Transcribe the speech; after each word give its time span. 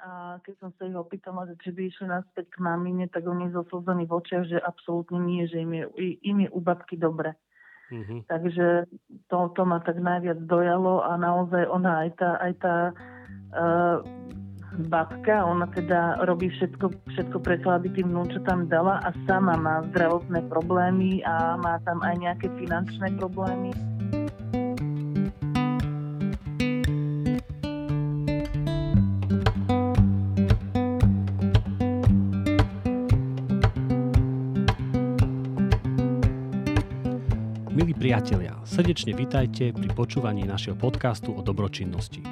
a 0.00 0.40
keď 0.42 0.54
som 0.60 0.70
sa 0.74 0.86
ich 0.86 0.96
opýtala, 0.96 1.46
že 1.50 1.54
či 1.62 1.70
by 1.74 1.82
išli 1.86 2.06
naspäť 2.10 2.46
k 2.50 2.62
mamine, 2.62 3.06
tak 3.10 3.26
oni 3.26 3.50
so 3.54 3.62
slzami 3.68 4.08
v 4.08 4.14
očiach, 4.14 4.44
že 4.48 4.58
absolútne 4.58 5.20
nie, 5.22 5.46
že 5.46 5.62
im 5.62 5.72
je, 5.72 5.84
im 6.24 6.38
je 6.44 6.48
u 6.50 6.60
babky 6.60 6.98
dobre. 6.98 7.36
Mm-hmm. 7.92 8.20
Takže 8.26 8.88
to, 9.28 9.38
to 9.52 9.62
ma 9.68 9.78
tak 9.84 10.00
najviac 10.00 10.40
dojalo 10.48 11.04
a 11.04 11.20
naozaj 11.20 11.68
ona 11.68 12.08
aj 12.08 12.10
tá, 12.16 12.30
aj 12.40 12.52
tá 12.58 12.76
uh, 13.52 14.00
babka, 14.90 15.44
ona 15.44 15.68
teda 15.70 16.24
robí 16.26 16.50
všetko, 16.50 16.90
všetko 17.14 17.38
preto, 17.44 17.70
aby 17.70 17.92
tým 17.94 18.10
vnúčatám 18.10 18.66
dala 18.66 18.98
a 19.04 19.14
sama 19.28 19.54
má 19.54 19.84
zdravotné 19.92 20.48
problémy 20.50 21.22
a 21.22 21.54
má 21.60 21.78
tam 21.86 22.02
aj 22.02 22.14
nejaké 22.18 22.48
finančné 22.58 23.14
problémy. 23.20 23.93
Srdečne 38.74 39.14
vitajte 39.14 39.70
pri 39.70 39.86
počúvaní 39.94 40.50
našeho 40.50 40.74
podcastu 40.74 41.30
o 41.30 41.46
dobročinnosti. 41.46 42.26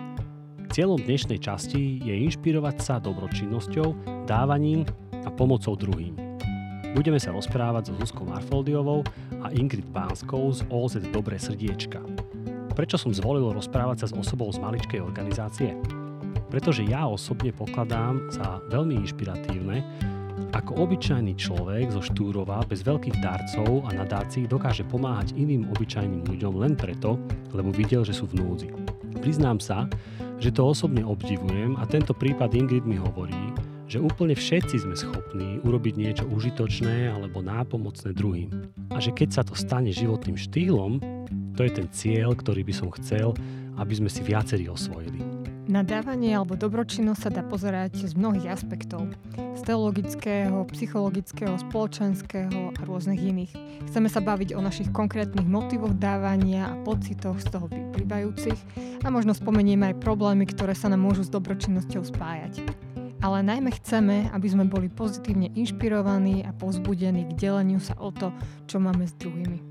Cieľom 0.74 0.98
dnešnej 0.98 1.38
časti 1.38 2.02
je 2.02 2.18
inšpirovať 2.26 2.82
sa 2.82 2.98
dobročinnosťou, 2.98 3.94
dávaním 4.26 4.82
a 5.22 5.30
pomocou 5.30 5.78
druhým. 5.78 6.18
Budeme 6.98 7.22
sa 7.22 7.30
rozprávať 7.30 7.94
so 7.94 7.94
Zuzkou 7.94 8.26
Marfoldiovou 8.26 9.06
a 9.38 9.54
Ingrid 9.54 9.86
Pánskou 9.94 10.50
z 10.50 10.66
OZ 10.66 10.98
Dobré 11.14 11.38
srdiečka. 11.38 12.02
Prečo 12.74 12.98
som 12.98 13.14
zvolil 13.14 13.46
rozprávať 13.54 14.02
sa 14.02 14.06
s 14.10 14.16
osobou 14.18 14.50
z 14.50 14.58
maličkej 14.58 14.98
organizácie? 14.98 15.78
Pretože 16.50 16.82
ja 16.82 17.06
osobne 17.06 17.54
pokladám 17.54 18.18
za 18.34 18.58
veľmi 18.66 18.98
inšpiratívne, 18.98 20.10
ako 20.50 20.82
obyčajný 20.82 21.38
človek 21.38 21.94
zo 21.94 22.02
Štúrova 22.02 22.66
bez 22.66 22.82
veľkých 22.82 23.22
darcov 23.22 23.86
a 23.86 23.94
nadácií 23.94 24.50
dokáže 24.50 24.82
pomáhať 24.82 25.38
iným 25.38 25.70
obyčajným 25.70 26.26
ľuďom 26.26 26.54
len 26.58 26.74
preto, 26.74 27.14
lebo 27.54 27.70
videl, 27.70 28.02
že 28.02 28.16
sú 28.16 28.26
v 28.26 28.42
núdzi. 28.42 28.68
Priznám 29.22 29.62
sa, 29.62 29.86
že 30.42 30.50
to 30.50 30.66
osobne 30.66 31.06
obdivujem 31.06 31.78
a 31.78 31.86
tento 31.86 32.10
prípad 32.10 32.50
Ingrid 32.58 32.82
mi 32.82 32.98
hovorí, 32.98 33.54
že 33.86 34.02
úplne 34.02 34.34
všetci 34.34 34.82
sme 34.82 34.98
schopní 34.98 35.62
urobiť 35.62 35.94
niečo 35.94 36.24
užitočné 36.26 37.12
alebo 37.12 37.44
nápomocné 37.44 38.10
druhým. 38.16 38.50
A 38.90 38.98
že 38.98 39.14
keď 39.14 39.28
sa 39.30 39.42
to 39.46 39.54
stane 39.54 39.94
životným 39.94 40.34
štýlom, 40.34 40.98
to 41.54 41.62
je 41.62 41.70
ten 41.70 41.86
cieľ, 41.92 42.34
ktorý 42.34 42.66
by 42.66 42.74
som 42.74 42.88
chcel, 42.98 43.36
aby 43.78 43.92
sme 43.92 44.08
si 44.08 44.24
viacerí 44.24 44.66
osvojili. 44.66 45.31
Na 45.70 45.86
dávanie 45.86 46.34
alebo 46.34 46.58
dobročinnosť 46.58 47.20
sa 47.22 47.30
dá 47.30 47.46
pozerať 47.46 48.10
z 48.10 48.18
mnohých 48.18 48.50
aspektov. 48.50 49.06
Z 49.54 49.62
teologického, 49.62 50.66
psychologického, 50.74 51.54
spoločenského 51.54 52.74
a 52.74 52.80
rôznych 52.82 53.22
iných. 53.22 53.52
Chceme 53.86 54.10
sa 54.10 54.18
baviť 54.18 54.58
o 54.58 54.60
našich 54.60 54.90
konkrétnych 54.90 55.46
motivoch 55.46 55.94
dávania 55.94 56.66
a 56.66 56.78
pocitoch 56.82 57.38
z 57.38 57.46
toho 57.46 57.70
vyplývajúcich 57.70 58.58
a 59.06 59.08
možno 59.14 59.38
spomenieme 59.38 59.94
aj 59.94 60.02
problémy, 60.02 60.50
ktoré 60.50 60.74
sa 60.74 60.90
nám 60.90 61.06
môžu 61.06 61.22
s 61.22 61.30
dobročinnosťou 61.30 62.10
spájať. 62.10 62.58
Ale 63.22 63.46
najmä 63.46 63.70
chceme, 63.78 64.34
aby 64.34 64.48
sme 64.50 64.66
boli 64.66 64.90
pozitívne 64.90 65.54
inšpirovaní 65.54 66.42
a 66.42 66.50
povzbudení 66.50 67.30
k 67.30 67.38
deleniu 67.38 67.78
sa 67.78 67.94
o 68.02 68.10
to, 68.10 68.34
čo 68.66 68.82
máme 68.82 69.06
s 69.06 69.14
druhými. 69.14 69.62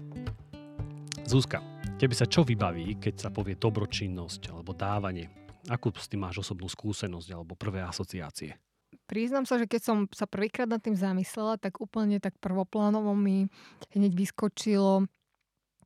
Zuzka, 1.28 1.60
tebe 2.00 2.16
sa 2.16 2.24
čo 2.24 2.48
vybaví, 2.48 2.96
keď 2.96 3.28
sa 3.28 3.30
povie 3.30 3.60
dobročinnosť 3.60 4.56
alebo 4.56 4.72
dávanie? 4.72 5.41
Akú 5.70 5.94
s 5.94 6.10
tým 6.10 6.26
máš 6.26 6.42
osobnú 6.42 6.66
skúsenosť 6.66 7.30
alebo 7.36 7.54
prvé 7.54 7.86
asociácie? 7.86 8.58
Priznám 9.06 9.44
sa, 9.44 9.60
že 9.60 9.68
keď 9.68 9.82
som 9.84 9.98
sa 10.10 10.26
prvýkrát 10.26 10.66
nad 10.66 10.80
tým 10.80 10.96
zamyslela, 10.96 11.60
tak 11.60 11.84
úplne 11.84 12.24
tak 12.24 12.40
prvoplánovo 12.40 13.12
mi 13.14 13.52
hneď 13.92 14.16
vyskočilo 14.16 15.06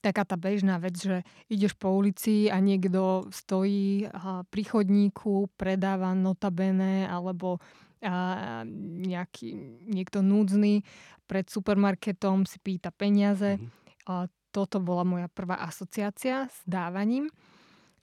taká 0.05 0.21
tá 0.21 0.37
bežná 0.37 0.77
vec, 0.77 1.01
že 1.01 1.25
ideš 1.49 1.73
po 1.73 1.89
ulici 1.89 2.45
a 2.45 2.61
niekto 2.61 3.25
stojí 3.33 4.05
pri 4.53 4.63
chodníku, 4.69 5.49
predáva 5.57 6.13
notabene 6.13 7.09
alebo 7.09 7.57
a 8.05 8.61
nejaký, 9.01 9.57
niekto 9.89 10.21
núdzny 10.21 10.85
pred 11.25 11.49
supermarketom 11.49 12.45
si 12.45 12.61
pýta 12.61 12.93
peniaze. 12.93 13.57
Mm. 13.57 13.69
A 14.05 14.29
toto 14.53 14.77
bola 14.77 15.01
moja 15.01 15.25
prvá 15.25 15.57
asociácia 15.65 16.45
s 16.45 16.61
dávaním. 16.69 17.33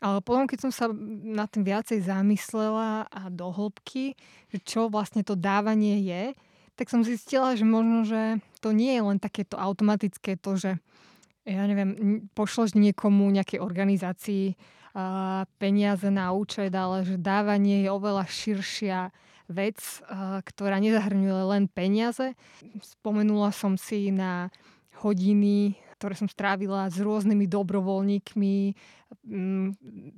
Ale 0.02 0.18
potom, 0.18 0.50
keď 0.50 0.58
som 0.66 0.72
sa 0.74 0.86
na 1.22 1.46
tým 1.46 1.62
viacej 1.62 2.02
zamyslela 2.02 3.06
a 3.06 3.30
do 3.30 3.54
hĺbky, 3.54 4.18
že 4.50 4.58
čo 4.66 4.90
vlastne 4.90 5.22
to 5.22 5.38
dávanie 5.38 6.02
je, 6.02 6.34
tak 6.74 6.90
som 6.90 7.06
zistila, 7.06 7.54
že 7.54 7.62
možno, 7.62 8.02
že 8.02 8.42
to 8.58 8.74
nie 8.74 8.98
je 8.98 9.02
len 9.06 9.22
takéto 9.22 9.54
automatické 9.54 10.34
to, 10.34 10.58
že 10.58 10.70
ja 11.46 11.62
neviem, 11.70 12.22
pošloš 12.34 12.74
niekomu, 12.74 13.30
nejakej 13.30 13.62
organizácii 13.62 14.54
uh, 14.54 15.46
peniaze 15.62 16.10
na 16.10 16.34
účet, 16.34 16.74
ale 16.74 17.06
že 17.06 17.18
dávanie 17.18 17.86
je 17.86 17.90
oveľa 17.90 18.26
širšia 18.26 19.14
vec, 19.52 19.78
ktorá 20.48 20.80
nezahrňuje 20.80 21.42
len 21.44 21.64
peniaze. 21.68 22.32
Spomenula 22.80 23.52
som 23.52 23.76
si 23.76 24.08
na 24.08 24.48
hodiny 25.04 25.76
ktoré 26.02 26.18
som 26.18 26.26
strávila 26.26 26.90
s 26.90 26.98
rôznymi 26.98 27.46
dobrovoľníkmi, 27.46 28.74
mm, 29.22 29.68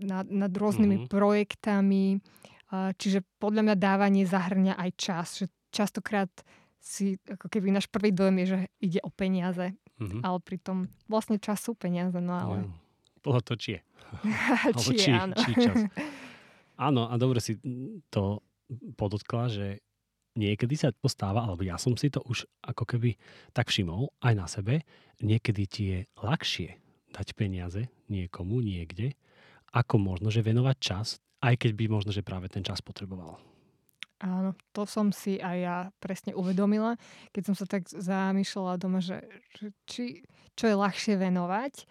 nad, 0.09 0.25
nad 0.33 0.49
rôznymi 0.49 1.05
mm-hmm. 1.05 1.13
projektami. 1.13 2.25
Čiže 2.73 3.21
podľa 3.37 3.69
mňa 3.69 3.77
dávanie 3.77 4.25
zahrňa 4.25 4.81
aj 4.81 4.91
čas. 4.97 5.27
Že 5.45 5.53
častokrát 5.69 6.33
si, 6.81 7.21
ako 7.29 7.53
keby 7.53 7.69
náš 7.69 7.93
prvý 7.93 8.17
dojem 8.17 8.41
je, 8.41 8.47
že 8.49 8.59
ide 8.81 9.01
o 9.05 9.13
peniaze. 9.13 9.77
Mm-hmm. 10.01 10.25
Ale 10.25 10.41
pritom 10.41 10.89
vlastne 11.05 11.37
čas 11.37 11.61
sú 11.61 11.77
peniaze. 11.77 12.17
No 12.17 12.33
ale... 12.33 12.57
Podľa 13.21 13.45
to 13.45 13.53
či 13.61 13.77
je. 13.77 13.81
či, 14.81 14.93
či, 14.97 15.11
áno. 15.13 15.37
či 15.37 15.53
čas. 15.61 15.85
Áno, 16.75 17.07
a 17.07 17.15
dobre 17.15 17.39
si 17.39 17.55
to 18.11 18.43
podotkla, 18.99 19.47
že 19.47 19.67
niekedy 20.35 20.75
sa 20.75 20.91
postáva, 20.95 21.47
alebo 21.47 21.63
ja 21.63 21.79
som 21.79 21.95
si 21.95 22.11
to 22.11 22.23
už 22.27 22.47
ako 22.67 22.85
keby 22.85 23.15
tak 23.55 23.71
všimol 23.71 24.11
aj 24.23 24.35
na 24.35 24.47
sebe, 24.51 24.83
niekedy 25.23 25.63
ti 25.67 25.83
je 25.91 25.99
ľahšie 26.21 26.79
dať 27.15 27.39
peniaze 27.39 27.87
niekomu 28.11 28.59
niekde, 28.59 29.15
ako 29.71 29.99
možno, 29.99 30.31
že 30.31 30.43
venovať 30.43 30.77
čas, 30.79 31.07
aj 31.43 31.55
keď 31.59 31.71
by 31.79 31.85
možno, 31.91 32.11
že 32.11 32.27
práve 32.27 32.51
ten 32.51 32.67
čas 32.67 32.83
potreboval. 32.83 33.39
Áno, 34.23 34.55
to 34.71 34.87
som 34.87 35.11
si 35.11 35.37
aj 35.43 35.57
ja 35.59 35.77
presne 35.99 36.33
uvedomila, 36.33 36.97
keď 37.35 37.43
som 37.51 37.55
sa 37.59 37.67
tak 37.67 37.87
zamýšľala 37.91 38.79
doma, 38.79 39.03
že, 39.03 39.21
že 39.59 39.67
či, 39.85 40.05
čo 40.55 40.71
je 40.71 40.77
ľahšie 40.79 41.19
venovať 41.19 41.85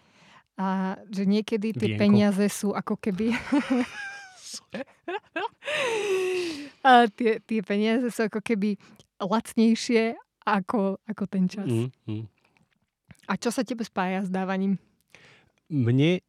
a 0.58 0.98
že 1.12 1.24
niekedy 1.28 1.76
tie 1.76 1.94
Vienko. 1.94 2.02
peniaze 2.02 2.46
sú 2.50 2.72
ako 2.74 2.98
keby... 3.00 3.36
A 6.84 7.08
tie, 7.08 7.40
tie 7.40 7.62
peniaze 7.64 8.12
sú 8.12 8.28
ako 8.28 8.44
keby 8.44 8.76
lacnejšie 9.24 10.20
ako, 10.44 11.00
ako 11.08 11.24
ten 11.32 11.48
čas. 11.48 11.68
Mm, 11.68 11.90
mm. 12.06 12.24
A 13.32 13.40
čo 13.40 13.56
sa 13.56 13.64
tebe 13.64 13.88
spája 13.88 14.28
s 14.28 14.30
dávaním? 14.30 14.76
Mne, 15.72 16.20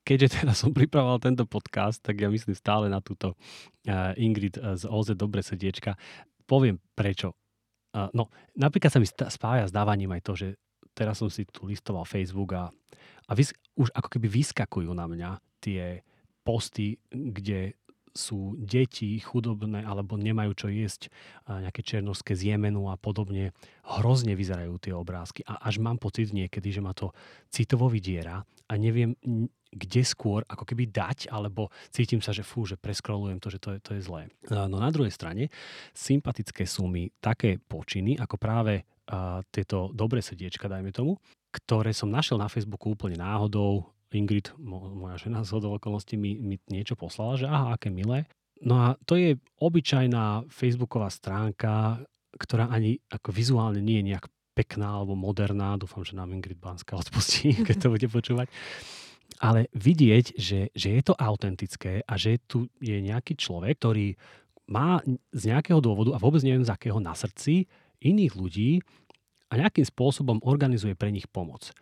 keďže 0.00 0.40
teraz 0.40 0.64
som 0.64 0.72
pripravoval 0.72 1.20
tento 1.20 1.44
podcast, 1.44 2.00
tak 2.00 2.16
ja 2.16 2.32
myslím 2.32 2.56
stále 2.56 2.88
na 2.88 3.04
túto 3.04 3.36
uh, 3.36 4.16
Ingrid 4.16 4.56
z 4.56 4.88
OZ 4.88 5.12
Dobre 5.12 5.44
srdiečka. 5.44 6.00
Poviem 6.48 6.80
prečo. 6.96 7.36
Uh, 7.92 8.08
no, 8.16 8.32
napríklad 8.56 8.88
sa 8.88 9.00
mi 9.00 9.08
spája 9.08 9.68
s 9.68 9.72
dávaním 9.72 10.16
aj 10.16 10.22
to, 10.24 10.32
že 10.32 10.48
teraz 10.96 11.20
som 11.20 11.28
si 11.28 11.44
tu 11.44 11.68
listoval 11.68 12.08
Facebook 12.08 12.56
a, 12.56 12.72
a 13.28 13.32
vys- 13.36 13.54
už 13.76 13.92
ako 13.92 14.08
keby 14.16 14.26
vyskakujú 14.32 14.88
na 14.96 15.04
mňa 15.04 15.30
tie 15.60 16.00
posty, 16.48 16.96
kde 17.12 17.76
sú 18.16 18.56
deti 18.56 19.20
chudobné 19.20 19.84
alebo 19.84 20.16
nemajú 20.16 20.56
čo 20.56 20.68
jesť, 20.72 21.12
nejaké 21.44 21.84
černovské 21.84 22.32
z 22.34 22.50
Jemenu 22.50 22.88
a 22.88 22.96
podobne. 22.96 23.52
Hrozne 23.84 24.32
vyzerajú 24.32 24.80
tie 24.80 24.96
obrázky 24.96 25.44
a 25.44 25.60
až 25.60 25.78
mám 25.78 26.00
pocit 26.00 26.32
niekedy, 26.32 26.72
že 26.72 26.80
ma 26.80 26.96
to 26.96 27.12
citovo 27.52 27.86
vydiera 27.86 28.42
a 28.42 28.72
neviem, 28.74 29.12
kde 29.68 30.02
skôr 30.02 30.42
ako 30.48 30.64
keby 30.64 30.88
dať, 30.88 31.28
alebo 31.28 31.68
cítim 31.92 32.24
sa, 32.24 32.32
že 32.32 32.42
fú, 32.42 32.64
že 32.64 32.80
preskrolujem 32.80 33.38
to, 33.38 33.52
že 33.52 33.60
to 33.60 33.68
je, 33.76 33.78
to 33.84 33.90
je 33.94 34.02
zlé. 34.02 34.32
No 34.48 34.80
na 34.80 34.88
druhej 34.88 35.12
strane, 35.12 35.52
sympatické 35.92 36.64
sú 36.64 36.88
mi 36.88 37.12
také 37.20 37.60
počiny, 37.60 38.16
ako 38.16 38.40
práve 38.40 38.82
uh, 38.82 39.44
tieto 39.52 39.92
dobré 39.92 40.24
srdiečka, 40.24 40.72
dajme 40.72 40.90
tomu, 40.90 41.20
ktoré 41.52 41.92
som 41.92 42.08
našiel 42.08 42.40
na 42.40 42.48
Facebooku 42.48 42.96
úplne 42.96 43.20
náhodou, 43.20 43.92
Ingrid, 44.14 44.56
moja 44.60 45.20
žena 45.20 45.44
z 45.44 45.60
okolností, 45.60 46.16
mi, 46.16 46.40
mi 46.40 46.56
niečo 46.72 46.96
poslala, 46.96 47.36
že 47.36 47.46
aha, 47.46 47.76
aké 47.76 47.92
milé. 47.92 48.24
No 48.64 48.80
a 48.80 48.86
to 49.06 49.14
je 49.14 49.38
obyčajná 49.60 50.48
facebooková 50.50 51.12
stránka, 51.12 52.02
ktorá 52.34 52.72
ani 52.72 52.98
ako 53.12 53.30
vizuálne 53.30 53.78
nie 53.78 54.02
je 54.02 54.08
nejak 54.14 54.26
pekná 54.58 54.98
alebo 54.98 55.14
moderná. 55.14 55.78
Dúfam, 55.78 56.02
že 56.02 56.18
nám 56.18 56.34
Ingrid 56.34 56.58
Banská 56.58 56.98
odpustí, 56.98 57.54
keď 57.66 57.76
to 57.78 57.92
bude 57.94 58.06
počúvať. 58.10 58.50
Ale 59.38 59.70
vidieť, 59.76 60.34
že, 60.34 60.72
že 60.72 60.88
je 60.98 61.02
to 61.04 61.14
autentické 61.14 62.02
a 62.02 62.18
že 62.18 62.42
tu 62.48 62.66
je 62.82 62.98
nejaký 62.98 63.38
človek, 63.38 63.78
ktorý 63.78 64.16
má 64.68 65.00
z 65.32 65.42
nejakého 65.54 65.78
dôvodu, 65.78 66.16
a 66.16 66.22
vôbec 66.22 66.42
neviem 66.42 66.64
z 66.64 66.72
akého, 66.72 66.98
na 66.98 67.14
srdci 67.14 67.68
iných 68.02 68.32
ľudí 68.34 68.70
a 69.48 69.56
nejakým 69.56 69.84
spôsobom 69.84 70.44
organizuje 70.44 70.92
pre 70.92 71.08
nich 71.08 71.28
pomoc. 71.28 71.72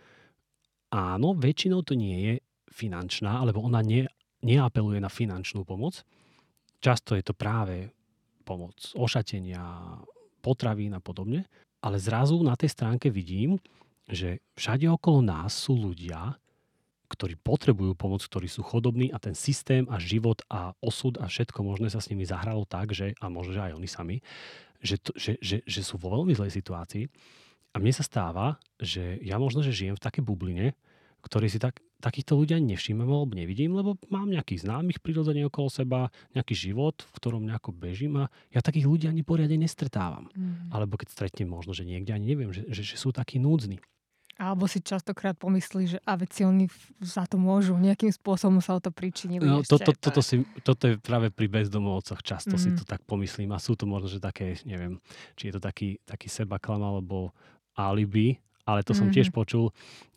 Áno, 0.97 1.37
väčšinou 1.37 1.85
to 1.85 1.93
nie 1.93 2.17
je 2.25 2.35
finančná, 2.73 3.45
alebo 3.45 3.61
ona 3.61 3.85
ne, 3.85 4.09
neapeluje 4.41 4.97
na 4.97 5.13
finančnú 5.13 5.69
pomoc. 5.69 6.01
Často 6.81 7.13
je 7.13 7.21
to 7.21 7.37
práve 7.37 7.93
pomoc 8.49 8.73
ošatenia, 8.97 10.01
potravín 10.41 10.97
a 10.97 11.05
podobne. 11.05 11.45
Ale 11.85 12.01
zrazu 12.01 12.41
na 12.41 12.57
tej 12.57 12.73
stránke 12.73 13.13
vidím, 13.13 13.61
že 14.09 14.41
všade 14.57 14.89
okolo 14.89 15.21
nás 15.21 15.53
sú 15.53 15.77
ľudia, 15.77 16.33
ktorí 17.07 17.39
potrebujú 17.39 17.93
pomoc, 17.95 18.25
ktorí 18.25 18.49
sú 18.49 18.65
chodobní 18.65 19.13
a 19.13 19.21
ten 19.21 19.37
systém 19.37 19.87
a 19.93 20.01
život 20.01 20.43
a 20.51 20.75
osud 20.83 21.21
a 21.23 21.29
všetko 21.29 21.61
možné 21.63 21.93
sa 21.93 22.03
s 22.03 22.11
nimi 22.11 22.27
zahralo 22.27 22.67
tak, 22.67 22.97
že, 22.97 23.15
a 23.23 23.31
možno, 23.31 23.55
že 23.55 23.63
aj 23.63 23.77
oni 23.77 23.89
sami, 23.91 24.17
že, 24.83 24.97
to, 24.99 25.13
že, 25.15 25.39
že, 25.39 25.63
že 25.63 25.81
sú 25.87 26.01
vo 26.01 26.11
veľmi 26.19 26.35
zlej 26.35 26.57
situácii. 26.57 27.07
A 27.75 27.79
mne 27.79 27.93
sa 27.95 28.03
stáva, 28.03 28.57
že 28.81 29.21
ja 29.23 29.37
možno, 29.37 29.61
že 29.61 29.75
žijem 29.75 29.95
v 29.95 30.03
takej 30.03 30.25
bubline, 30.25 30.75
ktorý 31.27 31.51
si 31.51 31.59
tak, 31.59 31.83
takýchto 31.99 32.39
ľudia 32.39 32.63
nevšímam 32.63 33.11
alebo 33.11 33.35
nevidím, 33.35 33.75
lebo 33.75 33.99
mám 34.07 34.31
nejakých 34.31 34.63
známych 34.63 35.03
prirodzene 35.03 35.43
okolo 35.51 35.67
seba, 35.67 36.01
nejaký 36.39 36.55
život, 36.55 37.03
v 37.03 37.13
ktorom 37.19 37.43
nejako 37.43 37.75
bežím 37.75 38.23
a 38.23 38.31
ja 38.55 38.63
takých 38.63 38.87
ľudí 38.87 39.07
ani 39.11 39.27
poriadne 39.27 39.59
nestretávam. 39.59 40.31
Mm. 40.39 40.71
Alebo 40.71 40.95
keď 40.95 41.11
stretnem 41.11 41.51
možno, 41.51 41.75
že 41.75 41.83
niekde 41.83 42.15
ani 42.15 42.31
neviem, 42.31 42.55
že, 42.55 42.63
že, 42.71 42.95
že 42.95 42.97
sú 42.97 43.11
takí 43.11 43.43
núdzni. 43.43 43.83
Alebo 44.37 44.69
si 44.69 44.85
častokrát 44.85 45.33
pomyslí, 45.33 45.97
že 45.97 45.99
a 46.05 46.13
veci 46.21 46.45
oni 46.45 46.69
za 47.01 47.25
to 47.25 47.41
môžu, 47.41 47.73
nejakým 47.73 48.13
spôsobom 48.13 48.61
sa 48.61 48.77
o 48.77 48.81
to 48.85 48.93
pričinili. 48.93 49.49
No, 49.49 49.65
to, 49.65 49.81
to, 49.81 49.97
toto, 49.97 50.21
si, 50.21 50.45
toto 50.61 50.93
je 50.93 51.01
práve 51.01 51.33
pri 51.33 51.49
bezdomovcoch, 51.49 52.21
často 52.21 52.55
mm. 52.55 52.61
si 52.61 52.69
to 52.77 52.85
tak 52.85 53.01
pomyslím 53.09 53.57
a 53.57 53.59
sú 53.59 53.75
to 53.75 53.89
možno, 53.89 54.13
že 54.13 54.21
také, 54.21 54.61
neviem, 54.69 55.01
či 55.41 55.49
je 55.49 55.57
to 55.57 55.61
taký, 55.65 55.97
taký 56.05 56.29
sebaklam 56.29 56.85
alebo 56.85 57.33
alibi, 57.81 58.37
ale 58.67 58.83
to 58.83 58.93
som 58.93 59.09
mm-hmm. 59.09 59.15
tiež 59.15 59.29
počul, 59.31 59.71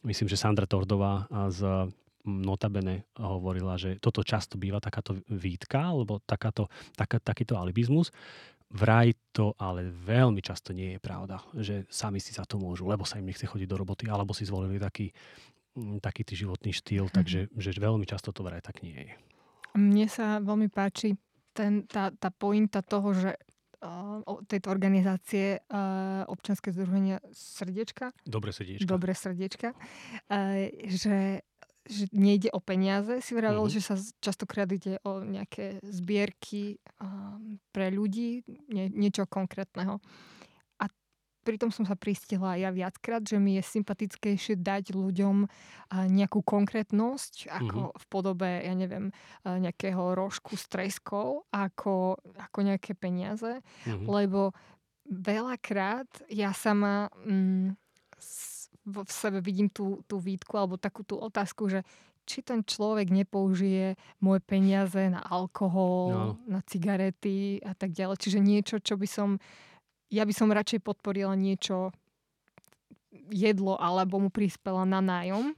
myslím, 0.03 0.27
že 0.27 0.41
Sandra 0.41 0.65
Tordová 0.65 1.29
z 1.53 1.89
Notabene 2.25 3.07
hovorila, 3.15 3.79
že 3.79 3.95
toto 4.01 4.25
často 4.25 4.59
býva 4.59 4.83
takáto 4.83 5.15
výtka, 5.31 5.93
alebo 5.93 6.19
takáto, 6.19 6.67
taká, 6.97 7.21
takýto 7.21 7.55
alibizmus. 7.55 8.11
Vraj 8.69 9.17
to 9.33 9.57
ale 9.57 9.89
veľmi 9.89 10.43
často 10.45 10.75
nie 10.75 10.97
je 10.97 10.99
pravda, 11.01 11.41
že 11.57 11.89
sami 11.89 12.21
si 12.21 12.35
za 12.35 12.45
to 12.45 12.61
môžu, 12.61 12.85
lebo 12.85 13.01
sa 13.07 13.17
im 13.17 13.25
nechce 13.25 13.47
chodiť 13.49 13.65
do 13.65 13.79
roboty, 13.79 14.05
alebo 14.11 14.35
si 14.35 14.45
zvolili 14.45 14.77
taký, 14.77 15.09
mm, 15.73 16.03
taký 16.03 16.21
tý 16.21 16.45
životný 16.45 16.69
štýl, 16.69 17.09
mm-hmm. 17.09 17.17
takže 17.17 17.39
že 17.49 17.69
veľmi 17.81 18.05
často 18.05 18.29
to 18.29 18.45
vraj 18.45 18.61
tak 18.61 18.85
nie 18.85 19.09
je. 19.09 19.13
Mne 19.73 20.05
sa 20.05 20.37
veľmi 20.41 20.69
páči 20.69 21.17
ten, 21.53 21.85
tá, 21.89 22.13
tá 22.13 22.29
pointa 22.29 22.85
toho, 22.85 23.15
že 23.15 23.31
tejto 24.47 24.67
organizácie 24.71 25.63
uh, 25.71 26.27
občanské 26.27 26.75
združenia 26.75 27.23
Srdiečka. 27.31 28.11
Dobre 28.27 28.51
srdiečka. 28.51 28.85
Dobre 28.85 29.11
srdiečka. 29.15 29.69
Uh, 30.27 30.67
že 30.87 31.41
že 31.89 32.05
nejde 32.13 32.53
o 32.53 32.61
peniaze, 32.61 33.17
si 33.17 33.33
vravel, 33.33 33.65
mm-hmm. 33.65 33.81
že 33.81 33.81
sa 33.81 33.97
častokrát 34.21 34.69
ide 34.69 35.01
o 35.01 35.25
nejaké 35.25 35.81
zbierky 35.81 36.77
um, 37.01 37.57
pre 37.73 37.89
ľudí, 37.89 38.45
nie, 38.69 38.93
niečo 38.93 39.25
konkrétneho. 39.25 39.97
Pritom 41.49 41.73
som 41.73 41.81
sa 41.81 41.97
pristihla 41.97 42.61
ja 42.61 42.69
viackrát, 42.69 43.25
že 43.25 43.41
mi 43.41 43.57
je 43.57 43.65
sympatickejšie 43.65 44.61
dať 44.61 44.93
ľuďom 44.93 45.49
nejakú 46.13 46.45
konkrétnosť, 46.45 47.49
ako 47.49 47.89
mm-hmm. 47.89 47.97
v 47.97 48.05
podobe, 48.05 48.49
ja 48.61 48.73
neviem, 48.77 49.09
nejakého 49.41 50.13
rožku 50.13 50.53
s 50.53 50.69
treskou, 50.69 51.49
ako, 51.49 52.21
ako 52.37 52.59
nejaké 52.61 52.93
peniaze, 52.93 53.65
mm-hmm. 53.89 54.05
lebo 54.05 54.53
veľakrát 55.09 56.29
ja 56.29 56.53
sama... 56.53 57.09
Mm, 57.25 57.73
v 58.89 59.11
sebe 59.13 59.37
vidím 59.37 59.69
tú, 59.69 60.01
tú 60.09 60.17
výtku 60.17 60.57
alebo 60.57 60.73
takú 60.73 61.05
tú 61.05 61.13
otázku, 61.21 61.69
že 61.69 61.85
či 62.25 62.45
ten 62.45 62.61
človek 62.61 63.09
nepoužije 63.09 63.97
moje 64.21 64.41
peniaze 64.45 65.09
na 65.09 65.21
alkohol, 65.21 66.05
no. 66.09 66.25
na 66.45 66.61
cigarety 66.61 67.57
a 67.65 67.73
tak 67.73 67.93
ďalej. 67.93 68.17
Čiže 68.21 68.39
niečo, 68.41 68.75
čo 68.77 68.97
by 68.97 69.07
som... 69.09 69.41
Ja 70.09 70.25
by 70.25 70.33
som 70.33 70.49
radšej 70.49 70.81
podporila 70.81 71.37
niečo 71.37 71.93
jedlo 73.29 73.77
alebo 73.77 74.17
mu 74.17 74.29
prispela 74.29 74.85
na 74.85 75.01
nájom, 75.01 75.53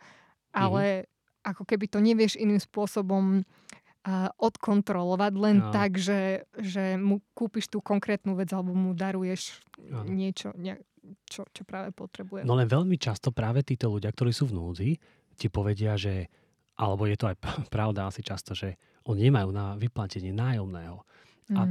ale 0.51 0.83
mm-hmm. 1.03 1.49
ako 1.51 1.63
keby 1.67 1.85
to 1.87 1.99
nevieš 2.03 2.35
iným 2.39 2.59
spôsobom 2.59 3.43
uh, 3.43 4.29
odkontrolovať 4.39 5.33
len 5.35 5.57
no. 5.59 5.71
tak, 5.71 5.99
že, 5.99 6.47
že 6.59 6.95
mu 6.99 7.23
kúpiš 7.35 7.71
tú 7.71 7.79
konkrétnu 7.83 8.35
vec 8.35 8.51
alebo 8.51 8.75
mu 8.75 8.91
daruješ 8.95 9.63
no. 9.79 10.03
niečo, 10.07 10.55
ne, 10.55 10.79
čo, 11.27 11.47
čo 11.51 11.63
práve 11.63 11.91
potrebuje. 11.95 12.47
No 12.47 12.55
len 12.55 12.67
veľmi 12.67 12.95
často 12.99 13.35
práve 13.35 13.63
títo 13.63 13.91
ľudia, 13.91 14.11
ktorí 14.11 14.31
sú 14.31 14.51
v 14.51 14.55
núdzi, 14.55 14.89
ti 15.35 15.47
povedia, 15.47 15.95
že, 15.95 16.27
alebo 16.77 17.07
je 17.07 17.17
to 17.17 17.31
aj 17.31 17.37
pravda 17.75 18.07
asi 18.07 18.23
často, 18.23 18.55
že 18.55 18.75
oni 19.07 19.31
nemajú 19.31 19.49
na 19.49 19.73
vyplatenie 19.75 20.29
nájomného. 20.29 21.01
Mm. 21.49 21.57
A 21.57 21.61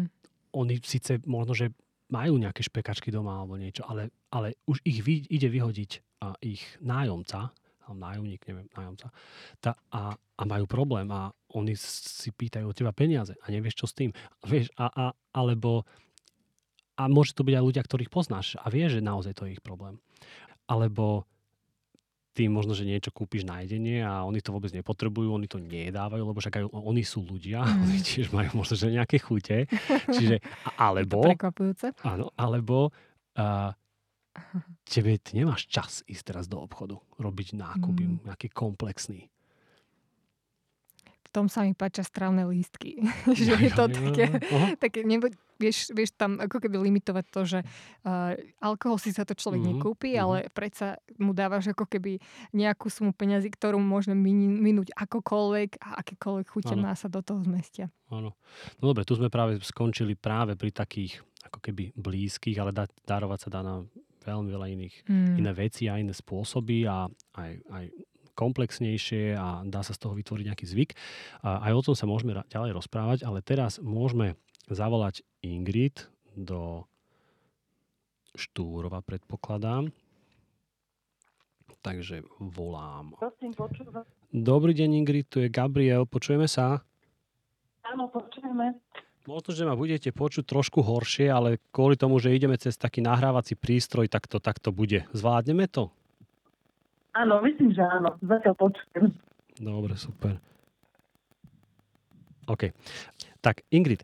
oni 0.50 0.82
síce 0.82 1.22
možno, 1.30 1.54
že 1.54 1.70
majú 2.10 2.36
nejaké 2.36 2.66
špekačky 2.66 3.08
doma 3.14 3.38
alebo 3.38 3.56
niečo, 3.56 3.86
ale, 3.86 4.10
ale 4.34 4.58
už 4.66 4.82
ich 4.82 5.00
vy, 5.02 5.24
ide 5.30 5.48
vyhodiť 5.48 6.20
a 6.26 6.36
ich 6.42 6.62
nájomca, 6.82 7.54
nájomník, 7.90 8.46
neviem, 8.46 8.70
nájomca, 8.70 9.10
tá, 9.58 9.74
a, 9.90 10.14
a 10.14 10.42
majú 10.46 10.70
problém 10.70 11.10
a 11.10 11.34
oni 11.58 11.74
si 11.74 12.30
pýtajú 12.30 12.70
od 12.70 12.76
teba 12.76 12.94
peniaze 12.94 13.34
a 13.34 13.46
nevieš, 13.50 13.82
čo 13.82 13.86
s 13.90 13.98
tým. 13.98 14.14
Vieš, 14.46 14.70
a, 14.78 14.86
a, 14.86 15.04
alebo 15.34 15.82
a 16.94 17.08
môže 17.08 17.32
to 17.32 17.42
byť 17.42 17.54
aj 17.56 17.64
ľudia, 17.64 17.82
ktorých 17.82 18.12
poznáš 18.12 18.60
a 18.60 18.68
vieš, 18.68 19.00
že 19.00 19.06
naozaj 19.06 19.32
to 19.34 19.48
je 19.48 19.56
ich 19.56 19.64
problém. 19.64 19.98
Alebo 20.68 21.26
ty 22.30 22.46
možno, 22.46 22.72
že 22.78 22.86
niečo 22.86 23.10
kúpiš 23.10 23.42
na 23.42 23.62
jedenie 23.62 24.02
a 24.06 24.22
oni 24.22 24.38
to 24.38 24.54
vôbec 24.54 24.70
nepotrebujú, 24.70 25.34
oni 25.34 25.50
to 25.50 25.58
nedávajú, 25.58 26.22
lebo 26.22 26.38
však 26.38 26.62
aj 26.62 26.64
oni 26.70 27.02
sú 27.02 27.26
ľudia, 27.26 27.62
mm. 27.66 27.80
oni 27.86 27.98
tiež 28.00 28.26
majú 28.30 28.62
možno, 28.62 28.74
že 28.78 28.94
nejaké 28.94 29.18
chute. 29.18 29.66
Čiže, 30.10 30.38
alebo... 30.78 31.26
Prekvapujúce. 31.26 31.94
Áno, 32.06 32.30
alebo 32.38 32.94
uh, 33.38 33.70
tebe, 34.86 35.18
ty 35.18 35.42
nemáš 35.42 35.66
čas 35.66 36.06
ísť 36.06 36.22
teraz 36.34 36.44
do 36.46 36.62
obchodu, 36.62 36.98
robiť 37.18 37.58
nákupy, 37.58 38.04
mm. 38.06 38.16
nejaký 38.30 38.48
komplexný 38.54 39.30
tom 41.30 41.46
sa 41.46 41.62
mi 41.62 41.72
páčia 41.72 42.02
strávne 42.02 42.44
lístky. 42.46 43.00
že 43.38 43.54
je 43.56 43.70
to 43.70 43.86
také, 43.86 44.26
také 44.76 45.00
nebo, 45.06 45.30
vieš, 45.60 45.94
vieš 45.94 46.12
tam 46.18 46.42
ako 46.42 46.58
keby 46.58 46.76
limitovať 46.80 47.24
to, 47.30 47.40
že 47.46 47.58
uh, 48.06 48.34
alkohol 48.58 48.98
si 48.98 49.14
sa 49.14 49.22
to 49.22 49.38
človek 49.38 49.62
mm-hmm. 49.62 49.78
nekúpi, 49.78 50.10
mm-hmm. 50.14 50.24
ale 50.24 50.36
predsa 50.50 50.98
mu 51.22 51.30
dávaš 51.30 51.70
ako 51.70 51.86
keby 51.86 52.18
nejakú 52.56 52.90
sumu 52.90 53.14
peňazí, 53.14 53.52
ktorú 53.54 53.78
môžeme 53.78 54.18
min- 54.18 54.58
minúť 54.58 54.90
akokoľvek 54.98 55.78
a 55.78 56.02
akékoľvek 56.02 56.46
chute 56.50 56.74
má 56.74 56.96
sa 56.98 57.06
do 57.06 57.22
toho 57.22 57.40
zmestia. 57.46 57.88
Áno. 58.10 58.34
No 58.82 58.84
dobre, 58.90 59.06
tu 59.06 59.14
sme 59.14 59.30
práve 59.30 59.62
skončili 59.62 60.18
práve 60.18 60.58
pri 60.58 60.74
takých 60.74 61.22
ako 61.46 61.62
keby 61.62 61.94
blízkych, 61.96 62.58
ale 62.58 62.74
da- 62.74 62.90
darovať 63.06 63.38
sa 63.46 63.48
dá 63.48 63.60
na 63.62 63.86
veľmi 64.20 64.48
veľa 64.52 64.66
iných 64.76 64.94
mm. 65.08 65.34
iné 65.40 65.52
veci 65.56 65.88
a 65.88 65.96
iné 65.96 66.12
spôsoby 66.12 66.84
a 66.84 67.08
aj, 67.40 67.52
aj 67.72 67.84
komplexnejšie 68.40 69.36
a 69.36 69.60
dá 69.68 69.84
sa 69.84 69.92
z 69.92 70.00
toho 70.00 70.16
vytvoriť 70.16 70.44
nejaký 70.48 70.64
zvyk. 70.64 70.90
A 71.44 71.68
aj 71.68 71.72
o 71.76 71.84
tom 71.92 71.94
sa 71.96 72.08
môžeme 72.08 72.32
ďalej 72.48 72.72
rozprávať, 72.72 73.28
ale 73.28 73.44
teraz 73.44 73.76
môžeme 73.84 74.40
zavolať 74.72 75.20
Ingrid 75.44 76.08
do 76.32 76.88
Štúrova, 78.32 79.04
predpokladám. 79.04 79.92
Takže 81.80 82.28
volám. 82.36 83.16
Prosím. 83.16 83.56
Dobrý 84.30 84.76
deň, 84.76 85.00
Ingrid, 85.00 85.26
tu 85.32 85.40
je 85.40 85.48
Gabriel. 85.48 86.04
Počujeme 86.04 86.44
sa? 86.44 86.84
Áno, 87.88 88.12
počujeme. 88.12 88.76
Možno, 89.24 89.52
že 89.52 89.64
ma 89.64 89.76
budete 89.76 90.12
počuť 90.12 90.44
trošku 90.44 90.84
horšie, 90.84 91.32
ale 91.32 91.60
kvôli 91.72 91.96
tomu, 91.96 92.20
že 92.20 92.32
ideme 92.32 92.56
cez 92.60 92.76
taký 92.76 93.00
nahrávací 93.04 93.56
prístroj, 93.56 94.08
tak 94.12 94.28
to, 94.28 94.40
tak 94.40 94.60
to 94.60 94.72
bude. 94.72 95.08
Zvládneme 95.12 95.68
to? 95.68 95.88
Áno, 97.16 97.42
myslím, 97.42 97.74
že 97.74 97.82
áno. 97.82 98.14
Zatiaľ 98.22 98.54
počujem. 98.54 99.10
Dobre, 99.58 99.94
super. 99.98 100.38
OK. 102.46 102.70
Tak 103.40 103.62
Ingrid, 103.70 104.02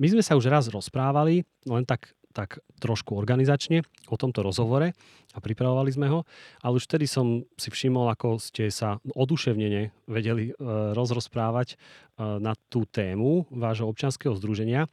my 0.00 0.06
sme 0.08 0.22
sa 0.24 0.36
už 0.36 0.48
raz 0.48 0.66
rozprávali, 0.72 1.44
len 1.68 1.84
tak, 1.84 2.16
tak 2.32 2.58
trošku 2.80 3.14
organizačne 3.14 3.84
o 4.08 4.16
tomto 4.16 4.40
rozhovore 4.42 4.96
a 5.32 5.38
pripravovali 5.38 5.90
sme 5.92 6.08
ho, 6.08 6.24
ale 6.64 6.76
už 6.80 6.88
vtedy 6.88 7.04
som 7.06 7.44
si 7.54 7.68
všimol, 7.68 8.08
ako 8.10 8.40
ste 8.40 8.72
sa 8.72 8.98
oduševnene 9.04 9.92
vedeli 10.08 10.50
e, 10.50 10.52
rozrozprávať 10.96 11.68
e, 11.72 11.76
na 12.40 12.56
tú 12.72 12.88
tému 12.88 13.46
vášho 13.52 13.86
občanského 13.86 14.32
združenia. 14.36 14.88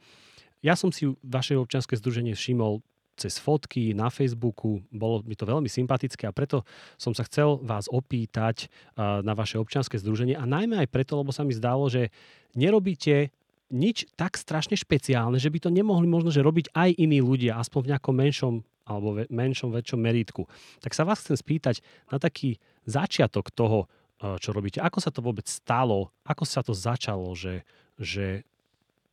Ja 0.60 0.76
som 0.76 0.92
si 0.92 1.08
vaše 1.24 1.56
občianske 1.56 1.96
združenie 1.96 2.36
všimol 2.36 2.84
cez 3.20 3.36
fotky 3.36 3.92
na 3.92 4.08
Facebooku. 4.08 4.80
Bolo 4.88 5.20
mi 5.28 5.36
to 5.36 5.44
veľmi 5.44 5.68
sympatické 5.68 6.24
a 6.24 6.32
preto 6.32 6.64
som 6.96 7.12
sa 7.12 7.28
chcel 7.28 7.60
vás 7.60 7.84
opýtať 7.92 8.72
na 8.96 9.36
vaše 9.36 9.60
občianske 9.60 10.00
združenie 10.00 10.40
a 10.40 10.48
najmä 10.48 10.80
aj 10.80 10.88
preto, 10.88 11.20
lebo 11.20 11.28
sa 11.28 11.44
mi 11.44 11.52
zdalo, 11.52 11.92
že 11.92 12.08
nerobíte 12.56 13.28
nič 13.70 14.10
tak 14.18 14.34
strašne 14.34 14.74
špeciálne, 14.74 15.38
že 15.38 15.52
by 15.52 15.58
to 15.62 15.70
nemohli 15.70 16.08
možno, 16.10 16.34
že 16.34 16.42
robiť 16.42 16.74
aj 16.74 16.90
iní 16.98 17.22
ľudia, 17.22 17.60
aspoň 17.60 17.80
v 17.86 17.90
nejakom 17.94 18.14
menšom 18.16 18.54
alebo 18.90 19.08
ve, 19.14 19.24
menšom, 19.30 19.70
väčšom 19.70 20.00
meritku. 20.02 20.50
Tak 20.82 20.90
sa 20.98 21.06
vás 21.06 21.22
chcem 21.22 21.38
spýtať 21.38 21.78
na 22.10 22.18
taký 22.18 22.58
začiatok 22.90 23.54
toho, 23.54 23.86
e, 24.18 24.34
čo 24.42 24.50
robíte. 24.50 24.82
Ako 24.82 24.98
sa 24.98 25.14
to 25.14 25.22
vôbec 25.22 25.46
stalo? 25.46 26.10
Ako 26.26 26.42
sa 26.42 26.66
to 26.66 26.74
začalo, 26.74 27.30
že, 27.38 27.62
že 27.94 28.42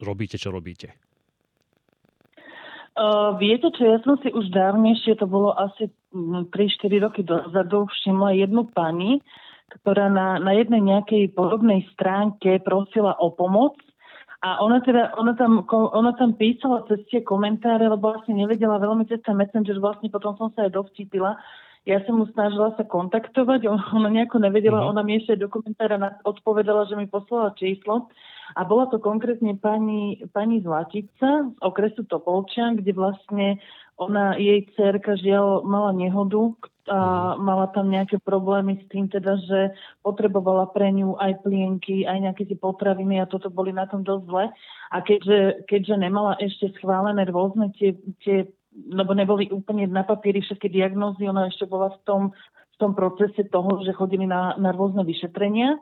robíte, 0.01 0.41
čo 0.41 0.49
robíte? 0.49 0.97
Uh, 2.97 3.37
viete 3.37 3.69
čo, 3.77 3.85
ja 3.85 4.01
som 4.01 4.17
si 4.25 4.33
už 4.33 4.49
dávnejšie, 4.49 5.21
to 5.21 5.29
bolo 5.29 5.53
asi 5.53 5.85
3-4 6.09 6.49
roky 6.97 7.21
dozadu, 7.21 7.85
všimla 7.85 8.33
jednu 8.33 8.65
pani, 8.73 9.21
ktorá 9.69 10.09
na, 10.09 10.41
na 10.41 10.57
jednej 10.57 10.81
nejakej 10.81 11.37
podobnej 11.37 11.85
stránke 11.93 12.57
prosila 12.65 13.13
o 13.21 13.29
pomoc 13.29 13.77
a 14.41 14.65
ona 14.65 14.81
teda, 14.81 15.13
ona 15.13 15.37
tam, 15.37 15.61
ona 15.69 16.17
tam 16.17 16.33
písala 16.33 16.89
cez 16.89 17.05
tie 17.09 17.21
komentáre, 17.21 17.85
lebo 17.85 18.13
vlastne 18.13 18.33
nevedela 18.33 18.81
veľmi 18.81 19.05
cez 19.05 19.21
ten 19.21 19.37
messenger, 19.37 19.77
vlastne 19.77 20.09
potom 20.09 20.33
som 20.37 20.49
sa 20.57 20.65
aj 20.65 20.77
dovtipila. 20.77 21.37
Ja 21.85 22.01
som 22.09 22.17
mu 22.17 22.25
snažila 22.33 22.73
sa 22.77 22.83
kontaktovať, 22.85 23.69
ona 23.69 24.09
nejako 24.09 24.41
nevedela, 24.41 24.81
uh-huh. 24.81 24.97
ona 24.97 25.05
mi 25.05 25.21
ešte 25.21 25.37
do 25.37 25.53
komentára 25.53 26.01
odpovedala, 26.25 26.89
že 26.89 26.97
mi 26.97 27.05
poslala 27.05 27.53
číslo 27.53 28.09
a 28.55 28.61
bola 28.63 28.87
to 28.87 29.01
konkrétne 29.01 29.57
pani, 29.59 30.23
pani 30.31 30.63
Zlatica 30.63 31.51
z 31.51 31.59
okresu 31.59 32.07
Topolčan, 32.07 32.79
kde 32.79 32.91
vlastne 32.95 33.47
ona, 33.97 34.37
jej 34.37 34.69
dcerka 34.77 35.17
žiaľ 35.17 35.65
mala 35.65 35.89
nehodu 35.91 36.53
a 36.87 37.35
mhm. 37.35 37.43
mala 37.43 37.65
tam 37.73 37.91
nejaké 37.91 38.21
problémy 38.21 38.79
s 38.79 38.85
tým, 38.87 39.11
teda, 39.11 39.35
že 39.43 39.75
potrebovala 40.05 40.71
pre 40.71 40.93
ňu 40.93 41.19
aj 41.19 41.43
plienky, 41.43 42.07
aj 42.07 42.29
nejaké 42.29 42.47
tie 42.47 42.55
potraviny 42.55 43.19
a 43.19 43.27
toto 43.27 43.51
boli 43.51 43.75
na 43.75 43.89
tom 43.89 44.05
dosť 44.05 44.23
zle. 44.29 44.45
A 44.93 44.97
keďže, 45.03 45.67
keďže 45.67 45.95
nemala 45.99 46.39
ešte 46.39 46.71
schválené 46.79 47.27
rôzne 47.27 47.75
tie, 47.75 47.97
tie 48.23 48.47
lebo 48.77 49.17
neboli 49.17 49.49
úplne 49.49 49.89
na 49.89 50.05
papieri 50.05 50.45
všetky 50.45 50.69
diagnózy, 50.69 51.25
ona 51.25 51.49
ešte 51.49 51.65
bola 51.65 51.89
v 51.89 51.99
tom, 52.05 52.21
v 52.77 52.77
tom 52.77 52.93
procese 52.93 53.49
toho, 53.49 53.81
že 53.81 53.97
chodili 53.97 54.29
na, 54.29 54.53
na 54.61 54.69
rôzne 54.69 55.01
vyšetrenia, 55.01 55.81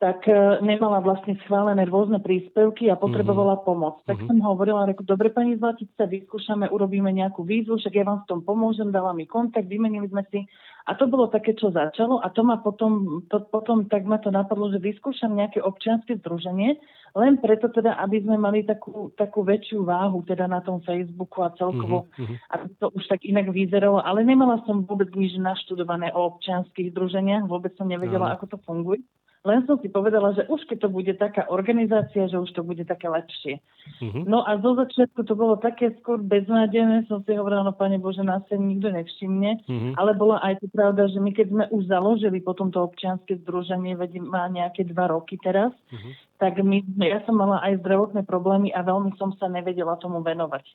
tak 0.00 0.24
e, 0.24 0.64
nemala 0.64 1.04
vlastne 1.04 1.36
schválené 1.44 1.84
rôzne 1.84 2.24
príspevky 2.24 2.88
a 2.88 2.96
potrebovala 2.96 3.60
mm-hmm. 3.60 3.68
pomoc. 3.68 4.00
Tak 4.08 4.16
mm-hmm. 4.16 4.32
som 4.32 4.48
hovorila, 4.48 4.88
reku, 4.88 5.04
dobre 5.04 5.28
pani 5.28 5.60
Zlatica, 5.60 6.08
vyskúšame, 6.08 6.72
urobíme 6.72 7.12
nejakú 7.12 7.44
výzvu, 7.44 7.76
však 7.76 8.00
ja 8.00 8.08
vám 8.08 8.24
v 8.24 8.28
tom 8.32 8.40
pomôžem, 8.40 8.88
dala 8.88 9.12
mi 9.12 9.28
kontakt, 9.28 9.68
vymenili 9.68 10.08
sme 10.08 10.24
si. 10.32 10.48
A 10.88 10.96
to 10.96 11.04
bolo 11.04 11.28
také, 11.28 11.52
čo 11.52 11.68
začalo 11.68 12.16
a 12.24 12.32
to 12.32 12.40
ma 12.40 12.64
potom, 12.64 13.20
to, 13.28 13.44
potom 13.52 13.92
tak 13.92 14.08
ma 14.08 14.16
to 14.16 14.32
napadlo, 14.32 14.72
že 14.72 14.80
vyskúšam 14.80 15.36
nejaké 15.36 15.60
občianske 15.60 16.16
združenie, 16.24 16.80
len 17.12 17.36
preto 17.36 17.68
teda, 17.68 18.00
aby 18.00 18.24
sme 18.24 18.40
mali 18.40 18.64
takú, 18.64 19.12
takú 19.20 19.44
väčšiu 19.44 19.84
váhu 19.84 20.24
teda 20.24 20.48
na 20.48 20.64
tom 20.64 20.80
Facebooku 20.80 21.44
a 21.44 21.52
celkovo, 21.60 22.08
mm-hmm. 22.16 22.36
aby 22.56 22.66
to 22.80 22.88
už 22.96 23.04
tak 23.04 23.20
inak 23.28 23.52
vyzeralo. 23.52 24.00
Ale 24.00 24.24
nemala 24.24 24.64
som 24.64 24.80
vôbec 24.88 25.12
nič 25.12 25.36
naštudované 25.36 26.08
o 26.16 26.24
občianských 26.32 26.88
združeniach, 26.96 27.44
vôbec 27.44 27.76
som 27.76 27.84
nevedela, 27.84 28.32
mm-hmm. 28.32 28.40
ako 28.40 28.56
to 28.56 28.58
funguje. 28.64 29.04
Len 29.40 29.64
som 29.64 29.80
si 29.80 29.88
povedala, 29.88 30.36
že 30.36 30.44
už 30.52 30.68
keď 30.68 30.84
to 30.84 30.88
bude 30.92 31.12
taká 31.16 31.48
organizácia, 31.48 32.28
že 32.28 32.36
už 32.36 32.52
to 32.52 32.60
bude 32.60 32.84
také 32.84 33.08
lepšie. 33.08 33.56
Uh-huh. 34.04 34.28
No 34.28 34.44
a 34.44 34.60
zo 34.60 34.76
začiatku 34.76 35.24
to 35.24 35.32
bolo 35.32 35.56
také 35.56 35.96
skôr 35.96 36.20
beznádejné, 36.20 37.08
som 37.08 37.24
si 37.24 37.32
hovorila, 37.32 37.64
no 37.64 37.72
Pane 37.72 37.96
Bože, 37.96 38.20
nás 38.20 38.44
sa 38.52 38.60
nikto 38.60 38.92
nevšimne, 38.92 39.64
uh-huh. 39.64 39.92
ale 39.96 40.12
bola 40.12 40.44
aj 40.44 40.60
to 40.60 40.68
pravda, 40.68 41.08
že 41.08 41.24
my 41.24 41.32
keď 41.32 41.46
sme 41.56 41.64
už 41.72 41.88
založili 41.88 42.44
potom 42.44 42.68
to 42.68 42.84
občianske 42.84 43.40
združenie, 43.40 43.96
veď 43.96 44.20
má 44.20 44.44
nejaké 44.52 44.84
dva 44.84 45.08
roky 45.08 45.40
teraz, 45.40 45.72
uh-huh. 45.88 46.12
tak 46.36 46.60
my, 46.60 46.84
ja 47.00 47.24
som 47.24 47.40
mala 47.40 47.64
aj 47.64 47.80
zdravotné 47.80 48.28
problémy 48.28 48.68
a 48.76 48.84
veľmi 48.84 49.16
som 49.16 49.32
sa 49.40 49.48
nevedela 49.48 49.96
tomu 49.96 50.20
venovať. 50.20 50.68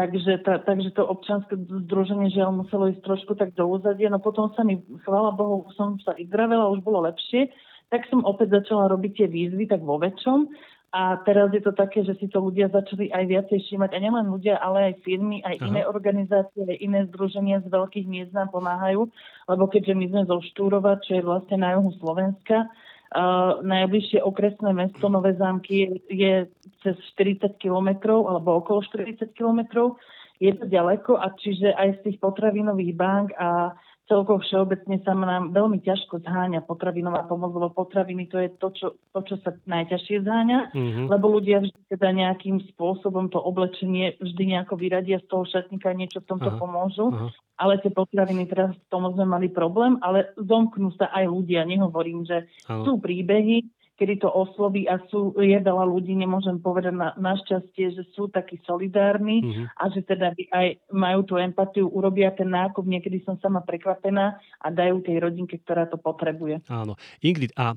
Takže, 0.00 0.46
ta, 0.46 0.62
takže 0.64 0.94
to 0.96 1.04
občanské 1.04 1.60
združenie 1.60 2.32
žiaľ 2.32 2.64
muselo 2.64 2.88
ísť 2.88 3.04
trošku 3.04 3.36
tak 3.36 3.52
do 3.52 3.68
úzadia, 3.68 4.08
no 4.08 4.16
potom 4.16 4.48
sa 4.56 4.64
mi, 4.64 4.80
chvála 5.04 5.34
Bohu, 5.36 5.68
som 5.76 6.00
sa 6.00 6.16
vyzdravila, 6.16 6.72
už 6.72 6.80
bolo 6.80 7.04
lepšie, 7.04 7.52
tak 7.88 8.04
som 8.12 8.24
opäť 8.24 8.60
začala 8.62 8.88
robiť 8.92 9.24
tie 9.24 9.28
výzvy 9.28 9.64
tak 9.68 9.80
vo 9.80 9.96
väčšom. 9.96 10.48
A 10.88 11.20
teraz 11.20 11.52
je 11.52 11.60
to 11.60 11.76
také, 11.76 12.00
že 12.00 12.16
si 12.16 12.32
to 12.32 12.40
ľudia 12.40 12.72
začali 12.72 13.12
aj 13.12 13.24
viacej 13.28 13.60
všímať. 13.60 13.92
A 13.92 13.98
nielen 14.00 14.32
ľudia, 14.32 14.56
ale 14.56 14.92
aj 14.92 15.04
firmy, 15.04 15.44
aj 15.44 15.60
Aha. 15.60 15.66
iné 15.68 15.82
organizácie, 15.84 16.64
aj 16.64 16.80
iné 16.80 17.04
združenia 17.12 17.60
z 17.60 17.68
veľkých 17.68 18.08
miest 18.08 18.32
nám 18.32 18.48
pomáhajú. 18.48 19.04
Lebo 19.52 19.68
keďže 19.68 19.92
my 19.92 20.06
sme 20.08 20.22
zo 20.24 20.40
Štúrova, 20.40 20.96
čo 21.04 21.20
je 21.20 21.28
vlastne 21.28 21.60
na 21.60 21.76
juhu 21.76 21.92
Slovenska, 22.00 22.64
uh, 22.64 23.60
najbližšie 23.60 24.24
okresné 24.24 24.72
mesto 24.72 25.12
Nové 25.12 25.36
zámky 25.36 25.72
je, 25.76 25.88
je 26.08 26.34
cez 26.80 26.96
40 27.20 27.60
kilometrov, 27.60 28.24
alebo 28.24 28.64
okolo 28.64 28.80
40 28.80 29.36
kilometrov. 29.36 30.00
Je 30.40 30.56
to 30.56 30.64
ďaleko 30.72 31.20
a 31.20 31.36
čiže 31.36 31.74
aj 31.76 32.00
z 32.00 32.02
tých 32.08 32.18
potravinových 32.22 32.94
bank 32.96 33.28
a 33.36 33.76
celkovo 34.08 34.40
všeobecne 34.40 34.98
sa 35.04 35.12
nám 35.12 35.52
veľmi 35.52 35.84
ťažko 35.84 36.24
zháňa 36.24 36.64
potravinová 36.64 37.28
pomoc, 37.28 37.52
lebo 37.52 37.70
potraviny 37.70 38.26
to 38.26 38.40
je 38.40 38.48
to, 38.56 38.68
čo, 38.72 38.86
to, 39.12 39.20
čo 39.28 39.36
sa 39.44 39.52
najťažšie 39.68 40.24
zháňa, 40.24 40.72
mm-hmm. 40.72 41.06
lebo 41.12 41.28
ľudia 41.28 41.60
vždy 41.60 41.80
teda 41.92 42.10
nejakým 42.16 42.64
spôsobom 42.74 43.28
to 43.28 43.36
oblečenie 43.38 44.16
vždy 44.18 44.56
nejako 44.56 44.80
vyradia 44.80 45.20
z 45.20 45.28
toho 45.28 45.44
šatníka, 45.44 45.92
niečo 45.92 46.24
v 46.24 46.28
tomto 46.34 46.50
aha, 46.50 46.58
pomôžu. 46.58 47.12
Aha. 47.12 47.28
Ale 47.58 47.82
tie 47.84 47.92
potraviny 47.92 48.48
teraz 48.48 48.72
v 48.72 48.86
tom 48.88 49.04
sme 49.12 49.28
mali 49.28 49.52
problém, 49.52 50.00
ale 50.00 50.32
zomknú 50.40 50.94
sa 50.96 51.10
aj 51.12 51.28
ľudia. 51.28 51.68
Nehovorím, 51.68 52.24
že 52.24 52.48
aha. 52.66 52.88
sú 52.88 52.96
príbehy, 52.98 53.68
kedy 53.98 54.22
to 54.22 54.30
osloví 54.30 54.86
a 54.86 55.02
sú, 55.10 55.34
je 55.34 55.58
veľa 55.58 55.82
ľudí, 55.82 56.14
nemôžem 56.14 56.62
povedať 56.62 56.94
na, 56.94 57.10
našťastie, 57.18 57.98
že 57.98 58.06
sú 58.14 58.30
takí 58.30 58.62
solidárni 58.62 59.42
mm-hmm. 59.42 59.66
a 59.74 59.84
že 59.90 60.06
teda 60.06 60.38
aj 60.54 60.78
majú 60.94 61.20
tú 61.26 61.34
empatiu, 61.34 61.90
urobia 61.90 62.30
ten 62.30 62.46
nákup, 62.46 62.86
niekedy 62.86 63.26
som 63.26 63.34
sama 63.42 63.58
prekvapená 63.66 64.38
a 64.38 64.66
dajú 64.70 65.02
tej 65.02 65.18
rodinke, 65.18 65.58
ktorá 65.58 65.90
to 65.90 65.98
potrebuje. 65.98 66.62
Áno. 66.70 66.94
Ingrid, 67.18 67.50
a, 67.58 67.74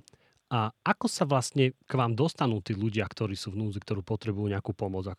a 0.53 0.69
ako 0.85 1.09
sa 1.09 1.25
vlastne 1.25 1.73
k 1.73 1.93
vám 1.97 2.13
dostanú 2.13 2.61
tí 2.61 2.77
ľudia, 2.77 3.09
ktorí 3.09 3.33
sú 3.33 3.57
v 3.57 3.65
núzi, 3.65 3.81
ktorú 3.81 4.05
potrebujú 4.05 4.45
nejakú 4.45 4.77
pomoc? 4.77 5.09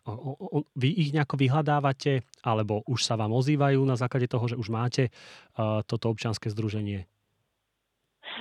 Vy 0.79 0.89
ich 1.03 1.11
nejako 1.11 1.35
vyhľadávate, 1.35 2.23
alebo 2.47 2.79
už 2.87 3.03
sa 3.03 3.19
vám 3.19 3.35
ozývajú 3.35 3.83
na 3.83 3.99
základe 3.99 4.31
toho, 4.31 4.45
že 4.47 4.55
už 4.55 4.71
máte 4.71 5.11
uh, 5.59 5.83
toto 5.83 6.07
občianske 6.07 6.47
združenie? 6.47 7.11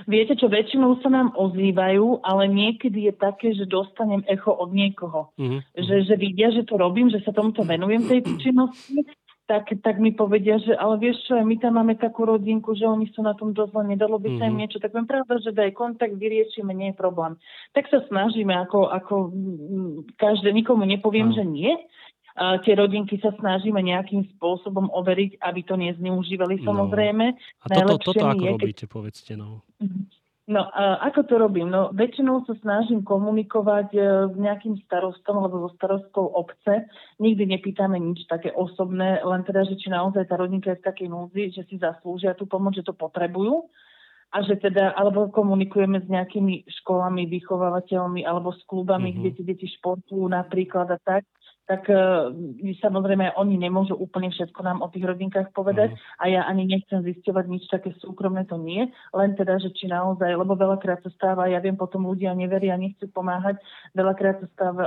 Viete 0.08 0.34
čo, 0.34 0.50
väčšinou 0.50 0.98
sa 1.00 1.08
nám 1.12 1.34
ozývajú, 1.34 2.22
ale 2.24 2.48
niekedy 2.50 3.10
je 3.10 3.14
také, 3.14 3.54
že 3.54 3.68
dostanem 3.68 4.24
echo 4.26 4.52
od 4.52 4.70
niekoho. 4.74 5.30
Uh-huh. 5.36 5.60
Že, 5.76 6.08
že 6.08 6.14
vidia, 6.18 6.48
že 6.50 6.66
to 6.66 6.76
robím, 6.76 7.08
že 7.08 7.22
sa 7.22 7.30
tomuto 7.30 7.62
venujem 7.62 8.04
tej 8.08 8.20
činnosti, 8.42 9.06
tak, 9.52 9.68
tak 9.82 9.98
mi 9.98 10.14
povedia, 10.14 10.56
že 10.62 10.72
ale 10.72 10.96
vieš 10.96 11.28
čo, 11.28 11.36
my 11.36 11.56
tam 11.58 11.76
máme 11.76 11.98
takú 11.98 12.24
rodinku, 12.24 12.72
že 12.72 12.86
oni 12.88 13.10
sú 13.12 13.20
na 13.20 13.34
tom 13.34 13.52
dosť 13.52 13.74
nedalo 13.84 14.16
by 14.16 14.38
sa 14.38 14.48
im 14.48 14.56
niečo, 14.56 14.78
tak 14.78 14.94
viem 14.94 15.04
pravda, 15.04 15.42
že 15.42 15.52
daj 15.52 15.76
kontakt, 15.76 16.14
vyriešime, 16.14 16.72
nie 16.72 16.94
je 16.94 16.96
problém. 16.96 17.36
Tak 17.76 17.90
sa 17.90 18.00
snažíme, 18.06 18.54
ako, 18.54 18.88
ako 18.88 19.14
každé, 20.16 20.54
nikomu 20.54 20.86
nepoviem, 20.86 21.34
uh-huh. 21.34 21.42
že 21.42 21.44
nie, 21.44 21.74
tie 22.36 22.74
rodinky 22.76 23.20
sa 23.20 23.32
snažíme 23.36 23.80
nejakým 23.80 24.24
spôsobom 24.36 24.88
overiť, 24.88 25.40
aby 25.44 25.60
to 25.64 25.74
nezneužívali 25.76 26.60
no. 26.60 26.64
samozrejme. 26.64 27.26
A 27.36 27.66
toto, 27.68 28.12
toto 28.12 28.24
ako 28.24 28.44
je, 28.44 28.52
robíte, 28.56 28.86
keď... 28.88 28.92
povedzte. 28.92 29.32
No. 29.36 29.64
No, 30.50 30.66
a 30.74 30.98
ako 31.06 31.20
to 31.22 31.34
robím? 31.38 31.70
No, 31.70 31.94
väčšinou 31.94 32.42
sa 32.42 32.58
snažím 32.58 33.06
komunikovať 33.06 33.88
e, 33.94 34.00
s 34.26 34.34
nejakým 34.34 34.74
starostom 34.84 35.38
alebo 35.38 35.64
so 35.64 35.70
starostkou 35.78 36.34
obce. 36.34 36.90
Nikdy 37.22 37.46
nepýtame 37.46 37.94
nič 38.02 38.26
také 38.26 38.50
osobné, 38.50 39.22
len 39.22 39.46
teda, 39.46 39.62
že 39.70 39.78
či 39.78 39.86
naozaj 39.86 40.26
tá 40.26 40.34
rodinka 40.34 40.74
je 40.74 40.82
v 40.82 40.86
takej 40.90 41.08
núzi, 41.14 41.54
že 41.54 41.62
si 41.70 41.78
zaslúžia 41.78 42.34
tú 42.34 42.50
pomoc, 42.50 42.74
že 42.74 42.82
to 42.82 42.90
potrebujú 42.90 43.70
a 44.32 44.42
že 44.42 44.58
teda, 44.58 44.96
alebo 44.98 45.30
komunikujeme 45.30 46.02
s 46.02 46.08
nejakými 46.08 46.66
školami, 46.82 47.28
vychovávateľmi 47.30 48.26
alebo 48.26 48.50
s 48.50 48.66
klubami, 48.66 49.12
mm-hmm. 49.12 49.20
kde 49.22 49.30
tie 49.38 49.44
deti 49.44 49.66
športujú 49.78 50.26
napríklad 50.26 50.90
a 50.90 50.98
tak 50.98 51.22
tak 51.66 51.86
uh, 51.86 52.34
samozrejme 52.82 53.38
oni 53.38 53.54
nemôžu 53.54 53.94
úplne 53.94 54.34
všetko 54.34 54.60
nám 54.66 54.78
o 54.82 54.90
tých 54.90 55.06
rodinkách 55.06 55.54
povedať 55.54 55.94
uh-huh. 55.94 56.20
a 56.20 56.24
ja 56.26 56.40
ani 56.44 56.66
nechcem 56.66 57.06
zisťovať 57.06 57.44
nič 57.46 57.70
také 57.70 57.94
súkromné, 58.02 58.44
to 58.50 58.58
nie, 58.58 58.90
len 59.14 59.30
teda, 59.38 59.62
že 59.62 59.70
či 59.72 59.86
naozaj, 59.86 60.34
lebo 60.34 60.58
veľakrát 60.58 61.00
sa 61.06 61.10
stáva, 61.14 61.46
ja 61.46 61.62
viem, 61.62 61.78
potom 61.78 62.06
ľudia 62.06 62.34
neveria, 62.34 62.74
nechcú 62.74 63.06
pomáhať, 63.14 63.62
veľakrát 63.94 64.42
sa 64.42 64.48
stáva, 64.52 64.84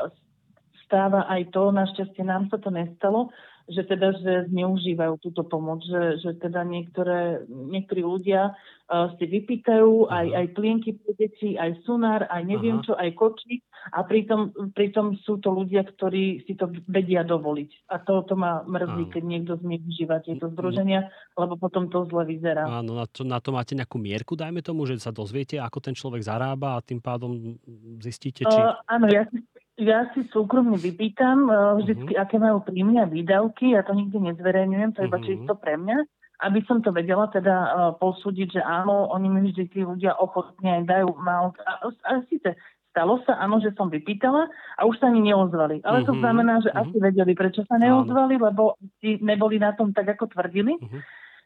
stáva 0.85 1.19
aj 1.31 1.49
to, 1.49 1.73
našťastie 1.73 2.23
nám 2.27 2.51
sa 2.51 2.61
to 2.61 2.69
nestalo, 2.69 3.31
že 3.65 3.81
teda, 3.81 4.13
že 4.21 4.33
zneužívajú 4.53 5.17
túto 5.21 5.41
pomoc, 5.41 5.81
že, 5.81 6.21
že 6.21 6.37
teda 6.37 6.61
niektoré, 6.61 7.41
niektorí 7.49 8.05
ľudia 8.05 8.53
uh, 8.53 9.09
si 9.17 9.25
vypýtajú 9.25 10.05
aj, 10.05 10.27
aj 10.37 10.45
plienky 10.53 10.93
pre 10.93 11.17
deti, 11.17 11.57
aj 11.57 11.81
sunár, 11.81 12.29
aj 12.29 12.45
neviem 12.45 12.81
Aha. 12.81 12.85
čo, 12.85 12.93
aj 12.93 13.09
kočík 13.17 13.65
a 13.93 14.05
pritom, 14.05 14.53
pritom 14.73 15.17
sú 15.21 15.41
to 15.41 15.49
ľudia, 15.53 15.85
ktorí 15.85 16.45
si 16.45 16.53
to 16.53 16.69
vedia 16.85 17.25
dovoliť. 17.25 17.89
A 17.89 18.01
to, 18.01 18.21
to 18.25 18.37
ma 18.37 18.61
mrzí, 18.65 19.03
Áno. 19.09 19.13
keď 19.13 19.23
niekto 19.25 19.53
zneužíva 19.61 20.21
tieto 20.21 20.49
združenia, 20.53 21.09
lebo 21.33 21.57
potom 21.57 21.89
to 21.89 22.05
zle 22.09 22.25
vyzerá. 22.25 22.65
Áno, 22.69 22.97
na 22.97 23.05
to, 23.09 23.25
na 23.25 23.41
to 23.41 23.49
máte 23.49 23.73
nejakú 23.73 23.97
mierku, 23.97 24.37
dajme 24.37 24.61
tomu, 24.61 24.85
že 24.85 25.01
sa 25.01 25.09
dozviete, 25.09 25.57
ako 25.57 25.81
ten 25.81 25.97
človek 25.97 26.21
zarába 26.21 26.77
a 26.77 26.85
tým 26.85 27.01
pádom 27.01 27.57
zistíte, 28.01 28.45
či... 28.45 28.57
Uh, 28.57 28.77
áno, 28.89 29.09
ja, 29.09 29.25
ja 29.75 30.07
si 30.15 30.23
súkromne 30.31 30.79
vypýtam 30.79 31.51
vždycky, 31.83 32.15
uh-huh. 32.15 32.23
aké 32.23 32.39
majú 32.39 32.63
príjmy 32.63 33.03
a 33.03 33.11
výdavky. 33.11 33.75
Ja 33.75 33.83
to 33.83 33.91
nikdy 33.91 34.31
nezverejňujem, 34.31 34.95
to 34.95 35.03
je 35.03 35.07
iba 35.11 35.19
uh-huh. 35.19 35.27
čisto 35.27 35.53
pre 35.59 35.75
mňa. 35.75 35.97
Aby 36.43 36.67
som 36.67 36.83
to 36.83 36.91
vedela 36.91 37.31
teda 37.31 37.55
uh, 37.55 37.71
posúdiť, 37.95 38.59
že 38.59 38.61
áno, 38.63 39.07
oni 39.11 39.27
mi 39.31 39.39
vždy 39.47 39.71
tí 39.71 39.87
ľudia 39.87 40.19
ochotne 40.19 40.79
aj 40.79 40.83
dajú 40.83 41.09
mal. 41.19 41.55
A, 41.63 41.87
a 41.87 42.11
síce 42.27 42.59
stalo 42.91 43.19
sa, 43.27 43.39
áno, 43.39 43.59
že 43.59 43.75
som 43.75 43.91
vypýtala 43.91 44.47
a 44.79 44.81
už 44.87 44.99
sa 44.99 45.11
ani 45.11 45.31
neozvali. 45.31 45.83
Ale 45.83 46.03
uh-huh. 46.03 46.11
to 46.11 46.13
znamená, 46.19 46.63
že 46.63 46.71
uh-huh. 46.71 46.87
asi 46.87 46.95
vedeli, 46.99 47.35
prečo 47.35 47.67
sa 47.67 47.75
neozvali, 47.75 48.39
áno. 48.39 48.43
lebo 48.51 48.63
si 49.03 49.19
neboli 49.19 49.59
na 49.59 49.75
tom 49.75 49.91
tak, 49.91 50.15
ako 50.15 50.31
tvrdili. 50.31 50.79
Uh-huh. 50.79 51.03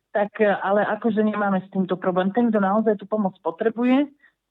Tak 0.10 0.42
ale 0.42 0.82
akože 0.86 1.22
nemáme 1.22 1.62
s 1.66 1.70
týmto 1.70 1.94
problém. 1.94 2.34
Ten, 2.34 2.50
kto 2.50 2.58
naozaj 2.58 2.98
tú 2.98 3.06
pomoc 3.06 3.38
potrebuje, 3.46 4.10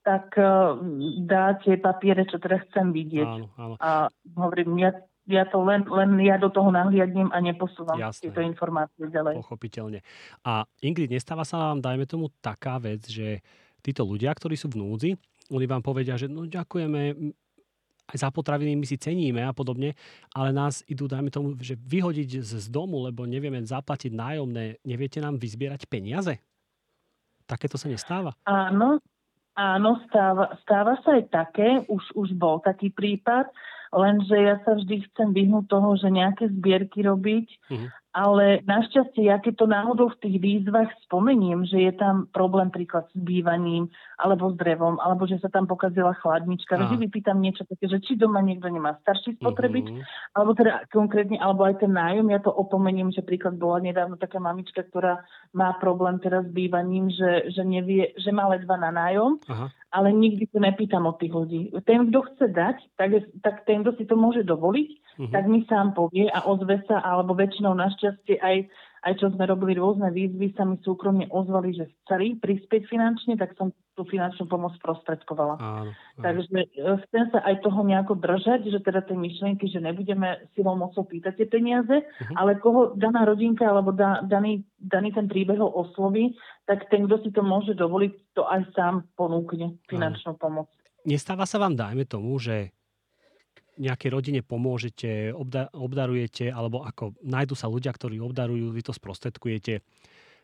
tak 0.09 0.33
uh, 0.41 0.73
dá 1.21 1.53
tie 1.61 1.77
papiere, 1.77 2.25
čo 2.25 2.41
teda 2.41 2.65
chcem 2.65 2.89
vidieť. 2.89 3.29
Áno, 3.29 3.45
áno. 3.61 3.75
A 3.77 4.09
hovorím, 4.33 4.81
ja, 4.81 4.97
ja 5.29 5.45
to 5.45 5.61
len, 5.61 5.85
len 5.85 6.17
ja 6.25 6.41
do 6.41 6.49
toho 6.49 6.73
nahliadnem 6.73 7.29
a 7.29 7.37
neposúvam 7.37 7.93
Jasné. 7.93 8.33
tieto 8.33 8.41
informácie 8.41 9.05
ďalej. 9.05 9.37
Pochopiteľne. 9.37 10.01
A 10.41 10.65
Ingrid, 10.81 11.13
nestáva 11.13 11.45
sa 11.45 11.61
vám, 11.61 11.85
dajme 11.85 12.09
tomu, 12.09 12.33
taká 12.41 12.81
vec, 12.81 13.05
že 13.05 13.45
títo 13.85 14.01
ľudia, 14.01 14.33
ktorí 14.33 14.57
sú 14.57 14.73
v 14.73 14.81
núdzi, 14.81 15.11
oni 15.53 15.65
vám 15.69 15.85
povedia, 15.85 16.17
že 16.17 16.25
no 16.25 16.49
ďakujeme, 16.49 17.33
aj 18.09 18.17
za 18.17 18.29
potraviny 18.33 18.73
my 18.73 18.85
si 18.89 18.97
ceníme 18.97 19.45
a 19.45 19.53
podobne, 19.53 19.93
ale 20.33 20.49
nás 20.49 20.81
idú, 20.89 21.05
dajme 21.05 21.29
tomu, 21.29 21.53
že 21.61 21.77
vyhodiť 21.77 22.41
z, 22.41 22.65
z 22.65 22.67
domu, 22.73 23.05
lebo 23.05 23.29
nevieme 23.29 23.61
zaplatiť 23.61 24.09
nájomné, 24.09 24.81
neviete 24.81 25.21
nám 25.21 25.37
vyzbierať 25.37 25.85
peniaze? 25.85 26.41
Takéto 27.45 27.77
sa 27.77 27.89
nestáva? 27.89 28.33
Áno, 28.45 29.01
Áno, 29.59 29.99
stáva, 30.07 30.55
stáva 30.63 30.95
sa 31.03 31.19
aj 31.19 31.23
také, 31.27 31.83
už, 31.91 32.15
už 32.15 32.31
bol 32.39 32.63
taký 32.63 32.95
prípad, 32.95 33.51
lenže 33.93 34.35
ja 34.37 34.55
sa 34.65 34.77
vždy 34.77 35.09
chcem 35.11 35.33
vyhnúť 35.33 35.65
toho, 35.69 35.97
že 35.97 36.09
nejaké 36.09 36.49
zbierky 36.49 37.05
robiť 37.05 37.47
uh-huh 37.69 37.89
ale 38.09 38.65
našťastie, 38.65 39.29
ja 39.29 39.37
keď 39.37 39.53
to 39.53 39.65
náhodou 39.69 40.09
v 40.09 40.19
tých 40.25 40.37
výzvach 40.41 40.89
spomeniem, 41.05 41.61
že 41.69 41.77
je 41.77 41.93
tam 41.93 42.25
problém 42.33 42.73
príklad 42.73 43.05
s 43.13 43.15
bývaním, 43.15 43.85
alebo 44.17 44.49
s 44.49 44.57
drevom, 44.57 44.97
alebo 44.97 45.29
že 45.29 45.37
sa 45.37 45.47
tam 45.53 45.69
pokazila 45.69 46.17
chladnička, 46.17 46.73
vždy 46.73 47.05
vypýtam 47.05 47.37
niečo 47.37 47.69
také, 47.69 47.85
že 47.85 48.01
či 48.01 48.17
doma 48.17 48.41
niekto 48.41 48.65
nemá 48.65 48.97
starší 49.05 49.37
spotrebič, 49.37 49.93
mm-hmm. 49.93 50.33
alebo 50.33 50.57
teda 50.57 50.89
konkrétne, 50.89 51.37
alebo 51.37 51.69
aj 51.69 51.85
ten 51.85 51.93
nájom, 51.93 52.33
ja 52.33 52.41
to 52.41 52.49
opomeniem, 52.49 53.13
že 53.13 53.21
príklad 53.21 53.61
bola 53.61 53.77
nedávno 53.77 54.17
taká 54.17 54.41
mamička, 54.41 54.81
ktorá 54.89 55.21
má 55.53 55.77
problém 55.77 56.17
teraz 56.17 56.49
s 56.49 56.51
bývaním, 56.51 57.13
že, 57.13 57.53
že 57.53 57.61
nevie, 57.61 58.17
že 58.17 58.33
má 58.33 58.49
ledva 58.49 58.73
na 58.73 58.89
nájom, 58.89 59.37
Aha. 59.53 59.69
Ale 59.89 60.13
nikdy 60.13 60.45
sa 60.53 60.61
nepýtam 60.61 61.09
od 61.09 61.17
tých 61.17 61.33
ľudí. 61.33 61.61
Ten, 61.83 62.09
kto 62.09 62.19
chce 62.29 62.45
dať, 62.53 62.77
tak, 62.93 63.09
tak 63.41 63.55
ten, 63.65 63.81
kto 63.81 63.97
si 63.97 64.05
to 64.05 64.13
môže 64.13 64.45
dovoliť, 64.45 64.89
uh-huh. 64.93 65.31
tak 65.33 65.49
mi 65.49 65.65
sám 65.65 65.97
povie 65.97 66.29
a 66.29 66.45
ozve 66.45 66.85
sa, 66.85 67.01
alebo 67.01 67.33
väčšinou 67.33 67.73
našťastie 67.73 68.37
aj, 68.37 68.69
aj 69.09 69.13
čo 69.17 69.33
sme 69.33 69.49
robili 69.49 69.81
rôzne 69.81 70.13
výzvy, 70.13 70.53
sa 70.53 70.63
mi 70.63 70.77
súkromne 70.85 71.25
ozvali, 71.33 71.73
že 71.73 71.89
chceli 72.05 72.37
prispieť 72.37 72.85
finančne, 72.85 73.33
tak 73.41 73.57
som 73.57 73.73
tú 73.99 74.07
finančnú 74.07 74.47
pomoc 74.47 74.71
prostredkovala. 74.79 75.59
Áno, 75.59 75.91
áno. 75.91 76.23
Takže 76.23 76.47
e, 76.55 76.67
chcem 77.03 77.27
sa 77.35 77.43
aj 77.43 77.59
toho 77.59 77.83
nejako 77.83 78.15
držať, 78.15 78.71
že 78.71 78.79
teda 78.79 79.03
tie 79.03 79.19
myšlienky, 79.19 79.67
že 79.67 79.83
nebudeme 79.83 80.47
silou 80.55 80.79
mocou 80.79 81.03
pýtať 81.03 81.43
tie 81.43 81.47
peniaze, 81.51 81.91
uh-huh. 81.91 82.35
ale 82.39 82.55
koho 82.63 82.95
daná 82.95 83.27
rodinka 83.27 83.67
alebo 83.67 83.91
da, 83.91 84.23
daný, 84.23 84.63
daný 84.79 85.11
ten 85.11 85.27
príbeh 85.27 85.59
osloví, 85.59 86.39
tak 86.63 86.87
ten, 86.87 87.11
kto 87.11 87.27
si 87.27 87.29
to 87.35 87.43
môže 87.43 87.75
dovoliť, 87.75 88.39
to 88.39 88.47
aj 88.47 88.71
sám 88.71 89.03
ponúkne 89.19 89.75
finančnú 89.91 90.39
áno. 90.39 90.39
pomoc. 90.39 90.67
Nestáva 91.03 91.43
sa 91.43 91.59
vám, 91.59 91.75
dajme 91.75 92.07
tomu, 92.07 92.39
že 92.39 92.71
nejakej 93.79 94.09
rodine 94.11 94.41
pomôžete, 94.43 95.31
obda- 95.31 95.71
obdarujete, 95.71 96.51
alebo 96.51 96.83
ako 96.83 97.15
nájdu 97.23 97.55
sa 97.55 97.71
ľudia, 97.71 97.95
ktorí 97.95 98.19
obdarujú, 98.19 98.75
vy 98.75 98.83
to 98.83 98.91
sprostredkujete. 98.91 99.79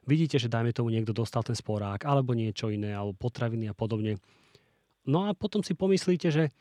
Vidíte, 0.05 0.37
že 0.37 0.49
dajme 0.49 0.69
tomu 0.69 0.93
niekto 0.93 1.11
dostal 1.11 1.41
ten 1.41 1.57
sporák, 1.57 2.05
alebo 2.05 2.37
niečo 2.37 2.69
iné, 2.69 2.93
alebo 2.93 3.17
potraviny 3.17 3.69
a 3.69 3.75
podobne. 3.77 4.21
No 5.05 5.25
a 5.25 5.33
potom 5.33 5.65
si 5.65 5.73
pomyslíte, 5.73 6.29
že 6.29 6.53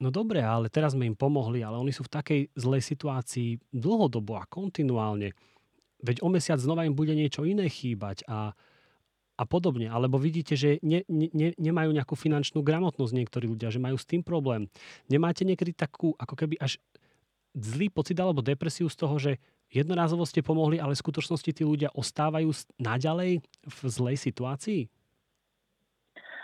no 0.00 0.08
dobre, 0.08 0.40
ale 0.40 0.72
teraz 0.72 0.96
sme 0.96 1.08
im 1.08 1.16
pomohli, 1.16 1.60
ale 1.60 1.76
oni 1.76 1.92
sú 1.92 2.08
v 2.08 2.12
takej 2.12 2.40
zlej 2.56 2.82
situácii 2.84 3.60
dlhodobo 3.72 4.40
a 4.40 4.48
kontinuálne. 4.48 5.36
Veď 6.00 6.24
o 6.24 6.32
mesiac 6.32 6.56
znova 6.56 6.88
im 6.88 6.96
bude 6.96 7.12
niečo 7.12 7.44
iné 7.44 7.68
chýbať 7.68 8.24
a 8.24 8.56
a 9.40 9.48
podobne. 9.48 9.88
Alebo 9.88 10.20
vidíte, 10.20 10.52
že 10.52 10.76
ne, 10.84 11.00
ne, 11.08 11.56
nemajú 11.56 11.96
nejakú 11.96 12.12
finančnú 12.12 12.60
gramotnosť 12.60 13.16
niektorí 13.16 13.48
ľudia, 13.48 13.72
že 13.72 13.80
majú 13.80 13.96
s 13.96 14.04
tým 14.04 14.20
problém. 14.20 14.68
Nemáte 15.08 15.48
niekedy 15.48 15.72
takú, 15.72 16.12
ako 16.20 16.36
keby 16.36 16.60
až 16.60 16.76
zlý 17.54 17.90
pocit 17.90 18.16
alebo 18.18 18.44
depresiu 18.44 18.86
z 18.86 18.96
toho, 18.96 19.16
že 19.18 19.32
jednorázovo 19.70 20.26
ste 20.26 20.42
pomohli, 20.42 20.82
ale 20.82 20.94
v 20.94 21.02
skutočnosti 21.02 21.50
tí 21.50 21.62
ľudia 21.62 21.94
ostávajú 21.94 22.50
naďalej 22.78 23.42
v 23.44 23.78
zlej 23.86 24.16
situácii? 24.18 24.82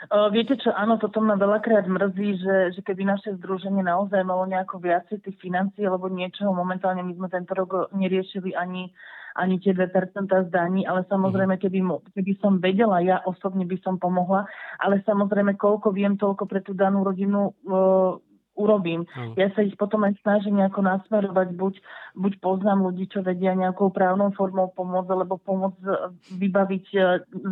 Viete 0.06 0.54
čo, 0.60 0.70
áno, 0.70 1.00
toto 1.02 1.18
ma 1.18 1.34
veľakrát 1.34 1.88
mrzí, 1.88 2.38
že, 2.38 2.56
že 2.78 2.80
keby 2.84 3.02
naše 3.08 3.34
združenie 3.40 3.82
naozaj 3.82 4.22
malo 4.22 4.46
nejako 4.46 4.78
viacej 4.78 5.18
tých 5.24 5.40
financií 5.40 5.82
alebo 5.82 6.06
niečoho, 6.06 6.54
momentálne 6.54 7.02
my 7.02 7.16
sme 7.16 7.28
tento 7.32 7.56
rok 7.56 7.90
neriešili 7.90 8.54
ani 8.54 8.94
ani 9.36 9.60
tie 9.60 9.76
2% 9.76 9.92
zdaní, 10.48 10.88
ale 10.88 11.04
samozrejme, 11.12 11.60
mhm. 11.60 11.60
keby, 11.60 11.78
keby 12.16 12.32
som 12.40 12.56
vedela, 12.56 13.04
ja 13.04 13.20
osobne 13.28 13.68
by 13.68 13.76
som 13.84 14.00
pomohla, 14.00 14.48
ale 14.80 15.04
samozrejme, 15.04 15.60
koľko 15.60 15.92
viem, 15.92 16.16
toľko 16.16 16.48
pre 16.48 16.64
tú 16.64 16.72
danú 16.72 17.04
rodinu 17.04 17.52
urobím. 18.56 19.04
Mm. 19.14 19.36
Ja 19.36 19.48
sa 19.52 19.62
ich 19.62 19.76
potom 19.76 20.02
aj 20.02 20.16
snažím 20.24 20.58
nejako 20.58 20.80
nasmerovať, 20.82 21.48
buď, 21.54 21.74
buď 22.16 22.32
poznám 22.40 22.88
ľudí, 22.88 23.06
čo 23.06 23.20
vedia 23.20 23.52
nejakou 23.52 23.92
právnou 23.92 24.32
formou 24.32 24.72
pomôcť, 24.72 25.10
alebo 25.12 25.36
pomôcť 25.38 25.80
e, 25.84 25.92
vybaviť 26.40 26.86
e, 26.92 26.98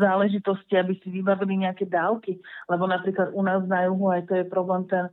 záležitosti, 0.01 0.75
aby 0.81 0.97
si 1.05 1.09
vybavili 1.13 1.69
nejaké 1.69 1.85
dávky. 1.87 2.41
Lebo 2.67 2.89
napríklad 2.89 3.37
u 3.37 3.43
nás 3.45 3.63
na 3.69 3.87
juhu 3.87 4.11
aj 4.11 4.27
to 4.27 4.35
je 4.41 4.45
problém 4.49 4.89
ten, 4.89 5.13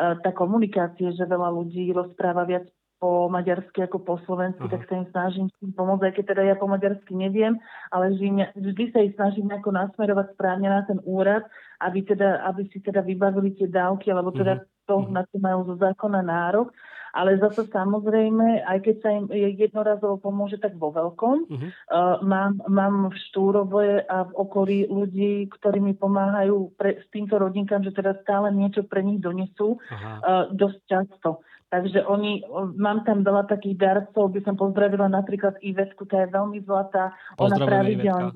tá 0.00 0.30
komunikácie, 0.32 1.12
že 1.12 1.28
veľa 1.28 1.50
ľudí 1.50 1.90
rozpráva 1.92 2.46
viac 2.46 2.64
po 3.00 3.32
maďarsky 3.32 3.80
ako 3.88 4.04
po 4.04 4.20
slovensky, 4.28 4.60
uh-huh. 4.60 4.76
tak 4.76 4.84
sa 4.84 5.00
im 5.00 5.08
snažím 5.08 5.46
tým 5.56 5.72
pomôcť, 5.72 6.04
aj 6.04 6.14
keď 6.20 6.24
teda 6.36 6.42
ja 6.52 6.54
po 6.60 6.68
maďarsky 6.68 7.16
neviem, 7.16 7.56
ale 7.88 8.12
vždy, 8.12 8.52
vždy 8.60 8.84
sa 8.92 9.00
ich 9.00 9.16
snažím 9.16 9.48
nejako 9.48 9.72
nasmerovať 9.72 10.36
správne 10.36 10.68
na 10.68 10.84
ten 10.84 11.00
úrad, 11.08 11.48
aby, 11.80 12.04
teda, 12.04 12.44
aby 12.44 12.68
si 12.68 12.84
teda 12.84 13.00
vybavili 13.00 13.56
tie 13.56 13.72
dávky, 13.72 14.12
alebo 14.12 14.36
teda 14.36 14.60
uh-huh. 14.60 14.79
To, 14.90 15.06
na 15.06 15.22
čo 15.22 15.38
majú 15.38 15.62
zo 15.70 15.78
zákona 15.78 16.26
nárok. 16.26 16.74
Ale 17.10 17.42
zase 17.42 17.66
samozrejme, 17.66 18.62
aj 18.62 18.78
keď 18.86 18.96
sa 19.02 19.10
im 19.10 19.26
jednorazovo 19.34 20.22
pomôže, 20.22 20.62
tak 20.62 20.78
vo 20.78 20.94
veľkom. 20.94 21.36
Uh-huh. 21.50 21.70
Uh, 21.90 22.22
mám, 22.22 22.62
mám 22.70 23.10
v 23.10 23.16
Štúrove 23.30 24.06
a 24.06 24.30
v 24.30 24.32
okolí 24.38 24.78
ľudí, 24.86 25.50
ktorí 25.50 25.82
mi 25.82 25.98
pomáhajú 25.98 26.70
pre, 26.78 27.02
s 27.02 27.06
týmto 27.10 27.34
rodinkám, 27.34 27.82
že 27.82 27.90
teda 27.90 28.14
stále 28.22 28.54
niečo 28.54 28.86
pre 28.86 29.02
nich 29.02 29.18
donesú 29.18 29.74
uh, 29.74 30.46
dosť 30.54 30.78
často. 30.86 31.42
Takže 31.70 32.02
oni, 32.02 32.42
mám 32.74 33.06
tam 33.06 33.22
veľa 33.22 33.46
takých 33.46 33.78
darcov, 33.78 34.34
by 34.34 34.42
som 34.42 34.58
pozdravila 34.58 35.06
napríklad 35.06 35.54
Ivetku, 35.62 36.02
tá 36.02 36.26
je 36.26 36.34
veľmi 36.34 36.66
zlatá. 36.66 37.14
Ona 37.38 37.62
pravidelne 37.62 38.34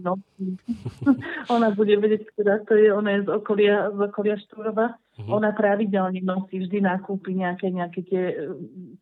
ona 1.54 1.74
bude 1.74 1.98
vedieť, 1.98 2.30
ktorá 2.30 2.62
to 2.62 2.78
je, 2.78 2.94
ona 2.94 3.18
je 3.18 3.26
z 3.26 3.28
okolia, 3.34 3.90
z 3.90 3.98
okolia 4.06 4.38
Štúrova. 4.38 4.94
Uh-huh. 5.14 5.38
Ona 5.38 5.54
pravidelne 5.54 6.18
nosí, 6.26 6.58
vždy 6.58 6.82
nakúpi 6.82 7.38
nejaké, 7.38 7.70
nejaké 7.70 8.02
tie 8.02 8.22
e, 8.34 8.34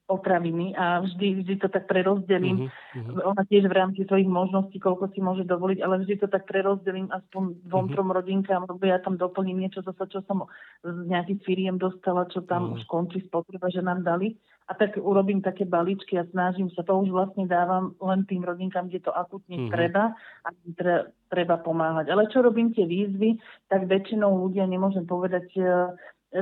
potraviny 0.05 0.77
a 0.77 1.01
vždy, 1.01 1.41
vždy 1.41 1.55
to 1.57 1.73
tak 1.73 1.89
prerozdelím. 1.89 2.69
Uh-huh. 2.69 3.33
Ona 3.33 3.49
tiež 3.49 3.65
v 3.65 3.77
rámci 3.81 4.05
svojich 4.05 4.29
možností, 4.29 4.77
koľko 4.77 5.09
si 5.17 5.25
môže 5.25 5.49
dovoliť, 5.49 5.81
ale 5.81 6.05
vždy 6.05 6.21
to 6.21 6.29
tak 6.29 6.45
prerozdelím 6.45 7.09
aspoň 7.09 7.65
dvom, 7.65 7.89
uh-huh. 7.89 7.95
trom 7.97 8.09
rodinkám, 8.13 8.69
lebo 8.69 8.85
ja 8.85 9.01
tam 9.01 9.17
doplním 9.17 9.65
niečo 9.65 9.81
zase, 9.81 10.05
čo 10.13 10.21
som 10.29 10.45
z 10.85 11.09
nejakých 11.09 11.41
firiem 11.49 11.81
dostala, 11.81 12.29
čo 12.29 12.45
tam 12.45 12.69
uh-huh. 12.69 12.77
už 12.77 12.85
končí 12.93 13.25
spotreba, 13.25 13.73
že 13.73 13.81
nám 13.81 14.05
dali 14.05 14.37
a 14.69 14.73
tak 14.75 14.95
urobím 14.97 15.43
také 15.43 15.67
balíčky 15.67 16.15
a 16.19 16.29
snažím 16.31 16.71
sa, 16.71 16.87
to 16.87 16.95
už 16.95 17.11
vlastne 17.11 17.51
dávam 17.51 17.99
len 17.99 18.23
tým 18.25 18.47
rodinkám, 18.47 18.87
kde 18.87 19.03
to 19.03 19.13
akutne 19.13 19.67
mm-hmm. 19.67 19.75
treba 19.75 20.15
a 20.47 20.49
tre, 20.79 21.11
treba 21.27 21.59
pomáhať. 21.59 22.09
Ale 22.15 22.31
čo 22.31 22.47
robím 22.47 22.71
tie 22.71 22.87
výzvy, 22.87 23.43
tak 23.67 23.91
väčšinou 23.91 24.31
ľudia, 24.47 24.65
nemôžem 24.71 25.03
povedať, 25.03 25.51
e, 25.59 25.67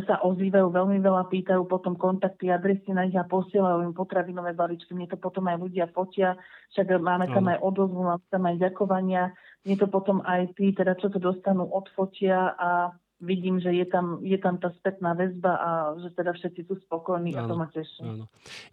sa 0.07 0.23
ozývajú, 0.23 0.71
veľmi 0.71 1.03
veľa 1.03 1.27
pýtajú 1.27 1.67
potom 1.67 1.99
kontakty, 1.99 2.47
adresy 2.47 2.95
na 2.95 3.11
nich 3.11 3.19
a 3.19 3.27
posielajú 3.27 3.83
im 3.83 3.97
potravinové 3.97 4.55
balíčky. 4.55 4.95
Mne 4.95 5.11
to 5.11 5.19
potom 5.19 5.51
aj 5.51 5.59
ľudia 5.59 5.91
fotia, 5.91 6.39
však 6.71 7.03
máme 7.03 7.27
tam 7.35 7.51
aj 7.51 7.59
odozvu, 7.59 8.07
máme 8.07 8.23
tam 8.31 8.47
aj 8.47 8.57
ďakovania. 8.63 9.35
Mne 9.67 9.77
to 9.83 9.87
potom 9.91 10.23
aj 10.23 10.55
tí, 10.55 10.71
teda 10.71 10.95
čo 10.95 11.11
to 11.11 11.19
dostanú, 11.19 11.67
odfotia 11.67 12.55
a 12.55 12.95
vidím, 13.21 13.61
že 13.61 13.71
je 13.71 13.87
tam, 13.87 14.25
je 14.25 14.37
tam 14.41 14.57
tá 14.57 14.73
spätná 14.81 15.13
väzba 15.13 15.53
a 15.57 15.71
že 16.01 16.11
teda 16.17 16.33
všetci 16.35 16.67
sú 16.67 16.75
spokojní 16.89 17.37
áno, 17.37 17.41
a 17.41 17.49
to 17.49 17.55
ma 17.55 17.67
teší. 17.69 18.03
Áno. 18.03 18.25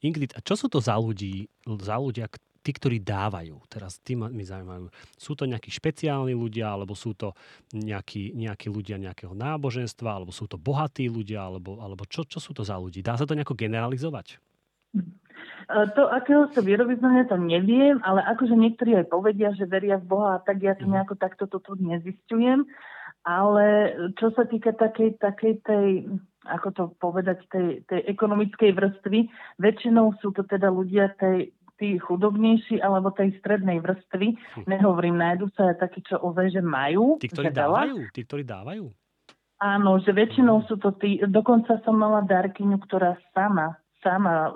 Ingrid, 0.02 0.34
a 0.34 0.40
čo 0.42 0.56
sú 0.56 0.72
to 0.72 0.80
za 0.80 0.96
ľudí, 0.96 1.52
za 1.84 2.00
ľudia, 2.00 2.32
tí, 2.68 2.72
ktorí 2.76 3.00
dávajú. 3.00 3.64
Teraz 3.72 4.04
tí 4.04 4.20
ma, 4.20 4.28
mi 4.28 4.44
zaujímajú. 4.44 4.92
Sú 5.16 5.40
to 5.40 5.48
nejakí 5.48 5.72
špeciálni 5.72 6.36
ľudia, 6.36 6.76
alebo 6.76 7.00
sú 7.00 7.16
to 7.16 7.32
nejakí, 7.72 8.36
nejakí 8.36 8.68
ľudia 8.68 9.00
nejakého 9.00 9.32
náboženstva, 9.32 10.20
alebo 10.20 10.36
sú 10.36 10.52
to 10.52 10.60
bohatí 10.60 11.08
ľudia, 11.08 11.48
alebo, 11.48 11.80
alebo 11.80 12.04
čo, 12.04 12.28
čo 12.28 12.44
sú 12.44 12.52
to 12.52 12.68
za 12.68 12.76
ľudí? 12.76 13.00
Dá 13.00 13.16
sa 13.16 13.24
to 13.24 13.40
nejako 13.40 13.56
generalizovať? 13.56 14.44
To, 15.68 16.02
akého 16.16 16.48
sa 16.56 16.64
vierovýznania, 16.64 17.28
to 17.28 17.36
neviem, 17.36 18.00
ale 18.04 18.24
akože 18.24 18.56
niektorí 18.56 19.04
aj 19.04 19.12
povedia, 19.12 19.52
že 19.52 19.68
veria 19.68 20.00
v 20.00 20.08
Boha, 20.08 20.40
tak 20.44 20.64
ja 20.64 20.76
to 20.76 20.88
mhm. 20.88 20.92
nejako 20.96 21.16
takto 21.20 21.44
toto 21.48 21.76
nezistujem. 21.76 22.68
Ale 23.28 23.92
čo 24.16 24.32
sa 24.32 24.48
týka 24.48 24.72
takej, 24.72 25.20
takej 25.20 25.54
tej, 25.68 26.08
ako 26.48 26.68
to 26.72 26.84
povedať, 26.96 27.44
tej, 27.52 27.84
tej 27.84 28.08
ekonomickej 28.08 28.72
vrstvy, 28.72 29.28
väčšinou 29.60 30.16
sú 30.24 30.32
to 30.32 30.48
teda 30.48 30.72
ľudia 30.72 31.12
tej, 31.20 31.52
tí 31.76 32.00
chudobnejší 32.00 32.80
alebo 32.80 33.12
tej 33.12 33.36
strednej 33.44 33.84
vrstvy. 33.84 34.32
Hm. 34.32 34.64
Nehovorím, 34.64 35.20
nájdu 35.20 35.52
sa 35.60 35.76
aj 35.76 35.84
takí, 35.84 36.00
čo 36.08 36.24
ove, 36.24 36.48
že 36.48 36.64
majú. 36.64 37.20
Tí, 37.20 37.28
ktorí 37.28 37.52
dávajú? 37.52 37.96
Tí, 38.16 38.22
ktorí 38.24 38.44
dávajú? 38.48 38.88
Áno, 39.58 39.98
že 40.00 40.14
väčšinou 40.14 40.70
sú 40.70 40.80
to 40.80 40.94
tí, 40.96 41.20
dokonca 41.26 41.82
som 41.82 41.98
mala 41.98 42.24
darkyňu, 42.24 42.78
ktorá 42.80 43.18
sama 43.34 43.76
sama 44.04 44.50
uh, 44.50 44.54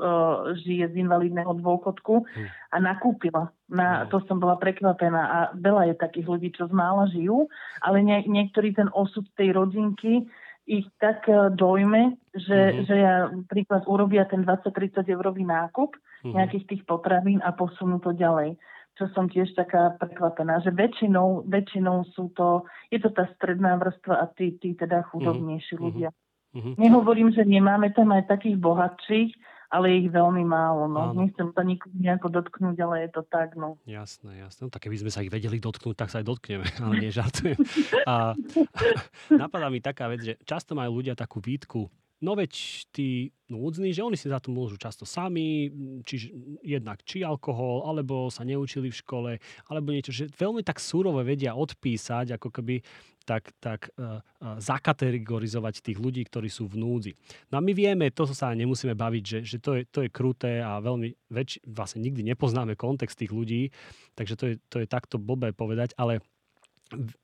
žije 0.62 0.94
z 0.94 0.96
invalidného 1.02 1.54
dôchodku 1.58 2.26
hm. 2.26 2.48
a 2.72 2.78
nakúpila. 2.80 3.44
Na, 3.72 4.06
to 4.12 4.20
som 4.28 4.38
bola 4.38 4.60
prekvapená 4.60 5.22
a 5.22 5.38
veľa 5.56 5.92
je 5.92 5.96
takých 5.96 6.28
ľudí, 6.28 6.50
čo 6.52 6.68
z 6.68 6.74
mála 6.76 7.08
žijú, 7.10 7.48
ale 7.80 8.04
nie, 8.04 8.20
niektorý 8.28 8.76
ten 8.76 8.92
osud 8.92 9.24
tej 9.40 9.56
rodinky 9.56 10.28
ich 10.70 10.86
tak 11.02 11.26
uh, 11.26 11.50
dojme, 11.50 12.20
že, 12.38 12.60
mm-hmm. 12.60 12.84
že 12.86 12.96
ja 12.96 13.16
príklad 13.50 13.84
urobia 13.90 14.30
ten 14.30 14.46
20-30 14.46 15.08
eurový 15.10 15.44
nákup 15.48 15.96
mm-hmm. 15.98 16.34
nejakých 16.38 16.66
tých 16.70 16.84
potravín 16.86 17.42
a 17.42 17.52
posunú 17.56 17.98
to 18.00 18.14
ďalej 18.14 18.60
čo 19.00 19.08
som 19.16 19.32
tiež 19.32 19.56
taká 19.56 19.96
prekvapená, 19.98 20.60
že 20.62 20.70
väčšinou, 20.70 21.48
väčšinou 21.48 22.12
sú 22.12 22.30
to, 22.36 22.68
je 22.92 23.00
to 23.00 23.10
tá 23.16 23.26
stredná 23.40 23.80
vrstva 23.80 24.20
a 24.20 24.26
tí, 24.36 24.60
tí 24.60 24.76
teda 24.76 25.08
chudobnejší 25.10 25.80
mm-hmm. 25.80 25.86
ľudia. 25.88 26.10
Mm-hmm. 26.52 26.76
Nehovorím, 26.76 27.30
že 27.32 27.48
nemáme 27.48 27.96
tam 27.96 28.12
aj 28.12 28.28
takých 28.28 28.60
bohatších, 28.60 29.32
ale 29.72 29.88
je 29.88 29.96
ich 30.06 30.10
veľmi 30.12 30.44
málo. 30.44 30.92
No. 30.92 31.16
Nechcem 31.16 31.56
sa 31.56 31.64
nikomu 31.64 31.96
nejako 31.96 32.28
dotknúť, 32.28 32.76
ale 32.84 33.08
je 33.08 33.10
to 33.16 33.24
tak. 33.24 33.56
No. 33.56 33.80
Jasné, 33.88 34.44
jasné. 34.44 34.68
No, 34.68 34.70
tak 34.70 34.84
keby 34.84 35.00
sme 35.00 35.12
sa 35.16 35.24
ich 35.24 35.32
vedeli 35.32 35.64
dotknúť, 35.64 35.96
tak 35.96 36.12
sa 36.12 36.20
aj 36.20 36.28
dotkneme, 36.28 36.68
ale 36.84 36.94
nežartujem. 37.00 37.56
A 38.04 38.36
napadá 39.42 39.72
mi 39.72 39.80
taká 39.80 40.12
vec, 40.12 40.28
že 40.28 40.34
často 40.44 40.76
majú 40.76 41.00
ľudia 41.00 41.16
takú 41.16 41.40
výtku, 41.40 41.88
no 42.22 42.38
veď 42.38 42.54
tí 42.94 43.34
núdzny, 43.50 43.92
že 43.92 44.06
oni 44.06 44.16
si 44.16 44.32
za 44.32 44.40
to 44.40 44.54
môžu 44.54 44.78
často 44.78 45.04
sami, 45.04 45.68
čiže 46.06 46.32
jednak 46.64 47.02
či 47.04 47.26
alkohol, 47.26 47.84
alebo 47.84 48.30
sa 48.32 48.46
neučili 48.48 48.94
v 48.94 49.00
škole, 49.02 49.32
alebo 49.68 49.92
niečo, 49.92 50.14
že 50.14 50.32
veľmi 50.32 50.62
tak 50.64 50.80
súrovo 50.80 51.20
vedia 51.26 51.58
odpísať, 51.58 52.38
ako 52.38 52.48
keby 52.54 52.80
tak, 53.26 53.54
tak 53.62 53.94
uh, 53.98 54.22
uh, 54.42 54.58
zakategorizovať 54.58 55.86
tých 55.86 55.98
ľudí, 56.02 56.26
ktorí 56.26 56.50
sú 56.50 56.66
v 56.66 56.80
núdzi. 56.82 57.12
No 57.54 57.60
a 57.60 57.62
my 57.62 57.74
vieme, 57.76 58.10
to 58.10 58.26
sa 58.30 58.54
nemusíme 58.54 58.98
baviť, 58.98 59.24
že, 59.26 59.40
že 59.46 59.58
to, 59.62 59.78
je, 59.78 59.84
to 59.90 60.00
je 60.06 60.10
kruté 60.10 60.62
a 60.62 60.82
veľmi 60.82 61.14
väč, 61.30 61.62
vlastne 61.68 62.02
nikdy 62.02 62.26
nepoznáme 62.26 62.74
kontext 62.74 63.20
tých 63.20 63.34
ľudí, 63.34 63.70
takže 64.18 64.34
to 64.38 64.46
je, 64.50 64.56
to 64.70 64.78
je 64.82 64.88
takto 64.90 65.22
blbé 65.22 65.54
povedať, 65.54 65.94
ale 65.98 66.22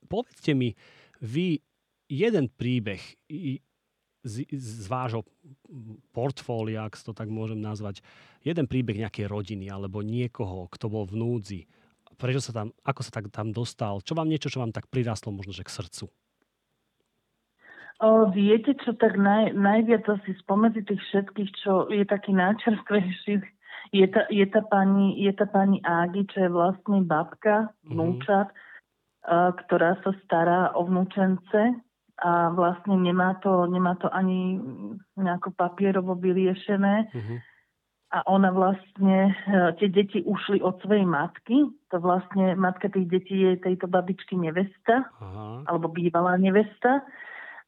povedzte 0.06 0.54
mi, 0.54 0.78
vy 1.18 1.58
jeden 2.08 2.48
príbeh 2.48 3.02
z, 4.28 4.44
z 4.52 4.86
vášho 4.86 5.24
portfólia, 6.12 6.84
ak 6.84 7.00
to 7.00 7.16
tak 7.16 7.32
môžem 7.32 7.58
nazvať, 7.58 8.04
jeden 8.44 8.68
príbeh 8.68 9.00
nejakej 9.00 9.26
rodiny 9.26 9.72
alebo 9.72 10.04
niekoho, 10.04 10.68
kto 10.68 10.92
bol 10.92 11.08
v 11.08 11.16
núdzi, 11.16 11.60
prečo 12.20 12.44
sa 12.44 12.52
tam, 12.52 12.76
ako 12.84 13.00
sa 13.00 13.10
tak 13.14 13.32
tam 13.32 13.54
dostal? 13.54 14.04
Čo 14.04 14.12
vám 14.18 14.28
niečo, 14.28 14.52
čo 14.52 14.60
vám 14.60 14.74
tak 14.74 14.90
prirastlo 14.92 15.32
možno, 15.32 15.56
že 15.56 15.64
k 15.64 15.72
srdcu? 15.72 16.06
O, 17.98 18.30
viete, 18.30 18.78
čo 18.86 18.94
tak 18.94 19.18
naj, 19.18 19.58
najviac 19.58 20.06
asi 20.06 20.30
spomedzi 20.46 20.86
tých 20.86 21.02
všetkých, 21.10 21.50
čo 21.58 21.90
je 21.90 22.06
taký 22.06 22.30
náčerstvejší, 22.30 23.42
je 23.90 24.06
tá, 24.06 24.22
je 24.30 24.46
tá, 24.46 24.62
pani, 24.62 25.18
je 25.18 25.32
tá 25.34 25.48
pani 25.48 25.82
Ági, 25.82 26.28
čo 26.30 26.46
je 26.46 26.50
vlastne 26.52 27.02
babka, 27.02 27.72
mhm. 27.82 27.90
vnúčat, 27.90 28.48
mm-hmm. 28.52 29.52
ktorá 29.64 29.98
sa 30.04 30.12
stará 30.22 30.60
o 30.78 30.86
vnúčence 30.86 31.87
a 32.18 32.50
vlastne 32.50 32.98
nemá 32.98 33.38
to, 33.38 33.70
nemá 33.70 33.94
to 33.94 34.10
ani 34.10 34.58
nejako 35.14 35.54
papierovo 35.54 36.18
vyriešené. 36.18 37.10
Mm-hmm 37.14 37.38
a 38.08 38.24
ona 38.24 38.48
vlastne, 38.48 39.36
e, 39.36 39.52
tie 39.76 39.88
deti 39.92 40.24
ušli 40.24 40.64
od 40.64 40.80
svojej 40.80 41.04
matky, 41.04 41.68
to 41.92 42.00
vlastne 42.00 42.56
matka 42.56 42.88
tých 42.88 43.04
detí 43.04 43.36
je 43.36 43.60
tejto 43.60 43.84
babičky 43.84 44.32
nevesta, 44.32 45.04
Aha. 45.20 45.68
alebo 45.68 45.92
bývalá 45.92 46.40
nevesta 46.40 47.04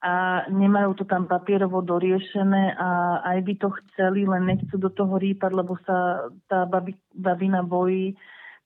a 0.01 0.45
nemajú 0.49 0.97
to 0.97 1.05
tam 1.05 1.29
papierovo 1.29 1.85
doriešené 1.85 2.73
a 2.73 3.21
aj 3.37 3.39
by 3.45 3.55
to 3.61 3.69
chceli, 3.85 4.25
len 4.25 4.49
nechcú 4.49 4.81
do 4.81 4.89
toho 4.89 5.21
rýpať, 5.21 5.53
lebo 5.53 5.77
sa 5.85 6.25
tá 6.49 6.65
babi, 6.65 6.97
babina 7.13 7.61
bojí 7.61 8.17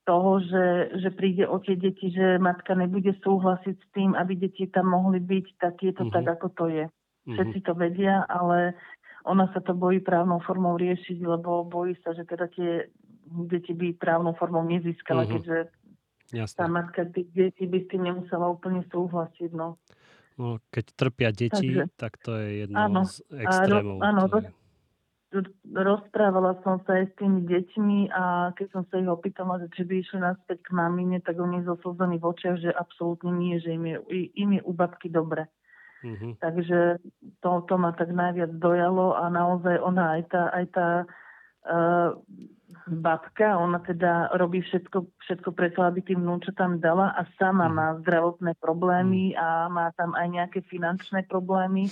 toho, 0.05 0.41
že, 0.41 0.67
že 1.01 1.11
príde 1.13 1.49
o 1.49 1.57
tie 1.59 1.77
deti, 1.81 2.13
že 2.13 2.37
matka 2.37 2.77
nebude 2.77 3.17
súhlasiť 3.25 3.77
s 3.77 3.89
tým, 3.97 4.13
aby 4.13 4.37
deti 4.37 4.69
tam 4.69 4.93
mohli 4.93 5.21
byť, 5.21 5.47
tak 5.61 5.81
je 5.81 5.93
to 5.97 6.09
uh-huh. 6.09 6.15
tak, 6.15 6.39
ako 6.39 6.49
to 6.53 6.65
je. 6.69 6.85
Všetci 7.25 7.65
to 7.65 7.73
vedia, 7.73 8.21
ale 8.29 8.77
ona 9.25 9.49
sa 9.57 9.65
to 9.65 9.73
bojí 9.73 10.05
právnou 10.05 10.45
formou 10.45 10.77
riešiť, 10.77 11.25
lebo 11.25 11.65
bojí 11.65 11.97
sa, 12.05 12.13
že 12.13 12.29
teda 12.29 12.53
tie 12.53 12.93
deti 13.49 13.73
by 13.73 13.97
právnou 13.97 14.37
formou 14.37 14.61
nezískala, 14.61 15.25
uh-huh. 15.25 15.41
keďže 15.41 15.59
Jasne. 16.37 16.59
tá 16.61 16.67
matka 16.69 17.09
tých 17.09 17.33
detí 17.33 17.65
by 17.65 17.79
s 17.81 17.87
tým 17.89 18.03
nemusela 18.05 18.53
úplne 18.53 18.85
súhlasiť. 18.93 19.51
No. 19.57 19.81
No, 20.35 20.59
keď 20.69 20.85
trpia 20.99 21.31
deti, 21.31 21.71
Takže, 21.73 21.95
tak 21.95 22.19
to 22.19 22.35
je 22.43 22.67
jedno 22.67 22.77
áno, 22.77 23.01
z 23.07 23.23
extrémov. 23.39 24.03
Áno, 24.03 24.27
roz, 24.27 24.45
rozprávala 25.75 26.61
som 26.63 26.79
sa 26.87 27.03
aj 27.03 27.11
s 27.11 27.15
tými 27.19 27.47
deťmi 27.49 27.99
a 28.15 28.55
keď 28.55 28.67
som 28.71 28.83
sa 28.87 29.01
ich 29.01 29.11
opýtala, 29.11 29.59
že 29.59 29.73
či 29.75 29.83
by 29.83 29.95
išli 29.99 30.19
naspäť 30.23 30.59
k 30.63 30.71
mamine, 30.77 31.19
tak 31.25 31.41
oni 31.41 31.67
zo 31.67 31.75
slzami 31.83 32.23
v 32.23 32.29
očiach, 32.29 32.57
že 32.63 32.71
absolútne 32.71 33.35
nie, 33.35 33.59
že 33.59 33.75
im 33.75 33.85
je, 33.89 33.99
im 34.39 34.51
je 34.59 34.63
u 34.63 34.73
babky 34.77 35.11
dobre. 35.11 35.51
Mm-hmm. 36.05 36.33
Takže 36.39 37.01
to, 37.41 37.51
to 37.65 37.75
ma 37.81 37.97
tak 37.97 38.13
najviac 38.13 38.53
dojalo 38.61 39.17
a 39.17 39.33
naozaj 39.33 39.81
ona 39.81 40.21
aj 40.21 40.23
tá, 40.29 40.43
aj 40.53 40.67
tá 40.77 40.89
uh, 41.65 42.13
babka, 42.85 43.57
ona 43.57 43.81
teda 43.81 44.37
robí 44.37 44.61
všetko, 44.61 45.09
všetko 45.25 45.51
preto, 45.57 45.81
aby 45.81 46.05
tým 46.05 46.21
vnúčatám 46.21 46.79
dala 46.85 47.17
a 47.17 47.25
sama 47.41 47.73
mm-hmm. 47.73 47.79
má 47.81 47.89
zdravotné 48.05 48.53
problémy 48.61 49.33
mm-hmm. 49.33 49.41
a 49.41 49.73
má 49.73 49.87
tam 49.97 50.13
aj 50.13 50.29
nejaké 50.29 50.61
finančné 50.69 51.25
problémy 51.25 51.89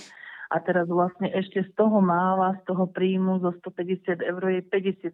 a 0.53 0.61
teraz 0.61 0.85
vlastne 0.85 1.33
ešte 1.33 1.65
z 1.65 1.71
toho 1.73 1.97
mála, 1.97 2.61
z 2.61 2.69
toho 2.69 2.85
príjmu 2.85 3.41
zo 3.41 3.57
150 3.57 4.21
eur 4.21 4.41
je 4.53 4.61
57 4.61 5.09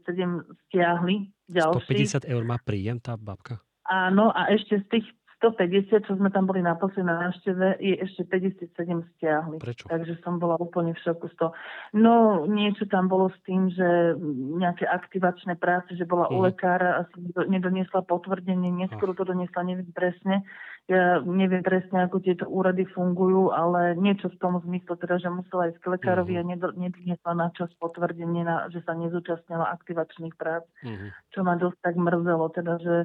stiahli 0.67 1.31
ďalší. 1.47 2.27
150 2.27 2.27
eur 2.27 2.43
má 2.43 2.59
príjem 2.59 2.99
tá 2.99 3.15
babka? 3.15 3.63
Áno, 3.87 4.35
a 4.35 4.51
ešte 4.51 4.83
z 4.83 4.85
tých 4.91 5.07
150, 5.39 6.03
čo 6.03 6.19
sme 6.19 6.27
tam 6.35 6.51
boli 6.51 6.59
na 6.59 6.75
návšteve, 6.75 7.79
je 7.79 7.95
ešte 8.03 8.27
57 8.27 8.75
stiahli. 9.15 9.55
Prečo? 9.63 9.87
Takže 9.87 10.19
som 10.19 10.35
bola 10.35 10.59
úplne 10.59 10.91
v 10.91 10.99
šoku 10.99 11.31
z 11.31 11.35
toho. 11.39 11.51
No, 11.95 12.43
niečo 12.43 12.83
tam 12.91 13.07
bolo 13.07 13.31
s 13.31 13.39
tým, 13.47 13.71
že 13.71 14.19
nejaké 14.59 14.83
aktivačné 14.83 15.55
práce, 15.55 15.95
že 15.95 16.03
bola 16.03 16.27
mm. 16.27 16.31
u 16.35 16.37
mhm. 16.37 16.43
lekára 16.43 16.89
a 16.99 17.01
nedoniesla 17.47 18.03
potvrdenie, 18.03 18.67
neskôr 18.67 19.15
to 19.15 19.23
doniesla, 19.23 19.63
neviem 19.63 19.87
presne. 19.95 20.43
Ja 20.89 21.21
neviem 21.21 21.61
presne, 21.61 22.09
ako 22.09 22.17
tieto 22.17 22.49
úrady 22.49 22.81
fungujú, 22.89 23.53
ale 23.53 23.93
niečo 23.93 24.33
v 24.33 24.41
tom 24.41 24.57
zmysle, 24.57 24.97
teda, 24.97 25.21
že 25.21 25.29
musela 25.29 25.69
ísť 25.69 25.85
k 25.85 25.91
lekárovi 25.93 26.33
mm. 26.33 26.41
a 26.41 26.43
nedoniesla 26.73 27.33
na 27.37 27.53
čas 27.53 27.69
potvrdenie, 27.77 28.41
na, 28.41 28.65
že 28.73 28.81
sa 28.81 28.97
nezúčastnila 28.97 29.69
aktivačných 29.77 30.33
prác, 30.33 30.65
mm. 30.81 31.13
čo 31.29 31.45
ma 31.45 31.61
dosť 31.61 31.77
tak 31.85 31.93
mrzelo, 31.93 32.49
teda, 32.57 32.81
že 32.81 32.95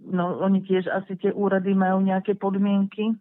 no 0.00 0.40
oni 0.40 0.64
tiež 0.64 0.88
asi 0.88 1.20
tie 1.20 1.36
úrady 1.36 1.76
majú 1.76 2.00
nejaké 2.00 2.32
podmienky, 2.32 3.12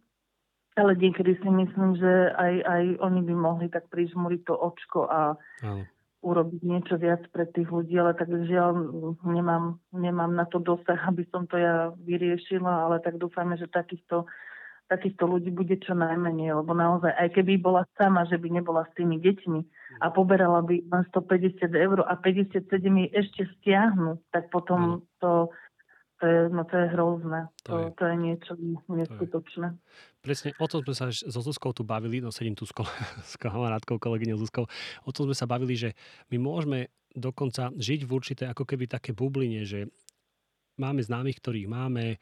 ale 0.79 0.95
niekedy 0.95 1.35
si 1.43 1.49
myslím, 1.51 1.99
že 1.99 2.31
aj, 2.31 2.53
aj 2.63 2.83
oni 3.03 3.21
by 3.27 3.33
mohli 3.35 3.67
tak 3.67 3.91
prižmúriť 3.91 4.47
to 4.47 4.55
očko 4.55 5.03
a 5.11 5.35
Áno. 5.67 5.83
Urobiť 6.21 6.61
niečo 6.61 6.95
viac 7.01 7.25
pre 7.33 7.49
tých 7.49 7.69
ľudí, 7.69 7.97
ale 7.97 8.13
tak 8.13 8.29
žiaľ 8.29 8.77
nemám, 9.25 9.81
nemám 9.89 10.31
na 10.33 10.45
to 10.45 10.61
dosah, 10.61 11.01
aby 11.09 11.25
som 11.33 11.49
to 11.49 11.57
ja 11.57 11.89
vyriešila, 11.97 12.87
ale 12.87 13.01
tak 13.01 13.17
dúfame, 13.17 13.57
že 13.57 13.65
takýchto 13.65 14.29
takýchto 14.91 15.23
ľudí 15.23 15.55
bude 15.55 15.79
čo 15.79 15.95
najmenej, 15.95 16.51
lebo 16.51 16.75
naozaj, 16.75 17.15
aj 17.15 17.39
keby 17.39 17.63
bola 17.63 17.87
sama, 17.95 18.27
že 18.27 18.35
by 18.35 18.59
nebola 18.59 18.83
s 18.83 18.91
tými 18.99 19.23
deťmi 19.23 19.59
a 20.03 20.11
poberala 20.11 20.59
by 20.67 20.83
len 20.83 21.03
150 21.15 21.63
eur 21.71 22.03
a 22.03 22.19
57 22.19 22.59
jej 22.75 23.09
ešte 23.15 23.47
stiahnu, 23.55 24.19
tak 24.35 24.51
potom 24.51 25.07
to 25.23 25.47
to 26.21 26.25
je, 26.29 26.39
no 26.53 26.61
to 26.69 26.75
je 26.77 26.87
hrozné. 26.93 27.49
To, 27.65 27.71
to, 27.73 27.75
je, 27.81 27.87
to 27.97 28.03
je 28.05 28.15
niečo 28.21 28.53
neskutočné. 28.85 29.67
Presne, 30.21 30.53
o 30.61 30.69
tom 30.69 30.85
sme 30.85 30.93
sa 30.93 31.09
so 31.09 31.41
Zuzkou 31.41 31.73
tu 31.73 31.81
bavili, 31.81 32.21
no 32.21 32.29
sedím 32.29 32.53
tu 32.53 32.69
s, 32.69 32.71
ko- 32.71 32.85
s 33.25 33.41
kamarátkou, 33.41 33.97
kolegyňou 33.97 34.37
Zuzkou, 34.37 34.69
o 35.01 35.11
tom 35.11 35.25
sme 35.25 35.35
sa 35.35 35.49
bavili, 35.49 35.73
že 35.73 35.97
my 36.29 36.37
môžeme 36.37 36.93
dokonca 37.17 37.73
žiť 37.73 38.05
v 38.05 38.11
určitej 38.13 38.47
ako 38.53 38.63
keby 38.69 38.85
také 38.85 39.17
bubline, 39.17 39.65
že 39.65 39.89
máme 40.77 41.01
známych, 41.01 41.41
ktorých 41.41 41.67
máme, 41.67 42.21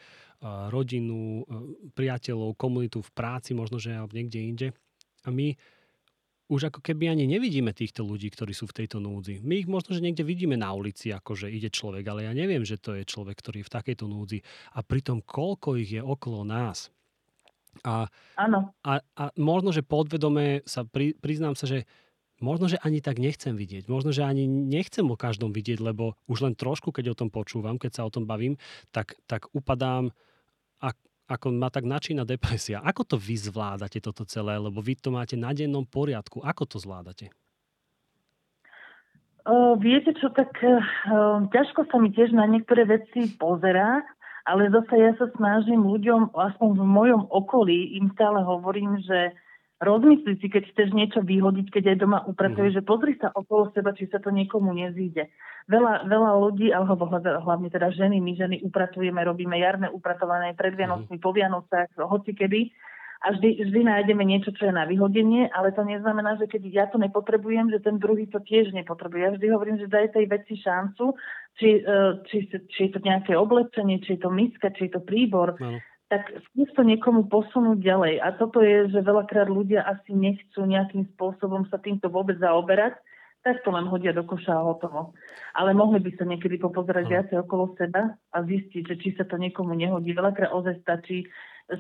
rodinu, 0.72 1.44
priateľov, 1.92 2.56
komunitu 2.56 3.04
v 3.04 3.12
práci, 3.12 3.52
možno, 3.52 3.76
že 3.76 3.92
niekde 4.16 4.40
inde. 4.40 4.68
A 5.28 5.36
my 5.36 5.52
už 6.50 6.74
ako 6.74 6.82
keby 6.82 7.14
ani 7.14 7.30
nevidíme 7.30 7.70
týchto 7.78 8.02
ľudí, 8.02 8.34
ktorí 8.34 8.58
sú 8.58 8.66
v 8.66 8.84
tejto 8.84 8.98
núdzi. 8.98 9.46
My 9.46 9.62
ich 9.62 9.70
možno, 9.70 9.94
že 9.94 10.02
niekde 10.02 10.26
vidíme 10.26 10.58
na 10.58 10.74
ulici, 10.74 11.14
ako 11.14 11.38
že 11.38 11.48
ide 11.54 11.70
človek, 11.70 12.02
ale 12.10 12.26
ja 12.26 12.34
neviem, 12.34 12.66
že 12.66 12.82
to 12.82 12.98
je 12.98 13.06
človek, 13.06 13.38
ktorý 13.38 13.62
je 13.62 13.68
v 13.70 13.76
takejto 13.78 14.06
núdzi. 14.10 14.42
A 14.74 14.82
pritom 14.82 15.22
koľko 15.22 15.78
ich 15.78 15.94
je 15.94 16.02
okolo 16.02 16.42
nás. 16.42 16.90
A, 17.86 18.10
Áno. 18.34 18.74
a, 18.82 19.00
a 19.16 19.24
možno, 19.38 19.70
že 19.70 19.86
podvedome 19.86 20.66
sa 20.66 20.84
pri, 20.84 21.14
priznám 21.22 21.54
sa, 21.54 21.70
že 21.70 21.86
možno, 22.42 22.66
že 22.66 22.82
ani 22.82 23.00
tak 23.00 23.22
nechcem 23.22 23.54
vidieť. 23.54 23.86
Možno, 23.86 24.10
že 24.10 24.26
ani 24.26 24.50
nechcem 24.50 25.06
o 25.06 25.20
každom 25.20 25.54
vidieť, 25.54 25.80
lebo 25.80 26.18
už 26.26 26.50
len 26.50 26.58
trošku, 26.58 26.90
keď 26.90 27.14
o 27.14 27.20
tom 27.20 27.30
počúvam, 27.30 27.78
keď 27.78 28.02
sa 28.02 28.06
o 28.10 28.12
tom 28.12 28.26
bavím, 28.26 28.58
tak, 28.90 29.16
tak 29.30 29.48
upadám 29.54 30.12
a 30.82 30.98
ako 31.30 31.54
ma 31.54 31.70
tak 31.70 31.86
načína 31.86 32.26
depresia. 32.26 32.82
Ako 32.82 33.06
to 33.06 33.16
vy 33.22 33.38
zvládate 33.38 34.02
toto 34.02 34.26
celé? 34.26 34.58
Lebo 34.58 34.82
vy 34.82 34.98
to 34.98 35.14
máte 35.14 35.38
na 35.38 35.54
dennom 35.54 35.86
poriadku. 35.86 36.42
Ako 36.42 36.66
to 36.66 36.82
zvládate? 36.82 37.30
Uh, 39.46 39.78
viete 39.78 40.14
čo, 40.18 40.30
tak 40.34 40.52
uh, 40.62 41.46
ťažko 41.50 41.88
sa 41.90 41.98
mi 42.02 42.12
tiež 42.14 42.34
na 42.34 42.46
niektoré 42.46 42.86
veci 42.86 43.34
pozerá, 43.38 44.02
ale 44.46 44.70
zase 44.70 44.94
ja 44.94 45.14
sa 45.18 45.26
snažím 45.38 45.86
ľuďom, 45.86 46.34
aspoň 46.34 46.70
v 46.76 46.86
mojom 46.86 47.22
okolí, 47.30 47.98
im 47.98 48.14
stále 48.14 48.46
hovorím, 48.46 49.00
že 49.02 49.34
rozmyslí 49.80 50.44
si, 50.44 50.48
keď 50.52 50.64
chceš 50.76 50.92
niečo 50.92 51.24
vyhodiť, 51.24 51.68
keď 51.72 51.84
aj 51.96 51.98
doma 52.04 52.20
upratuješ, 52.28 52.72
mm. 52.76 52.78
že 52.80 52.88
pozri 52.88 53.14
sa 53.16 53.32
okolo 53.32 53.72
seba, 53.72 53.96
či 53.96 54.12
sa 54.12 54.20
to 54.20 54.30
niekomu 54.30 54.76
nezíde. 54.76 55.32
Veľa, 55.72 56.06
veľa 56.06 56.32
ľudí, 56.36 56.68
alebo 56.76 57.08
hlavne 57.08 57.72
teda 57.72 57.92
ženy, 57.96 58.20
my 58.20 58.32
ženy 58.36 58.56
upratujeme, 58.68 59.24
robíme 59.24 59.56
jarné 59.56 59.88
upratovanie 59.88 60.52
pred 60.54 60.76
Vianocmi, 60.76 61.16
mm. 61.16 61.24
po 61.24 61.32
Vianocách, 61.32 61.96
hoci 61.96 62.36
kedy 62.36 62.72
a 63.20 63.36
vždy, 63.36 63.68
vždy 63.68 63.82
nájdeme 63.84 64.24
niečo, 64.24 64.56
čo 64.56 64.72
je 64.72 64.74
na 64.76 64.88
vyhodenie, 64.88 65.52
ale 65.52 65.76
to 65.76 65.84
neznamená, 65.84 66.40
že 66.40 66.48
keď 66.48 66.62
ja 66.72 66.86
to 66.88 66.96
nepotrebujem, 66.96 67.68
že 67.68 67.84
ten 67.84 68.00
druhý 68.00 68.32
to 68.32 68.40
tiež 68.40 68.72
nepotrebuje. 68.72 69.20
Ja 69.20 69.32
vždy 69.36 69.48
hovorím, 69.52 69.76
že 69.76 69.92
daj 69.92 70.16
tej 70.16 70.32
veci 70.32 70.56
šancu, 70.56 71.20
či, 71.60 71.84
e, 71.84 72.24
či, 72.32 72.48
či 72.48 72.80
je 72.88 72.92
to 72.96 73.04
nejaké 73.04 73.36
oblečenie, 73.36 74.00
či 74.00 74.16
je 74.16 74.24
to 74.24 74.32
miska, 74.32 74.72
či 74.72 74.88
je 74.88 74.96
to 74.96 75.04
príbor. 75.04 75.60
No 75.60 75.84
tak 76.10 76.26
skús 76.50 76.70
to 76.74 76.82
niekomu 76.82 77.30
posunúť 77.30 77.80
ďalej. 77.86 78.14
A 78.18 78.34
toto 78.34 78.66
je, 78.66 78.90
že 78.90 79.06
veľakrát 79.06 79.46
ľudia 79.46 79.86
asi 79.86 80.10
nechcú 80.12 80.66
nejakým 80.66 81.06
spôsobom 81.16 81.70
sa 81.70 81.78
týmto 81.78 82.10
vôbec 82.10 82.42
zaoberať, 82.42 82.98
tak 83.46 83.64
to 83.64 83.72
len 83.72 83.88
hodia 83.88 84.12
do 84.12 84.26
koša 84.26 84.52
a 84.52 84.68
hotovo. 84.68 85.16
Ale 85.56 85.72
mohli 85.72 86.02
by 86.04 86.12
sa 86.18 86.26
niekedy 86.28 86.60
popozerať 86.60 87.06
no. 87.08 87.12
viacej 87.14 87.38
okolo 87.46 87.78
seba 87.78 88.18
a 88.36 88.38
zistiť, 88.44 88.84
že 88.84 88.96
či 89.00 89.10
sa 89.16 89.24
to 89.24 89.40
niekomu 89.40 89.78
nehodí. 89.78 90.12
Veľakrát 90.12 90.52
ozaj 90.52 90.82
stačí, 90.84 91.30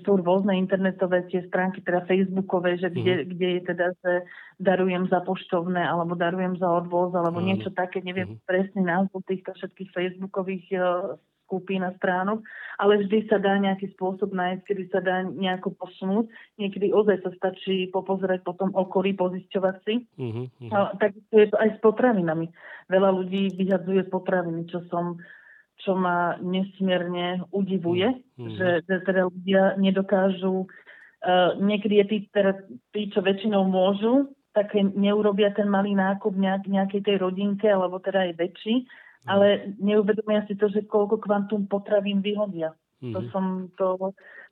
sú 0.05 0.21
rôzne 0.21 0.53
internetové 0.53 1.25
tie 1.33 1.41
stránky, 1.49 1.81
teda 1.81 2.05
facebookové, 2.05 2.77
že 2.77 2.93
kde, 2.93 3.25
uh-huh. 3.25 3.29
kde 3.33 3.47
je 3.57 3.61
teda, 3.65 3.87
že 4.05 4.13
darujem 4.61 5.09
za 5.09 5.25
poštovné, 5.25 5.81
alebo 5.81 6.13
darujem 6.13 6.61
za 6.61 6.69
odvoz, 6.69 7.09
alebo 7.17 7.41
uh-huh. 7.41 7.49
niečo 7.49 7.73
také, 7.73 8.05
neviem 8.05 8.37
uh-huh. 8.37 8.45
presný 8.45 8.85
názov 8.85 9.25
týchto 9.25 9.57
všetkých 9.57 9.89
facebookových 9.89 10.65
uh, 10.77 11.17
skupín 11.49 11.81
a 11.81 11.89
stránok, 11.97 12.45
ale 12.77 13.01
vždy 13.01 13.25
sa 13.25 13.41
dá 13.41 13.57
nejaký 13.57 13.89
spôsob 13.97 14.29
nájsť, 14.37 14.61
kedy 14.69 14.83
sa 14.93 15.01
dá 15.01 15.25
nejako 15.25 15.73
posunúť. 15.73 16.29
Niekedy 16.61 16.93
ozaj 16.93 17.25
sa 17.25 17.33
stačí 17.33 17.89
popozerať 17.89 18.45
potom 18.45 18.69
okolí, 18.77 19.17
pozisťovať 19.17 19.75
si. 19.81 20.05
Uh-huh, 20.13 20.45
uh-huh. 20.45 20.69
A, 20.69 20.93
tak 21.01 21.17
je 21.33 21.49
to 21.49 21.57
aj 21.57 21.73
s 21.73 21.79
potravinami. 21.81 22.53
Veľa 22.85 23.09
ľudí 23.17 23.49
vyhadzuje 23.57 24.05
potraviny, 24.13 24.69
čo 24.69 24.85
som 24.93 25.17
čo 25.79 25.95
ma 25.95 26.35
nesmierne 26.43 27.47
udivuje, 27.55 28.11
uh-huh. 28.11 28.51
že, 28.51 28.69
že 28.83 28.95
teda 29.07 29.31
ľudia 29.31 29.79
nedokážu, 29.79 30.67
uh, 30.67 31.55
niekedy 31.55 32.03
je 32.03 32.05
tí, 32.05 32.17
teda, 32.35 32.67
tí, 32.91 33.07
čo 33.07 33.23
väčšinou 33.23 33.63
môžu, 33.63 34.35
tak 34.51 34.75
neurobia 34.75 35.55
ten 35.55 35.71
malý 35.71 35.95
nákup 35.95 36.35
nejak, 36.35 36.67
nejakej 36.67 37.01
tej 37.07 37.17
rodinke, 37.23 37.63
alebo 37.71 37.95
teda 38.03 38.27
aj 38.27 38.43
väčší, 38.43 38.75
ale 39.27 39.75
neuvedomia 39.79 40.47
si 40.47 40.55
to, 40.55 40.71
že 40.71 40.87
koľko 40.87 41.19
kvantum 41.19 41.67
potravín 41.67 42.23
vyhodia. 42.23 42.71
Mm-hmm. 42.99 43.13
To 43.15 43.19
som, 43.31 43.45
to, 43.75 43.87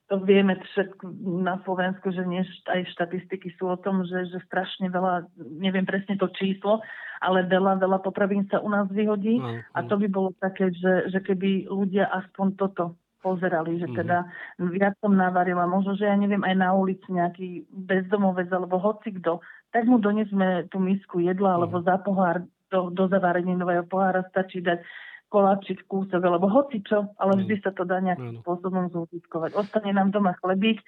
to 0.07 0.15
vieme 0.23 0.55
všetko 0.55 1.03
na 1.43 1.59
Slovensku, 1.67 2.11
že 2.15 2.23
nie, 2.23 2.43
aj 2.71 2.87
štatistiky 2.95 3.51
sú 3.59 3.67
o 3.67 3.79
tom, 3.79 4.07
že, 4.07 4.27
že 4.31 4.39
strašne 4.47 4.87
veľa, 4.87 5.27
neviem 5.59 5.83
presne 5.83 6.15
to 6.15 6.31
číslo, 6.35 6.79
ale 7.19 7.43
veľa, 7.47 7.79
veľa 7.79 7.99
potravín 7.99 8.47
sa 8.47 8.63
u 8.63 8.69
nás 8.71 8.87
vyhodí 8.87 9.39
no, 9.39 9.59
a 9.75 9.79
to 9.83 9.99
by 9.99 10.07
bolo 10.07 10.31
také, 10.39 10.71
že, 10.71 11.11
že 11.11 11.19
keby 11.19 11.67
ľudia 11.67 12.07
aspoň 12.07 12.47
toto 12.55 12.95
pozerali, 13.19 13.83
že 13.83 13.87
mhm. 13.91 13.95
teda 13.99 14.17
mm-hmm. 14.23 14.69
viac 14.71 14.95
som 15.03 15.11
navarila, 15.11 15.67
možno, 15.67 15.99
že 15.99 16.07
ja 16.07 16.15
neviem, 16.15 16.43
aj 16.47 16.55
na 16.55 16.71
ulici 16.71 17.07
nejaký 17.11 17.67
bezdomovec 17.67 18.47
alebo 18.47 18.79
hoci 18.79 19.11
kto, 19.19 19.43
tak 19.75 19.83
mu 19.83 19.99
donesme 19.99 20.71
tú 20.71 20.79
misku 20.79 21.19
jedla 21.19 21.59
alebo 21.59 21.83
mm-hmm. 21.83 21.91
za 21.91 21.95
pohár 21.99 22.37
do, 22.71 22.91
do 22.91 23.07
nového 23.07 23.83
pohára 23.87 24.23
stačí 24.29 24.61
dať 24.61 24.83
koláčik, 25.27 25.83
kúsok, 25.91 26.23
alebo 26.23 26.47
hoci 26.47 26.79
čo, 26.87 27.11
ale 27.19 27.43
vždy 27.43 27.59
sa 27.59 27.75
to 27.75 27.83
dá 27.83 27.99
nejakým 27.99 28.39
spôsobom 28.41 28.87
zúžitkovať. 28.95 29.59
Ostane 29.59 29.91
nám 29.91 30.15
doma 30.15 30.31
chlebík 30.39 30.79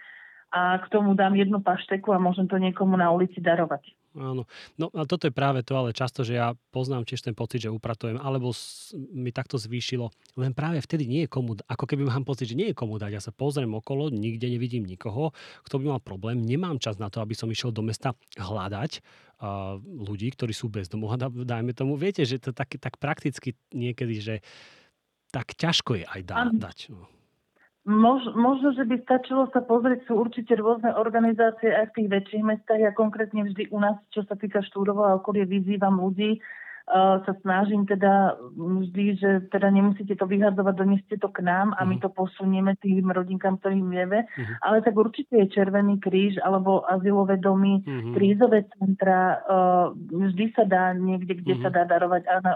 a 0.55 0.79
k 0.79 0.85
tomu 0.87 1.13
dám 1.13 1.35
jednu 1.35 1.59
pašteku 1.59 2.15
a 2.15 2.23
môžem 2.23 2.47
to 2.47 2.55
niekomu 2.55 2.95
na 2.95 3.11
ulici 3.11 3.43
darovať. 3.43 3.98
Áno. 4.17 4.49
No 4.81 4.89
a 4.97 5.05
toto 5.05 5.29
je 5.29 5.33
práve 5.33 5.61
to, 5.61 5.77
ale 5.77 5.93
často, 5.93 6.25
že 6.25 6.41
ja 6.41 6.57
poznám 6.73 7.05
tiež 7.05 7.29
ten 7.29 7.37
pocit, 7.37 7.61
že 7.61 7.69
upratujem, 7.69 8.17
alebo 8.17 8.49
mi 9.13 9.29
takto 9.29 9.61
zvýšilo, 9.61 10.09
len 10.41 10.57
práve 10.57 10.81
vtedy 10.81 11.05
nie 11.05 11.21
je 11.25 11.29
komu, 11.29 11.53
ako 11.69 11.85
keby 11.85 12.09
mám 12.09 12.25
pocit, 12.25 12.49
že 12.49 12.57
nie 12.57 12.73
je 12.73 12.75
komu 12.77 12.97
dať. 12.97 13.11
Ja 13.13 13.21
sa 13.21 13.29
pozriem 13.29 13.69
okolo, 13.77 14.09
nikde 14.09 14.49
nevidím 14.49 14.89
nikoho, 14.89 15.29
kto 15.61 15.77
by 15.77 15.97
mal 15.97 16.01
problém, 16.01 16.41
nemám 16.41 16.81
čas 16.81 16.97
na 16.97 17.13
to, 17.13 17.21
aby 17.21 17.37
som 17.37 17.53
išiel 17.53 17.69
do 17.69 17.85
mesta 17.85 18.17
hľadať 18.33 18.91
uh, 19.45 19.77
ľudí, 19.81 20.33
ktorí 20.33 20.57
sú 20.57 20.73
bez 20.73 20.89
domova, 20.89 21.29
dajme 21.29 21.77
tomu. 21.77 21.93
Viete, 21.93 22.25
že 22.25 22.41
to 22.41 22.49
tak, 22.49 22.81
tak 22.81 22.97
prakticky 22.97 23.53
niekedy, 23.69 24.17
že 24.17 24.35
tak 25.29 25.53
ťažko 25.53 26.01
je 26.01 26.05
aj 26.09 26.21
dá, 26.25 26.49
dať. 26.49 26.89
No. 26.89 27.05
Mož, 27.89 28.21
možno, 28.37 28.69
že 28.77 28.85
by 28.85 29.01
stačilo 29.01 29.49
sa 29.49 29.65
pozrieť, 29.65 30.05
sú 30.05 30.21
určite 30.21 30.53
rôzne 30.53 30.93
organizácie 30.93 31.73
aj 31.73 31.89
v 31.89 31.95
tých 31.97 32.09
väčších 32.13 32.43
mestách. 32.45 32.85
Ja 32.85 32.93
konkrétne 32.93 33.49
vždy 33.49 33.73
u 33.73 33.81
nás, 33.81 33.97
čo 34.13 34.21
sa 34.29 34.37
týka 34.37 34.61
Štúrova 34.61 35.09
a 35.09 35.17
okolie, 35.17 35.49
vyzývam 35.49 35.97
ľudí, 35.97 36.37
uh, 36.37 37.17
sa 37.25 37.33
snažím 37.41 37.89
teda 37.89 38.37
vždy, 38.53 39.05
že 39.17 39.29
teda 39.49 39.73
nemusíte 39.73 40.13
to 40.13 40.29
vyhadzovať, 40.29 40.73
doneste 40.77 41.17
to 41.17 41.33
k 41.33 41.41
nám 41.41 41.73
a 41.77 41.81
my 41.81 41.97
mhm. 41.97 42.05
to 42.05 42.09
posunieme 42.13 42.77
tým 42.77 43.09
rodinkám, 43.09 43.57
ktorým 43.57 43.89
vieme. 43.89 44.29
Uh-huh. 44.29 44.55
Ale 44.69 44.85
tak 44.85 44.93
určite 44.93 45.33
je 45.33 45.49
Červený 45.49 45.97
kríž 45.97 46.37
alebo 46.45 46.85
azylové 46.85 47.41
domy, 47.41 47.81
uh-huh. 47.81 48.13
krízové 48.13 48.69
centra. 48.77 49.41
Uh, 49.49 49.97
vždy 50.13 50.45
sa 50.53 50.61
dá 50.69 50.93
niekde, 50.93 51.41
kde 51.41 51.57
uh-huh. 51.57 51.65
sa 51.65 51.73
dá 51.73 51.89
darovať. 51.89 52.21
A 52.29 52.33
na, 52.45 52.53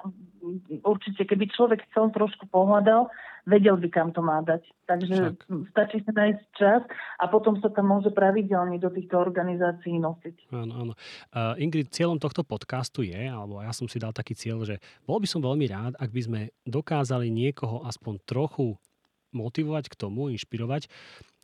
určite, 0.85 1.25
keby 1.25 1.49
človek 1.49 1.81
chcel 1.89 2.13
trošku 2.13 2.45
pohľadal, 2.53 3.09
vedel 3.43 3.75
by, 3.79 3.87
kam 3.91 4.09
to 4.15 4.23
má 4.23 4.39
dať. 4.43 4.63
Takže 4.83 5.15
Však. 5.15 5.35
stačí 5.71 5.97
sa 6.03 6.11
nájsť 6.11 6.43
čas 6.55 6.81
a 7.19 7.25
potom 7.27 7.59
sa 7.59 7.71
tam 7.71 7.91
môže 7.91 8.11
pravidelne 8.11 8.79
do 8.79 8.91
týchto 8.91 9.19
organizácií 9.19 9.99
nosiť. 9.99 10.51
Áno, 10.51 10.73
áno. 10.75 10.93
Uh, 11.31 11.55
Ingrid, 11.59 11.91
cieľom 11.91 12.19
tohto 12.19 12.43
podcastu 12.43 13.03
je, 13.03 13.27
alebo 13.27 13.63
ja 13.63 13.71
som 13.71 13.87
si 13.87 13.99
dal 13.99 14.11
taký 14.11 14.35
cieľ, 14.35 14.63
že 14.67 14.79
bol 15.07 15.19
by 15.19 15.27
som 15.27 15.43
veľmi 15.43 15.65
rád, 15.71 15.93
ak 15.99 16.09
by 16.11 16.21
sme 16.23 16.41
dokázali 16.67 17.31
niekoho 17.31 17.83
aspoň 17.87 18.19
trochu 18.27 18.75
motivovať 19.33 19.89
k 19.91 19.97
tomu, 19.97 20.29
inšpirovať, 20.31 20.87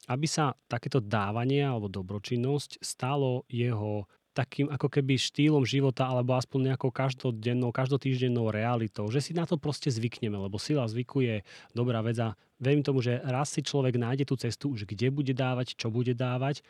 aby 0.10 0.28
sa 0.30 0.58
takéto 0.70 1.04
dávanie 1.04 1.62
alebo 1.62 1.92
dobročinnosť 1.92 2.82
stalo 2.82 3.46
jeho 3.50 4.10
takým 4.34 4.70
ako 4.70 4.88
keby 4.88 5.18
štýlom 5.18 5.65
života 5.65 6.06
alebo 6.06 6.38
aspoň 6.38 6.74
nejakou 6.74 6.94
každodennou, 6.94 7.74
každotýždennou 7.74 8.54
realitou, 8.54 9.10
že 9.10 9.20
si 9.20 9.32
na 9.34 9.44
to 9.44 9.58
proste 9.58 9.89
zvykneme, 9.89 10.38
lebo 10.38 10.62
sila 10.62 10.86
zvyku 10.86 11.26
je 11.26 11.36
dobrá 11.74 12.00
vec 12.06 12.18
a 12.22 12.38
verím 12.62 12.86
tomu, 12.86 13.02
že 13.02 13.18
raz 13.26 13.50
si 13.52 13.65
človek 13.65 13.98
nájde 13.98 14.30
tú 14.30 14.36
cestu 14.38 14.72
už 14.72 14.86
kde 14.86 15.10
bude 15.10 15.34
dávať, 15.34 15.76
čo 15.76 15.89
bude 15.89 16.13
dávať, 16.13 16.62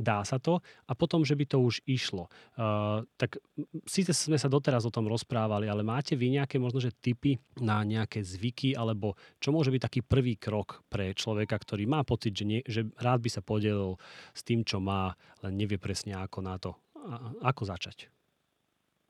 dá 0.00 0.24
sa 0.24 0.40
to 0.40 0.64
a 0.88 0.92
potom, 0.96 1.26
že 1.26 1.36
by 1.36 1.44
to 1.44 1.58
už 1.60 1.84
išlo. 1.84 2.32
Uh, 2.56 3.04
tak 3.20 3.36
síce 3.84 4.16
sme 4.16 4.40
sa 4.40 4.48
doteraz 4.48 4.88
o 4.88 4.94
tom 4.94 5.06
rozprávali, 5.06 5.68
ale 5.68 5.84
máte 5.84 6.16
vy 6.16 6.40
nejaké 6.40 6.56
možno, 6.56 6.80
že 6.80 6.94
typy 6.96 7.36
na 7.60 7.84
nejaké 7.84 8.24
zvyky 8.24 8.72
alebo 8.72 9.14
čo 9.42 9.52
môže 9.52 9.68
byť 9.68 9.82
taký 9.82 10.00
prvý 10.00 10.40
krok 10.40 10.80
pre 10.88 11.12
človeka, 11.12 11.60
ktorý 11.60 11.84
má 11.84 12.00
pocit, 12.02 12.32
že, 12.32 12.44
nie, 12.48 12.60
že 12.64 12.88
rád 12.96 13.20
by 13.20 13.30
sa 13.30 13.44
podelil 13.44 14.00
s 14.32 14.40
tým, 14.40 14.64
čo 14.64 14.80
má, 14.80 15.12
len 15.44 15.58
nevie 15.60 15.76
presne 15.76 16.16
ako 16.16 16.38
na 16.40 16.56
to 16.56 16.72
ako 17.42 17.62
začať? 17.64 18.08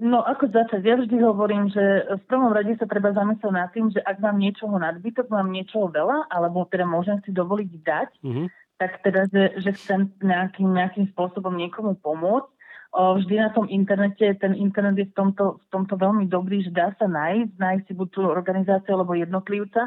No 0.00 0.24
ako 0.24 0.48
začať? 0.48 0.80
Ja 0.80 0.96
vždy 0.96 1.16
hovorím, 1.20 1.68
že 1.68 2.08
v 2.08 2.24
prvom 2.24 2.56
rade 2.56 2.72
sa 2.80 2.88
treba 2.88 3.12
zamyslieť 3.12 3.52
nad 3.52 3.68
tým, 3.68 3.92
že 3.92 4.00
ak 4.00 4.16
mám 4.24 4.40
niečoho 4.40 4.72
nadbytok, 4.80 5.28
mám 5.28 5.52
niečoho 5.52 5.92
veľa, 5.92 6.32
alebo 6.32 6.64
teda 6.64 6.88
môžem 6.88 7.20
si 7.20 7.36
dovoliť 7.36 7.70
dať, 7.84 8.10
uh-huh. 8.24 8.46
tak 8.80 9.04
teda, 9.04 9.28
že, 9.28 9.60
že 9.60 9.70
chcem 9.76 10.08
nejakým, 10.24 10.72
nejakým 10.72 11.12
spôsobom 11.12 11.52
niekomu 11.52 12.00
pomôcť. 12.00 12.48
O, 12.90 13.20
vždy 13.20 13.38
na 13.38 13.54
tom 13.54 13.70
internete, 13.70 14.24
ten 14.40 14.56
internet 14.56 14.98
je 14.98 15.06
v 15.06 15.14
tomto, 15.14 15.62
v 15.62 15.66
tomto 15.70 15.94
veľmi 15.94 16.26
dobrý, 16.26 16.64
že 16.64 16.74
dá 16.74 16.90
sa 16.96 17.06
nájsť, 17.06 17.60
nájsť 17.60 17.84
si 17.86 17.92
buď 17.94 18.08
tú 18.10 18.20
organizáciu 18.26 18.98
alebo 18.98 19.14
jednotlivca 19.14 19.86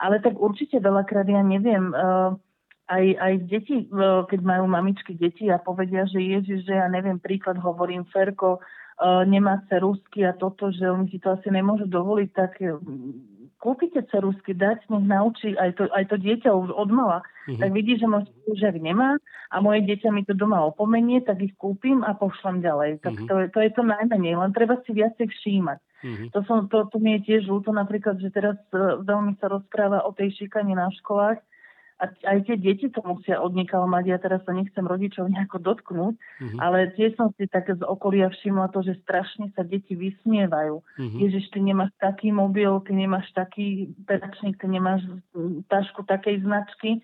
Ale 0.00 0.22
tak 0.24 0.38
určite 0.38 0.80
veľakrát, 0.80 1.28
ja 1.28 1.44
neviem, 1.44 1.92
uh, 1.92 2.38
aj, 2.88 3.04
aj 3.20 3.34
deti, 3.46 3.84
keď 4.28 4.40
majú 4.40 4.64
mamičky 4.64 5.12
deti 5.14 5.52
a 5.52 5.60
povedia, 5.60 6.08
že 6.08 6.18
ježiš, 6.18 6.64
že 6.64 6.74
ja 6.74 6.88
neviem, 6.88 7.20
príklad 7.20 7.60
hovorím, 7.60 8.08
Ferko, 8.08 8.58
uh, 8.58 9.22
nemá 9.28 9.60
cerusky 9.68 10.24
a 10.24 10.32
toto, 10.32 10.72
že 10.72 10.88
oni 10.88 11.12
si 11.12 11.20
to 11.20 11.36
asi 11.36 11.52
nemôžu 11.52 11.86
dovoliť, 11.86 12.30
tak 12.32 12.58
kúpite 13.58 14.06
cerusky, 14.08 14.54
dať, 14.54 14.86
nech 14.86 15.06
naučí 15.06 15.58
aj 15.58 15.70
to, 15.74 15.84
aj 15.90 16.04
to 16.08 16.16
dieťa 16.16 16.50
už 16.54 16.70
od 16.70 16.90
mala. 16.94 17.18
Uh-huh. 17.46 17.58
Tak 17.58 17.74
vidí, 17.74 17.98
že 17.98 18.06
môj 18.06 18.24
spolužiak 18.30 18.78
nemá 18.78 19.18
a 19.50 19.56
moje 19.58 19.82
dieťa 19.82 20.14
mi 20.14 20.22
to 20.22 20.32
doma 20.32 20.62
opomenie, 20.62 21.18
tak 21.20 21.42
ich 21.42 21.54
kúpim 21.58 22.06
a 22.06 22.14
pošlem 22.14 22.62
ďalej. 22.62 23.02
Tak 23.02 23.14
uh-huh. 23.18 23.28
to, 23.28 23.34
je, 23.42 23.46
to 23.50 23.58
je 23.66 23.70
to 23.74 23.82
najmenej, 23.82 24.38
len 24.38 24.50
treba 24.54 24.78
si 24.86 24.94
viacej 24.94 25.26
všímať. 25.26 25.78
Uh-huh. 25.78 26.26
To, 26.30 26.38
som, 26.46 26.56
to, 26.70 26.86
to 26.86 26.96
mi 27.02 27.18
je 27.18 27.34
tiež 27.34 27.50
ľúto 27.50 27.74
napríklad, 27.74 28.22
že 28.22 28.30
teraz 28.30 28.56
uh, 28.70 29.02
veľmi 29.02 29.34
sa 29.42 29.50
rozpráva 29.50 30.06
o 30.06 30.14
tej 30.14 30.38
šikane 30.38 30.78
na 30.78 30.88
školách 31.02 31.42
a 31.98 32.04
aj 32.30 32.38
tie 32.46 32.56
deti 32.56 32.86
to 32.94 33.02
musia 33.02 33.42
odniekal 33.42 33.90
mať. 33.90 34.04
Ja 34.06 34.18
teraz 34.22 34.46
sa 34.46 34.54
nechcem 34.54 34.86
rodičov 34.86 35.26
nejako 35.34 35.58
dotknúť, 35.58 36.14
uh-huh. 36.14 36.58
ale 36.62 36.94
tiež 36.94 37.18
som 37.18 37.34
si 37.34 37.50
také 37.50 37.74
z 37.74 37.82
okolia 37.82 38.30
všimla 38.30 38.70
to, 38.70 38.86
že 38.86 39.02
strašne 39.02 39.50
sa 39.58 39.66
deti 39.66 39.98
vysmievajú. 39.98 40.78
Uh-huh. 40.78 41.18
Ježiš, 41.18 41.50
ty 41.50 41.58
nemáš 41.58 41.90
taký 41.98 42.30
mobil, 42.30 42.70
ty 42.86 42.94
nemáš 42.94 43.26
taký 43.34 43.90
pedačník, 44.06 44.62
ty 44.62 44.70
nemáš 44.70 45.02
tašku 45.66 46.06
takej 46.06 46.46
značky. 46.46 47.02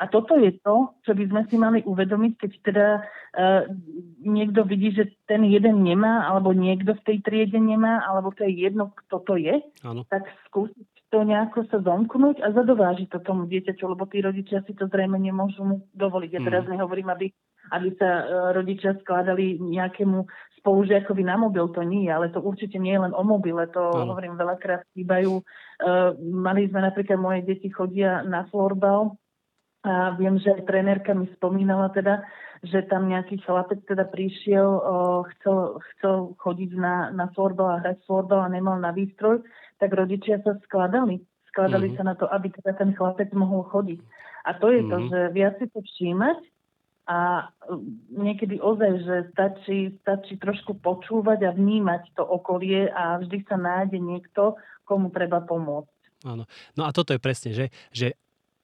A 0.00 0.08
toto 0.08 0.40
je 0.40 0.56
to, 0.64 0.96
čo 1.04 1.12
by 1.12 1.24
sme 1.28 1.42
si 1.46 1.56
mali 1.60 1.78
uvedomiť, 1.84 2.32
keď 2.40 2.52
teda 2.64 2.86
uh, 3.04 3.62
niekto 4.24 4.64
vidí, 4.64 4.90
že 4.90 5.12
ten 5.28 5.44
jeden 5.44 5.84
nemá, 5.84 6.26
alebo 6.26 6.56
niekto 6.56 6.96
v 6.96 7.04
tej 7.06 7.18
triede 7.20 7.60
nemá, 7.60 8.00
alebo 8.08 8.32
to 8.32 8.42
je 8.48 8.66
jedno, 8.66 8.90
kto 9.04 9.16
to 9.22 9.34
je, 9.36 9.60
ano. 9.84 10.02
tak 10.08 10.26
skúsiť 10.48 10.91
to 11.12 11.20
nejako 11.28 11.68
sa 11.68 11.76
domknúť 11.76 12.40
a 12.40 12.56
zadovážiť 12.56 13.12
to 13.12 13.20
tomu 13.20 13.44
dieťaťu, 13.44 13.84
lebo 13.84 14.08
tí 14.08 14.24
rodičia 14.24 14.64
si 14.64 14.72
to 14.72 14.88
zrejme 14.88 15.20
nemôžu 15.20 15.60
mu 15.60 15.76
dovoliť. 15.92 16.30
Ja 16.32 16.40
mm. 16.40 16.46
teraz 16.48 16.64
nehovorím, 16.64 17.12
aby, 17.12 17.28
aby 17.68 17.88
sa 18.00 18.10
uh, 18.24 18.24
rodičia 18.56 18.96
skladali 19.04 19.60
nejakému 19.60 20.24
spolužiakovi 20.64 21.20
na 21.20 21.36
mobil, 21.36 21.68
to 21.68 21.84
nie, 21.84 22.08
ale 22.08 22.32
to 22.32 22.40
určite 22.40 22.80
nie 22.80 22.96
je 22.96 23.04
len 23.04 23.12
o 23.12 23.20
mobile, 23.20 23.60
to 23.68 23.82
mm. 23.92 24.08
hovorím 24.08 24.40
veľakrát 24.40 24.88
chýbajú. 24.96 25.44
Uh, 25.84 26.16
mali 26.32 26.72
sme 26.72 26.80
napríklad, 26.80 27.20
moje 27.20 27.44
deti 27.44 27.68
chodia 27.68 28.24
na 28.24 28.48
florbal 28.48 29.20
a 29.82 30.14
viem, 30.14 30.38
že 30.38 30.54
aj 30.54 30.62
trenérka 30.70 31.10
mi 31.10 31.26
spomínala 31.34 31.90
teda, 31.90 32.22
že 32.62 32.86
tam 32.86 33.10
nejaký 33.10 33.42
chlapec 33.42 33.82
teda 33.82 34.06
prišiel, 34.06 34.68
uh, 34.78 35.26
chcel, 35.34 35.82
chcel 35.94 36.38
chodiť 36.38 36.70
na, 36.78 37.10
na 37.10 37.26
florbal 37.34 37.78
a 37.78 37.80
hrať 37.82 38.06
florbal 38.06 38.46
a 38.46 38.52
nemal 38.52 38.78
na 38.78 38.94
výstroj, 38.94 39.42
tak 39.82 39.90
rodičia 39.90 40.38
sa 40.46 40.54
skladali. 40.62 41.18
Skladali 41.50 41.90
mm-hmm. 41.90 41.98
sa 41.98 42.04
na 42.06 42.14
to, 42.14 42.30
aby 42.30 42.54
teda 42.54 42.78
ten 42.78 42.94
chlapec 42.94 43.34
mohol 43.34 43.66
chodiť. 43.66 43.98
A 44.46 44.54
to 44.54 44.70
je 44.70 44.86
mm-hmm. 44.86 44.90
to, 44.90 44.96
mhm. 45.02 45.06
že 45.10 45.18
viac 45.34 45.54
si 45.58 45.66
to 45.66 45.80
všímať 45.82 46.38
a 47.02 47.50
um, 47.66 47.98
niekedy 48.14 48.62
ozaj, 48.62 48.92
že 49.02 49.16
stačí, 49.34 49.78
stačí 50.06 50.38
trošku 50.38 50.78
počúvať 50.78 51.50
a 51.50 51.50
vnímať 51.50 52.14
to 52.14 52.22
okolie 52.22 52.86
a 52.86 53.18
vždy 53.18 53.42
sa 53.50 53.58
nájde 53.58 53.98
niekto, 53.98 54.54
komu 54.86 55.10
treba 55.10 55.42
pomôcť. 55.42 55.90
Áno. 56.22 56.46
No 56.78 56.86
a 56.86 56.94
toto 56.94 57.10
je 57.10 57.18
presne, 57.18 57.50
že, 57.50 57.74
že 57.90 58.14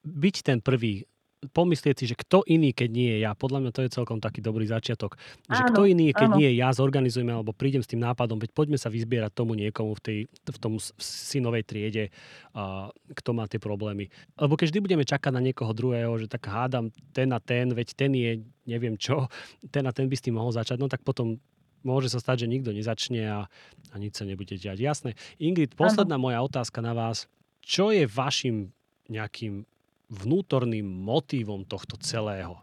byť 0.03 0.35
ten 0.45 0.57
prvý 0.63 1.07
pomyslieť 1.39 1.95
si, 2.03 2.05
že 2.11 2.19
kto 2.19 2.43
iný, 2.51 2.75
keď 2.75 2.89
nie 2.91 3.09
je 3.15 3.17
ja. 3.23 3.31
Podľa 3.31 3.63
mňa 3.63 3.71
to 3.71 3.83
je 3.87 3.95
celkom 3.95 4.19
taký 4.19 4.43
dobrý 4.43 4.67
začiatok. 4.67 5.15
Že 5.47 5.63
áno, 5.63 5.69
kto 5.71 5.81
iný, 5.87 6.11
keď 6.11 6.27
áno. 6.27 6.35
nie 6.35 6.51
je 6.51 6.55
ja, 6.59 6.69
zorganizujeme 6.75 7.31
alebo 7.31 7.55
prídem 7.55 7.79
s 7.79 7.87
tým 7.87 8.03
nápadom, 8.03 8.35
veď 8.43 8.51
poďme 8.51 8.75
sa 8.75 8.91
vyzbierať 8.91 9.31
tomu 9.31 9.55
niekomu 9.55 9.95
v, 9.95 10.01
tej, 10.03 10.19
v 10.27 10.57
tom 10.59 10.75
synovej 10.99 11.63
triede, 11.63 12.11
a, 12.51 12.91
kto 12.91 13.29
má 13.31 13.47
tie 13.47 13.55
problémy. 13.55 14.11
Lebo 14.35 14.59
keď 14.59 14.75
vždy 14.75 14.79
budeme 14.83 15.05
čakať 15.07 15.31
na 15.31 15.39
niekoho 15.39 15.71
druhého, 15.71 16.11
že 16.19 16.27
tak 16.27 16.43
hádam 16.43 16.91
ten 17.15 17.31
a 17.31 17.39
ten, 17.39 17.71
veď 17.71 17.87
ten 17.95 18.11
je 18.11 18.43
neviem 18.67 18.99
čo, 18.99 19.31
ten 19.71 19.87
a 19.87 19.95
ten 19.95 20.11
by 20.11 20.15
s 20.19 20.25
tým 20.27 20.35
mohol 20.35 20.51
začať, 20.51 20.75
no 20.75 20.91
tak 20.91 21.07
potom 21.07 21.39
môže 21.87 22.11
sa 22.11 22.19
stať, 22.19 22.43
že 22.43 22.51
nikto 22.51 22.75
nezačne 22.75 23.23
a, 23.31 23.39
a 23.91 23.95
nič 23.95 24.19
sa 24.19 24.27
nebude 24.27 24.59
diať. 24.59 24.75
Jasné. 24.75 25.15
Ingrid, 25.39 25.79
posledná 25.79 26.19
áno. 26.19 26.27
moja 26.27 26.43
otázka 26.43 26.83
na 26.83 26.91
vás. 26.91 27.31
Čo 27.63 27.95
je 27.95 28.03
vašim 28.03 28.75
nejakým 29.07 29.63
vnútorným 30.09 30.85
motívom 30.85 31.63
tohto 31.63 31.95
celého? 32.01 32.57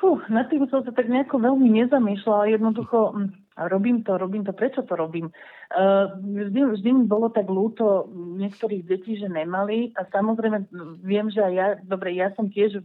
Fú, 0.00 0.16
nad 0.32 0.48
tým 0.48 0.64
som 0.72 0.80
sa 0.80 0.96
tak 0.96 1.12
nejako 1.12 1.44
veľmi 1.44 1.68
nezamýšľala. 1.84 2.56
Jednoducho, 2.56 3.12
hm, 3.12 3.28
robím 3.68 4.00
to, 4.00 4.16
robím 4.16 4.48
to, 4.48 4.56
prečo 4.56 4.80
to 4.84 4.96
robím? 4.96 5.28
Uh, 5.68 6.16
vždy, 6.24 6.72
vždy 6.72 6.90
mi 6.96 7.04
bolo 7.04 7.28
tak 7.28 7.44
ľúto 7.44 8.08
niektorých 8.40 8.88
detí, 8.88 9.20
že 9.20 9.28
nemali 9.28 9.92
a 10.00 10.08
samozrejme 10.08 10.72
viem, 11.04 11.28
že 11.28 11.44
aj 11.44 11.52
ja, 11.52 11.68
dobre, 11.84 12.16
ja 12.16 12.32
som 12.32 12.48
tiež 12.48 12.80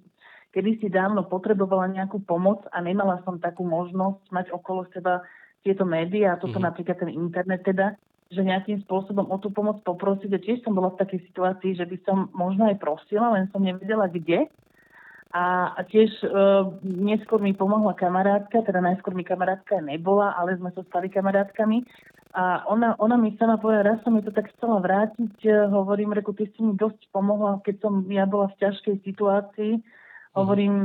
kedysi 0.52 0.92
dávno 0.92 1.24
potrebovala 1.28 1.88
nejakú 1.92 2.20
pomoc 2.24 2.68
a 2.72 2.84
nemala 2.84 3.24
som 3.24 3.40
takú 3.40 3.64
možnosť 3.68 4.24
mať 4.32 4.46
okolo 4.52 4.88
seba 4.92 5.24
tieto 5.64 5.88
médiá, 5.88 6.38
toto 6.38 6.60
mm-hmm. 6.60 6.68
napríklad 6.68 6.98
ten 7.00 7.12
internet 7.12 7.66
teda, 7.66 7.98
že 8.36 8.44
nejakým 8.44 8.84
spôsobom 8.84 9.32
o 9.32 9.38
tú 9.40 9.50
pomoc 9.50 9.80
poprosiť. 9.88 10.32
A 10.36 10.44
tiež 10.44 10.60
som 10.62 10.76
bola 10.76 10.92
v 10.92 11.00
takej 11.00 11.32
situácii, 11.32 11.80
že 11.80 11.88
by 11.88 11.98
som 12.04 12.18
možno 12.36 12.68
aj 12.68 12.78
prosila, 12.84 13.34
len 13.34 13.48
som 13.56 13.64
nevedela 13.64 14.12
kde. 14.12 14.52
A, 15.36 15.76
tiež 15.92 16.12
e, 16.24 16.28
neskôr 16.84 17.44
mi 17.44 17.52
pomohla 17.52 17.92
kamarátka, 17.96 18.64
teda 18.64 18.80
najskôr 18.80 19.12
mi 19.12 19.28
kamarátka 19.28 19.84
nebola, 19.84 20.32
ale 20.36 20.56
sme 20.56 20.72
sa 20.72 20.84
stali 20.88 21.12
kamarátkami. 21.12 21.84
A 22.36 22.64
ona, 22.68 22.96
ona 23.00 23.16
mi 23.16 23.36
sama 23.36 23.60
povedala, 23.60 23.96
raz 23.96 24.00
som 24.04 24.16
mi 24.16 24.24
to 24.24 24.32
tak 24.32 24.52
chcela 24.56 24.80
vrátiť, 24.80 25.36
e, 25.44 25.52
hovorím, 25.72 26.16
reku, 26.16 26.32
ty 26.32 26.48
si 26.52 26.60
mi 26.64 26.76
dosť 26.80 27.12
pomohla, 27.12 27.60
keď 27.68 27.84
som 27.84 28.04
ja 28.08 28.24
bola 28.24 28.48
v 28.56 28.60
ťažkej 28.64 28.96
situácii. 29.04 29.74
Hovorím, 30.36 30.76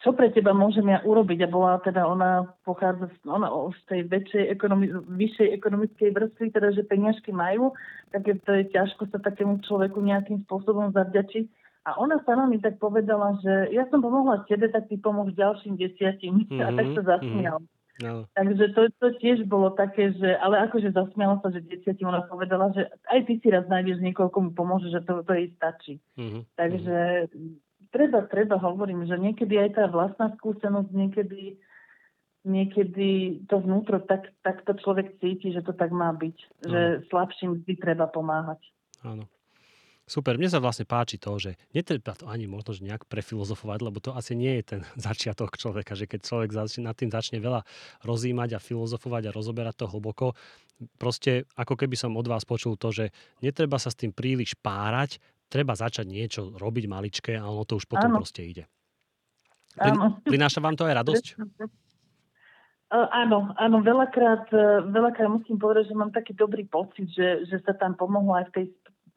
čo 0.00 0.14
pre 0.14 0.30
teba 0.32 0.54
môžem 0.54 0.86
ja 0.88 1.02
urobiť? 1.02 1.44
A 1.44 1.48
bola 1.50 1.82
teda, 1.82 2.06
ona 2.06 2.46
pochádza 2.62 3.10
ona 3.26 3.50
z 3.74 3.82
tej 3.90 4.00
väčšej 4.08 4.44
ekonomi- 4.54 4.92
vyššej 4.92 5.48
ekonomickej 5.58 6.08
vrstvy, 6.14 6.46
teda, 6.54 6.68
že 6.72 6.86
peniažky 6.86 7.34
majú, 7.34 7.74
tak 8.14 8.24
je, 8.24 8.34
to 8.40 8.52
je 8.54 8.64
ťažko 8.72 9.10
sa 9.10 9.18
takému 9.20 9.60
človeku 9.66 9.98
nejakým 10.00 10.46
spôsobom 10.46 10.94
zavďačiť. 10.94 11.44
A 11.86 11.94
ona 12.02 12.18
sama 12.26 12.50
mi 12.50 12.58
tak 12.58 12.82
povedala, 12.82 13.38
že 13.42 13.70
ja 13.70 13.86
som 13.90 14.02
pomohla 14.02 14.42
tebe, 14.50 14.66
tak 14.70 14.90
ty 14.90 14.98
pomôž 14.98 15.34
ďalším 15.38 15.78
desiatim. 15.78 16.46
Mm-hmm, 16.46 16.62
a 16.66 16.68
tak 16.74 16.86
sa 16.94 17.02
mhm, 17.02 17.08
zasmial. 17.10 17.58
Mm-hmm. 17.62 17.74
No. 17.96 18.28
Takže 18.36 18.76
to, 18.76 18.92
to 19.00 19.08
tiež 19.24 19.48
bolo 19.48 19.72
také, 19.72 20.12
že, 20.12 20.36
ale 20.36 20.68
akože 20.68 20.92
zasmiala 20.92 21.40
sa, 21.40 21.48
že 21.48 21.64
desiatim 21.64 22.12
ona 22.12 22.28
povedala, 22.28 22.68
že 22.76 22.84
aj 23.08 23.24
ty 23.24 23.40
si 23.40 23.48
raz 23.48 23.64
nájdeš 23.72 24.04
niekoho, 24.04 24.28
komu 24.28 24.52
pomôže, 24.52 24.92
že 24.92 25.00
to, 25.08 25.24
to 25.24 25.32
jej 25.32 25.48
stačí. 25.56 25.94
Mm-hmm. 26.20 26.42
Takže 26.60 26.96
treba, 27.92 28.24
treba, 28.26 28.56
hovorím, 28.58 29.04
že 29.06 29.18
niekedy 29.18 29.54
aj 29.58 29.70
tá 29.76 29.84
vlastná 29.90 30.32
skúsenosť, 30.38 30.90
niekedy, 30.90 31.58
niekedy 32.46 33.42
to 33.50 33.56
vnútro, 33.60 34.02
tak, 34.04 34.30
tak 34.46 34.62
to 34.62 34.78
človek 34.78 35.18
cíti, 35.18 35.50
že 35.50 35.62
to 35.66 35.74
tak 35.74 35.90
má 35.90 36.14
byť. 36.14 36.36
No. 36.64 36.70
Že 36.70 36.80
slabším 37.10 37.50
vždy 37.62 37.74
treba 37.78 38.06
pomáhať. 38.10 38.62
Áno. 39.02 39.26
Super, 40.06 40.38
mne 40.38 40.46
sa 40.46 40.62
vlastne 40.62 40.86
páči 40.86 41.18
to, 41.18 41.34
že 41.34 41.58
netreba 41.74 42.14
to 42.14 42.30
ani 42.30 42.46
možno 42.46 42.78
že 42.78 42.86
nejak 42.86 43.10
prefilozofovať, 43.10 43.78
lebo 43.82 43.98
to 43.98 44.14
asi 44.14 44.38
nie 44.38 44.62
je 44.62 44.78
ten 44.78 44.80
začiatok 45.10 45.58
človeka, 45.58 45.98
že 45.98 46.06
keď 46.06 46.20
človek 46.22 46.50
začne, 46.54 46.86
nad 46.86 46.94
tým 46.94 47.10
začne 47.10 47.42
veľa 47.42 47.66
rozímať 48.06 48.54
a 48.54 48.62
filozofovať 48.62 49.28
a 49.28 49.34
rozoberať 49.34 49.74
to 49.82 49.90
hlboko, 49.90 50.38
proste 50.94 51.50
ako 51.58 51.74
keby 51.74 51.98
som 51.98 52.14
od 52.14 52.26
vás 52.30 52.46
počul 52.46 52.78
to, 52.78 52.94
že 52.94 53.10
netreba 53.42 53.82
sa 53.82 53.90
s 53.90 53.98
tým 53.98 54.14
príliš 54.14 54.54
párať, 54.62 55.18
treba 55.46 55.78
začať 55.78 56.06
niečo 56.06 56.54
robiť 56.54 56.84
maličké 56.90 57.32
a 57.38 57.46
ono 57.46 57.62
to 57.62 57.78
už 57.78 57.86
potom 57.86 58.10
áno. 58.10 58.18
proste 58.20 58.42
ide. 58.42 58.64
Pri, 59.76 59.92
prináša 60.24 60.58
vám 60.64 60.74
to 60.74 60.88
aj 60.88 60.94
radosť? 61.04 61.24
Uh, 62.86 63.10
áno, 63.10 63.50
áno, 63.58 63.82
veľakrát, 63.82 64.46
uh, 64.54 64.86
veľakrát 64.86 65.28
musím 65.28 65.58
povedať, 65.58 65.90
že 65.90 65.98
mám 65.98 66.14
taký 66.14 66.32
dobrý 66.38 66.64
pocit, 66.70 67.10
že, 67.10 67.44
že 67.50 67.58
sa 67.66 67.74
tam 67.74 67.98
pomohlo 67.98 68.38
aj 68.38 68.46
v 68.48 68.52
tej, 68.54 68.66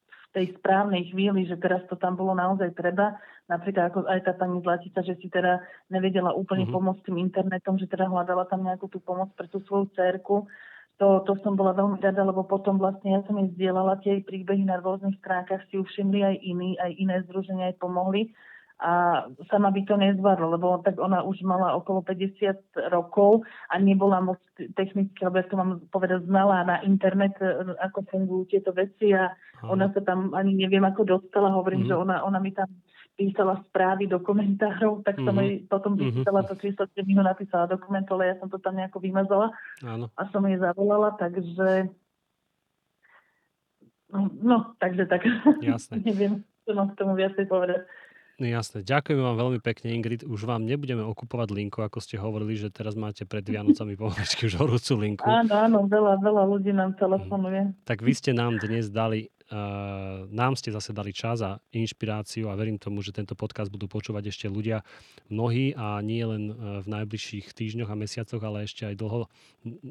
v 0.09 0.27
tej 0.33 0.45
správnej 0.57 1.13
chvíli, 1.13 1.45
že 1.45 1.55
teraz 1.61 1.85
to 1.85 1.93
tam 1.93 2.17
bolo 2.17 2.33
naozaj 2.33 2.73
treba. 2.73 3.15
Napríklad 3.45 3.93
ako 3.93 3.99
aj 4.09 4.25
tá 4.25 4.33
pani 4.37 4.61
Zlatica, 4.61 4.99
že 5.05 5.17
si 5.21 5.29
teda 5.29 5.61
nevedela 5.89 6.33
úplne 6.33 6.65
uh-huh. 6.65 6.81
pomôcť 6.81 7.01
tým 7.09 7.17
internetom, 7.17 7.77
že 7.77 7.89
teda 7.89 8.09
hľadala 8.09 8.45
tam 8.49 8.65
nejakú 8.65 8.89
tú 8.89 9.01
pomoc 9.01 9.33
pre 9.37 9.45
tú 9.49 9.61
svoju 9.65 9.89
cerku 9.93 10.49
to, 10.99 11.23
to 11.23 11.33
som 11.41 11.55
bola 11.55 11.71
veľmi 11.71 12.03
rada, 12.03 12.27
lebo 12.27 12.43
potom 12.43 12.75
vlastne 12.75 13.15
ja 13.15 13.23
som 13.23 13.39
jej 13.39 13.55
zdieľala 13.55 14.03
tie 14.03 14.19
príbehy 14.19 14.67
na 14.67 14.83
rôznych 14.83 15.15
stránkach, 15.23 15.63
si 15.71 15.79
všimli 15.79 16.19
aj 16.27 16.35
iní, 16.43 16.75
aj 16.75 16.91
iné 16.99 17.15
združenia 17.23 17.71
aj 17.71 17.79
pomohli. 17.79 18.35
A 18.79 19.23
sama 19.51 19.75
by 19.75 19.83
to 19.83 19.99
nezvárla, 19.99 20.55
lebo 20.55 20.79
tak 20.79 20.95
ona 21.03 21.19
už 21.19 21.43
mala 21.43 21.75
okolo 21.75 21.99
50 21.99 22.95
rokov 22.95 23.43
a 23.67 23.75
nebola 23.75 24.23
moc 24.23 24.39
technicky, 24.55 25.19
alebo 25.19 25.43
ja 25.43 25.51
to 25.51 25.59
mám 25.59 25.83
povedať, 25.91 26.23
znala 26.23 26.63
na 26.63 26.79
internet, 26.87 27.35
e, 27.43 27.75
ako 27.75 28.07
fungujú 28.07 28.55
tieto 28.55 28.71
veci 28.71 29.11
a 29.11 29.35
ona 29.67 29.91
sa 29.91 29.99
tam 29.99 30.31
ani 30.31 30.55
neviem, 30.55 30.83
ako 30.87 31.03
dostala. 31.03 31.51
Hovorím, 31.51 31.91
mm-hmm. 31.91 31.99
že 31.99 32.03
ona, 32.07 32.23
ona 32.23 32.39
mi 32.39 32.55
tam 32.55 32.71
písala 33.19 33.59
správy 33.67 34.07
do 34.07 34.23
komentárov, 34.23 35.03
tak 35.03 35.19
som 35.19 35.35
mm-hmm. 35.35 35.43
jej 35.43 35.67
potom 35.67 35.99
mhm. 35.99 36.23
písala 36.23 36.41
to 36.47 36.55
číslo, 36.55 36.87
kde 36.87 37.01
mi 37.03 37.19
ho 37.19 37.23
napísala 37.23 37.67
dokument, 37.67 38.07
ale 38.15 38.31
ja 38.31 38.35
som 38.39 38.47
to 38.47 38.55
tam 38.63 38.79
nejako 38.79 39.03
vymazala 39.03 39.51
Áno. 39.83 40.07
a 40.15 40.21
som 40.31 40.39
jej 40.47 40.55
zavolala, 40.55 41.11
takže 41.19 41.91
No, 44.09 44.25
no 44.41 44.57
takže 44.81 45.05
tak. 45.05 45.21
Jasné. 45.61 46.01
Neviem, 46.09 46.41
čo 46.65 46.73
mám 46.73 46.93
k 46.93 46.97
tomu 46.97 47.13
viacej 47.13 47.45
povedať. 47.45 47.85
No 48.39 48.47
jasné. 48.47 48.87
Ďakujem 48.87 49.19
vám 49.19 49.35
veľmi 49.35 49.59
pekne, 49.59 49.91
Ingrid. 49.91 50.23
Už 50.23 50.47
vám 50.47 50.63
nebudeme 50.63 51.03
okupovať 51.03 51.51
linku, 51.51 51.83
ako 51.83 51.99
ste 51.99 52.15
hovorili, 52.15 52.55
že 52.55 52.71
teraz 52.71 52.95
máte 52.95 53.27
pred 53.27 53.43
Vianocami 53.43 53.99
pomaličky 53.99 54.47
už 54.47 54.55
horúcu 54.55 54.95
linku. 54.95 55.27
Áno, 55.27 55.51
áno, 55.51 55.79
veľa, 55.91 56.23
veľa 56.23 56.43
ľudí 56.47 56.71
nám 56.71 56.95
telefonuje. 56.95 57.75
Tak 57.83 57.99
vy 57.99 58.13
ste 58.15 58.31
nám 58.31 58.55
dnes 58.63 58.87
dali 58.87 59.27
nám 60.29 60.53
ste 60.53 60.69
zase 60.69 60.93
dali 60.93 61.09
čas 61.09 61.41
a 61.41 61.57
inšpiráciu 61.73 62.53
a 62.53 62.57
verím 62.57 62.77
tomu, 62.77 63.01
že 63.01 63.09
tento 63.09 63.33
podcast 63.33 63.73
budú 63.73 63.89
počúvať 63.89 64.29
ešte 64.29 64.45
ľudia 64.45 64.85
mnohí 65.33 65.73
a 65.73 65.97
nie 66.05 66.21
len 66.21 66.53
uh, 66.53 66.85
v 66.85 66.87
najbližších 66.87 67.57
týždňoch 67.57 67.89
a 67.89 67.97
mesiacoch, 67.97 68.41
ale 68.45 68.69
ešte 68.69 68.85
aj 68.85 68.95
dlho 69.01 69.25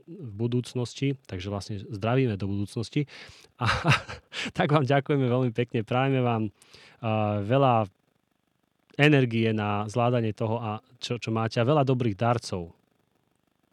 v 0.06 0.32
budúcnosti. 0.38 1.18
Takže 1.26 1.50
vlastne 1.50 1.82
zdravíme 1.90 2.38
do 2.38 2.46
budúcnosti. 2.46 3.10
A 3.58 3.66
tak 4.58 4.70
vám 4.70 4.86
ďakujeme 4.86 5.26
veľmi 5.26 5.50
pekne. 5.50 5.82
Prajeme 5.82 6.22
vám 6.22 6.42
uh, 6.46 7.42
veľa 7.42 7.90
energie 8.98 9.50
na 9.50 9.90
zvládanie 9.90 10.34
toho, 10.34 10.62
a 10.62 10.70
čo, 11.02 11.18
čo 11.18 11.34
máte 11.34 11.58
a 11.58 11.66
veľa 11.66 11.82
dobrých 11.82 12.14
darcov 12.14 12.77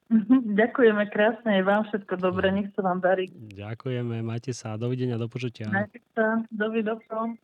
ďakujeme 0.62 1.10
krásne, 1.10 1.66
vám 1.66 1.90
všetko 1.90 2.22
dobre, 2.22 2.54
nech 2.54 2.70
sa 2.78 2.86
vám 2.86 3.02
darí. 3.02 3.30
Ďakujeme, 3.34 4.22
majte 4.22 4.54
sa, 4.54 4.78
dovidenia, 4.78 5.18
do 5.18 5.26
počutia. 5.26 5.66
Majte 5.70 6.02
sa, 6.14 6.46
dovidenia. 6.54 7.36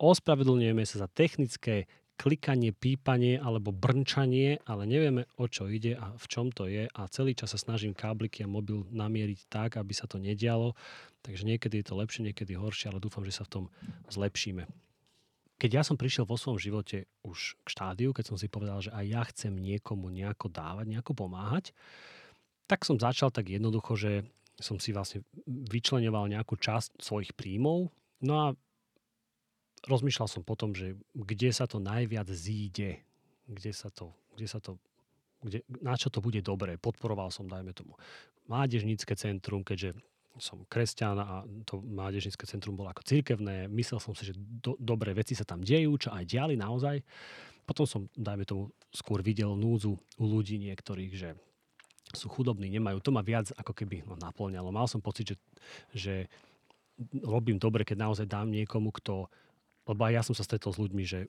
Ospravedlňujeme 0.00 0.82
sa 0.88 1.06
za 1.06 1.08
technické 1.08 1.86
klikanie, 2.14 2.70
pípanie 2.70 3.38
alebo 3.42 3.74
brnčanie, 3.74 4.62
ale 4.64 4.86
nevieme 4.86 5.26
o 5.34 5.50
čo 5.50 5.66
ide 5.66 5.98
a 5.98 6.14
v 6.14 6.26
čom 6.30 6.54
to 6.54 6.70
je 6.70 6.86
a 6.86 7.00
celý 7.10 7.34
čas 7.34 7.54
sa 7.54 7.58
snažím 7.58 7.90
kábliky 7.90 8.46
a 8.46 8.50
mobil 8.50 8.86
namieriť 8.94 9.50
tak, 9.50 9.70
aby 9.82 9.90
sa 9.90 10.06
to 10.06 10.22
nedialo. 10.22 10.78
Takže 11.26 11.42
niekedy 11.42 11.82
je 11.82 11.86
to 11.90 11.98
lepšie, 11.98 12.22
niekedy 12.22 12.54
horšie, 12.54 12.92
ale 12.92 13.02
dúfam, 13.02 13.26
že 13.26 13.34
sa 13.34 13.42
v 13.42 13.50
tom 13.50 13.64
zlepšíme 14.12 14.83
keď 15.64 15.80
ja 15.80 15.82
som 15.88 15.96
prišiel 15.96 16.28
vo 16.28 16.36
svojom 16.36 16.60
živote 16.60 17.08
už 17.24 17.56
k 17.64 17.66
štádiu, 17.72 18.12
keď 18.12 18.24
som 18.28 18.36
si 18.36 18.52
povedal, 18.52 18.84
že 18.84 18.92
aj 18.92 19.04
ja 19.08 19.22
chcem 19.32 19.56
niekomu 19.56 20.12
nejako 20.12 20.52
dávať, 20.52 20.92
nejako 20.92 21.16
pomáhať, 21.16 21.72
tak 22.68 22.84
som 22.84 23.00
začal 23.00 23.32
tak 23.32 23.48
jednoducho, 23.48 23.96
že 23.96 24.12
som 24.60 24.76
si 24.76 24.92
vlastne 24.92 25.24
vyčlenoval 25.48 26.28
nejakú 26.28 26.60
časť 26.60 27.00
svojich 27.00 27.32
príjmov. 27.32 27.88
No 28.20 28.34
a 28.44 28.46
rozmýšľal 29.88 30.28
som 30.28 30.44
potom, 30.44 30.76
že 30.76 31.00
kde 31.16 31.48
sa 31.48 31.64
to 31.64 31.80
najviac 31.80 32.28
zíde, 32.28 33.00
kde 33.48 33.72
sa 33.72 33.88
to, 33.88 34.12
kde 34.36 34.44
sa 34.44 34.60
to 34.60 34.76
kde, 35.40 35.64
na 35.80 35.96
čo 35.96 36.12
to 36.12 36.20
bude 36.20 36.44
dobré. 36.44 36.76
Podporoval 36.76 37.32
som, 37.32 37.48
dajme 37.48 37.72
tomu, 37.72 37.96
mládežnícke 38.52 39.16
centrum, 39.16 39.64
keďže 39.64 39.96
som 40.38 40.66
kresťan 40.66 41.16
a 41.18 41.46
to 41.62 41.78
mládežnické 41.78 42.42
centrum 42.46 42.74
bolo 42.74 42.90
ako 42.90 43.06
cirkevné. 43.06 43.70
Myslel 43.70 44.02
som 44.02 44.12
si, 44.18 44.26
že 44.26 44.34
do, 44.36 44.74
dobré 44.82 45.14
veci 45.14 45.38
sa 45.38 45.46
tam 45.46 45.62
dejú, 45.62 45.94
čo 45.98 46.10
aj 46.10 46.24
diali 46.26 46.58
naozaj. 46.58 46.98
Potom 47.64 47.86
som, 47.86 48.02
dajme 48.12 48.44
tomu, 48.44 48.68
skôr 48.90 49.22
videl 49.22 49.54
núdzu 49.54 49.96
u 49.96 50.24
ľudí 50.24 50.60
niektorých, 50.60 51.12
že 51.14 51.30
sú 52.12 52.28
chudobní, 52.30 52.68
nemajú. 52.70 53.00
To 53.00 53.14
ma 53.14 53.24
viac 53.24 53.50
ako 53.56 53.72
keby 53.72 54.04
no, 54.04 54.14
naplňalo. 54.20 54.70
Mal 54.70 54.86
som 54.86 55.02
pocit, 55.02 55.34
že, 55.34 55.36
že 55.94 56.14
robím 57.24 57.58
dobre, 57.58 57.82
keď 57.82 58.06
naozaj 58.10 58.26
dám 58.28 58.50
niekomu, 58.50 58.94
kto... 58.94 59.26
Lebo 59.84 60.00
aj 60.08 60.12
ja 60.12 60.22
som 60.24 60.34
sa 60.36 60.46
stretol 60.46 60.72
s 60.72 60.80
ľuďmi, 60.80 61.04
že 61.04 61.28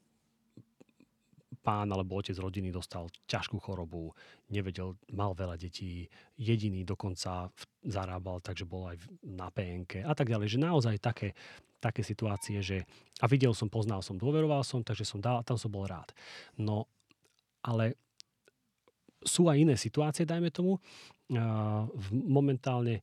pán 1.59 1.89
alebo 1.91 2.19
otec 2.19 2.35
rodiny 2.37 2.69
dostal 2.69 3.07
ťažkú 3.27 3.57
chorobu, 3.59 4.11
nevedel, 4.51 4.95
mal 5.11 5.33
veľa 5.33 5.55
detí, 5.55 6.07
jediný 6.35 6.83
dokonca 6.83 7.49
zarábal, 7.83 8.43
takže 8.43 8.67
bol 8.67 8.91
aj 8.91 9.01
na 9.23 9.47
PNK 9.49 10.05
a 10.05 10.13
tak 10.13 10.29
ďalej. 10.29 10.55
Že 10.55 10.59
naozaj 10.67 10.95
také, 10.99 11.33
také 11.79 12.03
situácie, 12.03 12.59
že 12.61 12.83
a 13.19 13.25
videl 13.25 13.55
som, 13.55 13.71
poznal 13.71 14.03
som, 14.03 14.19
dôveroval 14.19 14.61
som, 14.67 14.83
takže 14.83 15.07
som 15.07 15.23
dal, 15.23 15.41
tam 15.41 15.55
som 15.55 15.71
bol 15.71 15.87
rád. 15.87 16.11
No, 16.59 16.87
ale 17.65 17.97
sú 19.25 19.49
aj 19.49 19.57
iné 19.57 19.75
situácie, 19.75 20.27
dajme 20.27 20.53
tomu. 20.53 20.77
Momentálne 22.13 23.01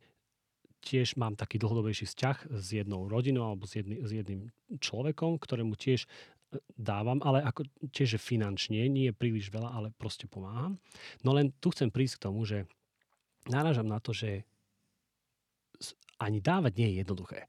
tiež 0.82 1.14
mám 1.14 1.38
taký 1.38 1.62
dlhodobejší 1.62 2.11
vzťah 2.11 2.36
s 2.59 2.66
jednou 2.74 3.07
rodinou 3.07 3.46
alebo 3.46 3.70
s, 3.70 3.78
jedný, 3.78 4.03
s 4.03 4.11
jedným 4.11 4.50
človekom, 4.82 5.38
ktorému 5.38 5.78
tiež 5.78 6.11
dávam, 6.76 7.20
ale 7.24 7.40
ako 7.44 7.64
tiež 7.92 8.20
finančne, 8.20 8.88
nie 8.88 9.09
je 9.09 9.14
príliš 9.16 9.48
veľa, 9.48 9.70
ale 9.72 9.88
proste 9.96 10.28
pomáham. 10.28 10.76
No 11.24 11.32
len 11.32 11.53
tu 11.61 11.72
chcem 11.72 11.88
prísť 11.88 12.20
k 12.20 12.24
tomu, 12.28 12.44
že 12.44 12.68
náražam 13.48 13.88
na 13.88 13.98
to, 13.98 14.12
že 14.12 14.44
ani 16.20 16.38
dávať 16.38 16.72
nie 16.78 16.88
je 16.94 16.98
jednoduché. 17.03 17.40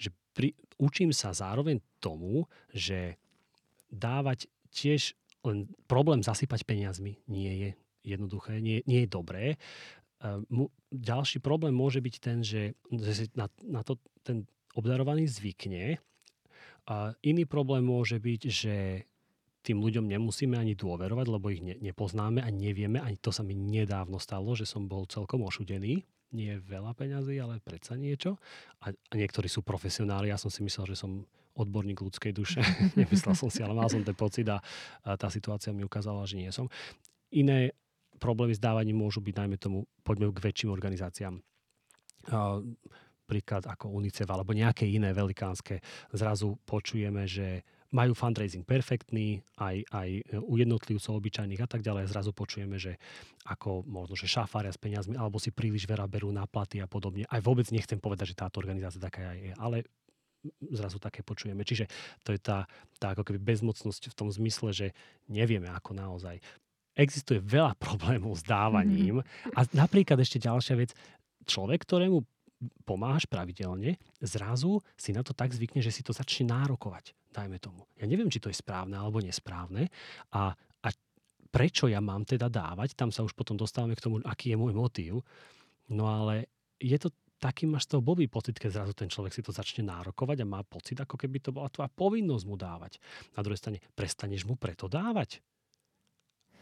Že 0.00 0.08
pri, 0.32 0.48
učím 0.80 1.12
sa 1.12 1.36
zároveň 1.36 1.84
tomu, 2.00 2.48
že 2.72 3.20
dávať 3.92 4.48
tiež 4.72 5.12
len 5.44 5.68
problém 5.90 6.24
zasypať 6.24 6.64
peniazmi 6.64 7.20
nie 7.28 7.52
je 7.52 7.70
jednoduché, 8.06 8.62
nie, 8.62 8.80
nie 8.88 9.04
je 9.04 9.08
dobré. 9.10 9.44
Uh, 10.22 10.70
ďalší 10.88 11.42
problém 11.42 11.74
môže 11.74 11.98
byť 11.98 12.14
ten, 12.22 12.38
že, 12.46 12.78
na, 13.34 13.50
na 13.66 13.82
to 13.82 13.98
ten 14.22 14.46
obdarovaný 14.72 15.26
zvykne 15.26 15.98
a 16.86 17.14
iný 17.22 17.46
problém 17.46 17.86
môže 17.86 18.18
byť, 18.18 18.42
že 18.50 18.74
tým 19.62 19.78
ľuďom 19.78 20.10
nemusíme 20.10 20.58
ani 20.58 20.74
dôverovať, 20.74 21.26
lebo 21.30 21.46
ich 21.54 21.62
ne, 21.62 21.78
nepoznáme 21.78 22.42
a 22.42 22.50
nevieme. 22.50 22.98
Ani 22.98 23.14
to 23.14 23.30
sa 23.30 23.46
mi 23.46 23.54
nedávno 23.54 24.18
stalo, 24.18 24.58
že 24.58 24.66
som 24.66 24.90
bol 24.90 25.06
celkom 25.06 25.46
ošudený. 25.46 26.02
Nie 26.34 26.58
veľa 26.58 26.98
peňazí, 26.98 27.38
ale 27.38 27.62
predsa 27.62 27.94
niečo. 27.94 28.42
A, 28.82 28.90
a 28.90 29.14
niektorí 29.14 29.46
sú 29.46 29.62
profesionáli. 29.62 30.34
Ja 30.34 30.40
som 30.40 30.50
si 30.50 30.66
myslel, 30.66 30.90
že 30.90 30.98
som 30.98 31.22
odborník 31.54 32.02
ľudskej 32.02 32.32
duše. 32.34 32.58
Nemyslel 32.98 33.38
som 33.38 33.52
si, 33.52 33.62
ale 33.62 33.76
mal 33.76 33.86
som 33.86 34.02
ten 34.02 34.16
pocit 34.16 34.48
a, 34.50 34.58
a 35.06 35.14
tá 35.14 35.30
situácia 35.30 35.70
mi 35.70 35.86
ukázala, 35.86 36.26
že 36.26 36.40
nie 36.40 36.50
som. 36.50 36.66
Iné 37.30 37.76
problémy 38.18 38.56
s 38.56 38.62
dávaním 38.62 38.98
môžu 38.98 39.22
byť, 39.22 39.34
najmä 39.34 39.56
tomu, 39.62 39.86
poďme 40.02 40.34
k 40.34 40.42
väčším 40.42 40.74
organizáciám. 40.74 41.38
Uh, 42.30 42.62
napríklad 43.32 43.64
ako 43.64 43.88
UNICEF 43.88 44.28
alebo 44.28 44.52
nejaké 44.52 44.84
iné 44.84 45.16
velikánske, 45.16 45.80
zrazu 46.12 46.60
počujeme, 46.68 47.24
že 47.24 47.64
majú 47.88 48.12
fundraising 48.12 48.60
perfektný, 48.60 49.40
aj, 49.56 49.88
aj 49.88 50.08
u 50.44 50.60
jednotlivcov 50.60 51.16
obyčajných 51.16 51.64
a 51.64 51.68
tak 51.68 51.80
ďalej. 51.80 52.12
Zrazu 52.12 52.36
počujeme, 52.36 52.76
že 52.76 53.00
ako 53.48 53.88
možno, 53.88 54.16
že 54.16 54.28
šafária 54.28 54.68
s 54.68 54.76
peniazmi, 54.76 55.16
alebo 55.16 55.40
si 55.40 55.48
príliš 55.48 55.88
veľa 55.88 56.04
berú 56.12 56.28
na 56.28 56.44
platy 56.44 56.84
a 56.84 56.88
podobne. 56.88 57.24
Aj 57.28 57.40
vôbec 57.40 57.64
nechcem 57.72 57.96
povedať, 57.96 58.36
že 58.36 58.40
táto 58.44 58.60
organizácia 58.60 59.00
taká 59.00 59.32
je, 59.32 59.56
ale 59.56 59.88
zrazu 60.72 61.00
také 61.00 61.24
počujeme. 61.24 61.64
Čiže 61.64 61.88
to 62.20 62.36
je 62.36 62.40
tá, 62.40 62.68
tá 63.00 63.16
ako 63.16 63.24
keby 63.24 63.40
bezmocnosť 63.40 64.12
v 64.12 64.16
tom 64.16 64.28
zmysle, 64.28 64.76
že 64.76 64.86
nevieme 65.28 65.72
ako 65.72 65.96
naozaj. 65.96 66.36
Existuje 66.96 67.40
veľa 67.40 67.76
problémov 67.84 68.36
s 68.36 68.44
dávaním 68.44 69.24
mm-hmm. 69.24 69.56
a 69.56 69.60
napríklad 69.72 70.20
ešte 70.20 70.40
ďalšia 70.40 70.76
vec, 70.76 70.92
človek, 71.44 71.84
ktorému 71.84 72.24
pomáhaš 72.86 73.26
pravidelne, 73.26 73.98
zrazu 74.22 74.80
si 74.94 75.10
na 75.10 75.26
to 75.26 75.34
tak 75.34 75.50
zvykne, 75.50 75.82
že 75.82 75.90
si 75.90 76.02
to 76.06 76.14
začne 76.14 76.50
nárokovať, 76.50 77.14
dajme 77.34 77.58
tomu. 77.58 77.86
Ja 77.98 78.06
neviem, 78.06 78.30
či 78.30 78.38
to 78.38 78.50
je 78.50 78.56
správne 78.56 78.94
alebo 78.94 79.18
nesprávne 79.18 79.90
a, 80.30 80.54
a 80.56 80.88
prečo 81.50 81.90
ja 81.90 81.98
mám 81.98 82.22
teda 82.22 82.46
dávať, 82.46 82.94
tam 82.94 83.10
sa 83.10 83.26
už 83.26 83.34
potom 83.34 83.58
dostávame 83.58 83.98
k 83.98 84.04
tomu, 84.04 84.22
aký 84.22 84.54
je 84.54 84.60
môj 84.60 84.72
motív. 84.72 85.26
No 85.90 86.08
ale 86.08 86.48
je 86.78 86.96
to 86.96 87.10
taký 87.42 87.66
máš 87.66 87.90
z 87.90 87.98
toho 87.98 88.06
blbý 88.06 88.30
pocit, 88.30 88.54
keď 88.54 88.70
zrazu 88.70 88.94
ten 88.94 89.10
človek 89.10 89.34
si 89.34 89.42
to 89.42 89.50
začne 89.50 89.82
nárokovať 89.82 90.46
a 90.46 90.46
má 90.46 90.62
pocit, 90.62 90.94
ako 91.02 91.18
keby 91.18 91.42
to 91.42 91.50
bola 91.50 91.66
tvoja 91.66 91.90
povinnosť 91.90 92.44
mu 92.46 92.54
dávať. 92.54 93.02
Na 93.34 93.42
druhej 93.42 93.58
strane, 93.58 93.82
prestaneš 93.98 94.46
mu 94.46 94.54
preto 94.54 94.86
dávať. 94.86 95.42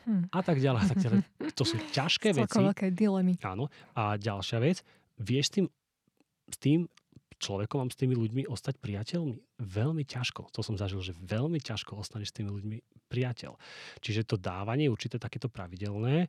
Hm. 0.09 0.33
A 0.33 0.41
tak 0.41 0.57
ďalej, 0.57 0.81
a 0.81 0.87
tak 0.89 0.99
ďalej. 1.05 1.21
To 1.53 1.65
sú 1.69 1.77
ťažké 1.93 2.33
veci. 2.33 2.57
dilemy. 2.89 3.37
Áno. 3.45 3.69
A 3.93 4.17
ďalšia 4.17 4.57
vec, 4.65 4.81
vieš 5.21 5.53
tým 5.53 5.69
s 6.51 6.59
tým 6.59 6.87
človekom, 7.41 7.89
s 7.89 7.97
tými 7.97 8.15
ľuďmi 8.15 8.43
ostať 8.47 8.77
priateľmi? 8.79 9.65
Veľmi 9.65 10.05
ťažko. 10.05 10.53
To 10.53 10.61
som 10.61 10.77
zažil, 10.77 11.01
že 11.01 11.17
veľmi 11.17 11.59
ťažko 11.59 11.97
ostaneš 11.97 12.31
s 12.31 12.37
tými 12.37 12.53
ľuďmi 12.53 12.77
priateľ. 13.09 13.57
Čiže 14.05 14.29
to 14.29 14.37
dávanie 14.37 14.93
určité 14.93 15.17
takéto 15.17 15.49
pravidelné 15.49 16.29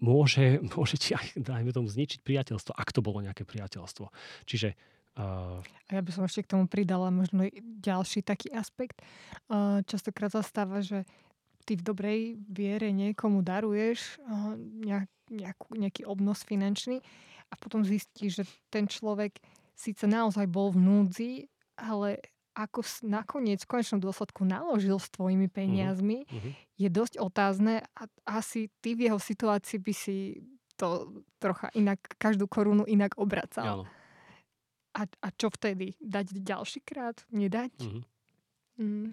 môže, 0.00 0.62
môže 0.74 0.96
ti 0.96 1.12
aj, 1.12 1.36
dajme 1.36 1.70
tomu, 1.74 1.90
zničiť 1.90 2.24
priateľstvo, 2.24 2.72
ak 2.72 2.90
to 2.94 3.04
bolo 3.04 3.20
nejaké 3.20 3.44
priateľstvo. 3.44 4.08
Čiže 4.48 4.78
Uh... 5.18 5.58
A 5.90 5.98
ja 5.98 6.02
by 6.06 6.10
som 6.14 6.22
ešte 6.22 6.46
k 6.46 6.52
tomu 6.54 6.70
pridala 6.70 7.10
možno 7.10 7.50
ďalší 7.82 8.22
taký 8.22 8.46
aspekt. 8.54 9.02
Uh, 9.50 9.82
častokrát 9.82 10.30
zastáva, 10.30 10.86
že 10.86 11.02
ty 11.66 11.74
v 11.74 11.82
dobrej 11.82 12.20
viere 12.46 12.94
niekomu 12.94 13.42
daruješ 13.42 14.22
uh, 14.22 14.54
nejak, 14.54 15.10
nejakú, 15.34 15.68
nejaký 15.74 16.02
obnos 16.06 16.46
finančný 16.46 17.02
a 17.50 17.54
potom 17.58 17.82
zistí, 17.82 18.30
že 18.30 18.46
ten 18.70 18.86
človek 18.86 19.42
síce 19.74 20.06
naozaj 20.06 20.46
bol 20.46 20.70
v 20.70 20.78
núdzi, 20.78 21.32
ale 21.74 22.22
ako 22.54 22.82
nakoniec 23.06 23.62
v 23.62 23.70
konečnom 23.78 24.02
dôsledku 24.02 24.42
naložil 24.42 24.98
s 24.98 25.08
tvojimi 25.14 25.46
mhm, 25.48 25.54
peniazmi, 25.54 26.18
uh-huh. 26.26 26.52
je 26.78 26.88
dosť 26.90 27.14
otázne 27.22 27.82
a 27.94 28.02
asi 28.26 28.70
ty 28.82 28.98
v 28.98 29.10
jeho 29.10 29.18
situácii 29.18 29.78
by 29.80 29.94
si 29.94 30.42
to 30.74 31.12
trocha 31.36 31.68
inak, 31.76 32.00
každú 32.16 32.48
korunu 32.48 32.88
inak 32.88 33.12
obracal. 33.20 33.84
Áno. 33.84 33.86
a, 34.96 35.02
a 35.04 35.28
čo 35.36 35.52
vtedy? 35.52 35.92
Dať 36.00 36.40
ďalší 36.40 36.80
krát? 36.80 37.20
Nedať? 37.28 37.76
Mm-hmm. 37.84 38.02
Mm. 38.80 39.12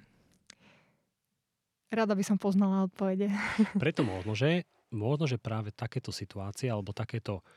Rada 1.92 2.16
by 2.16 2.24
som 2.24 2.40
poznala 2.40 2.88
odpovede. 2.88 3.28
Preto 3.76 4.08
možno, 4.16 4.32
že, 4.32 4.64
možno, 4.96 5.28
že 5.28 5.36
práve 5.36 5.76
takéto 5.76 6.16
situácie 6.16 6.72
alebo 6.72 6.96
takéto 6.96 7.44
mm, 7.44 7.48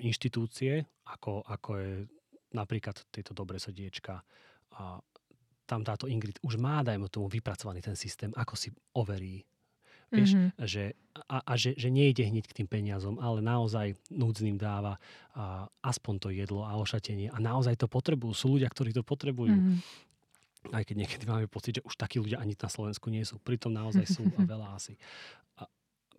inštitúcie, 0.00 0.84
ako, 1.10 1.42
ako 1.46 1.70
je 1.80 1.92
napríklad 2.54 2.94
tieto 3.10 3.34
dobré 3.34 3.58
srdiečka, 3.58 4.22
a 4.74 4.98
tam 5.64 5.80
táto 5.80 6.10
Ingrid 6.10 6.42
už 6.44 6.60
má, 6.60 6.84
dajme 6.84 7.08
tomu, 7.08 7.30
vypracovaný 7.30 7.80
ten 7.80 7.96
systém, 7.96 8.30
ako 8.36 8.54
si 8.58 8.68
overí 8.98 9.42
Vieš, 10.14 10.30
mm-hmm. 10.36 10.50
že, 10.62 10.84
a, 11.26 11.42
a 11.42 11.52
že, 11.58 11.74
že 11.74 11.90
nejde 11.90 12.22
hneď 12.22 12.46
k 12.46 12.56
tým 12.62 12.68
peniazom, 12.70 13.18
ale 13.18 13.42
naozaj 13.42 13.98
núdznym 14.14 14.54
dáva 14.54 15.02
a, 15.34 15.66
aspoň 15.82 16.14
to 16.22 16.28
jedlo 16.30 16.62
a 16.62 16.78
ošatenie. 16.78 17.34
A 17.34 17.38
naozaj 17.42 17.74
to 17.80 17.90
potrebujú. 17.90 18.30
Sú 18.30 18.46
ľudia, 18.54 18.70
ktorí 18.70 18.94
to 18.94 19.02
potrebujú. 19.02 19.54
Mm-hmm. 19.54 20.72
Aj 20.72 20.82
keď 20.86 20.96
niekedy 21.04 21.24
máme 21.28 21.50
pocit, 21.50 21.80
že 21.80 21.84
už 21.84 21.98
takí 21.98 22.22
ľudia 22.22 22.40
ani 22.40 22.54
na 22.56 22.70
Slovensku 22.70 23.10
nie 23.10 23.26
sú. 23.26 23.42
Pritom 23.42 23.74
naozaj 23.74 24.06
sú 24.06 24.22
a 24.38 24.40
veľa 24.54 24.78
asi. 24.78 24.94
A 25.58 25.66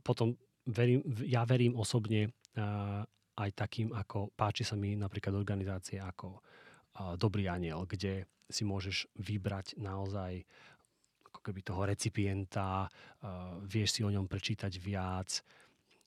potom 0.04 0.36
verím, 0.68 1.02
ja 1.24 1.48
verím 1.48 1.80
osobne 1.80 2.36
aj 3.36 3.50
takým, 3.52 3.92
ako 3.92 4.32
páči 4.32 4.64
sa 4.64 4.80
mi 4.80 4.96
napríklad 4.96 5.36
organizácie 5.36 6.00
ako 6.00 6.40
Dobrý 7.20 7.52
aniel, 7.52 7.84
kde 7.84 8.24
si 8.48 8.64
môžeš 8.64 9.12
vybrať 9.20 9.76
naozaj 9.84 10.48
keby 11.44 11.62
toho 11.62 11.84
recipienta, 11.86 12.88
vieš 13.68 14.00
si 14.00 14.02
o 14.02 14.10
ňom 14.10 14.26
prečítať 14.26 14.72
viac, 14.80 15.44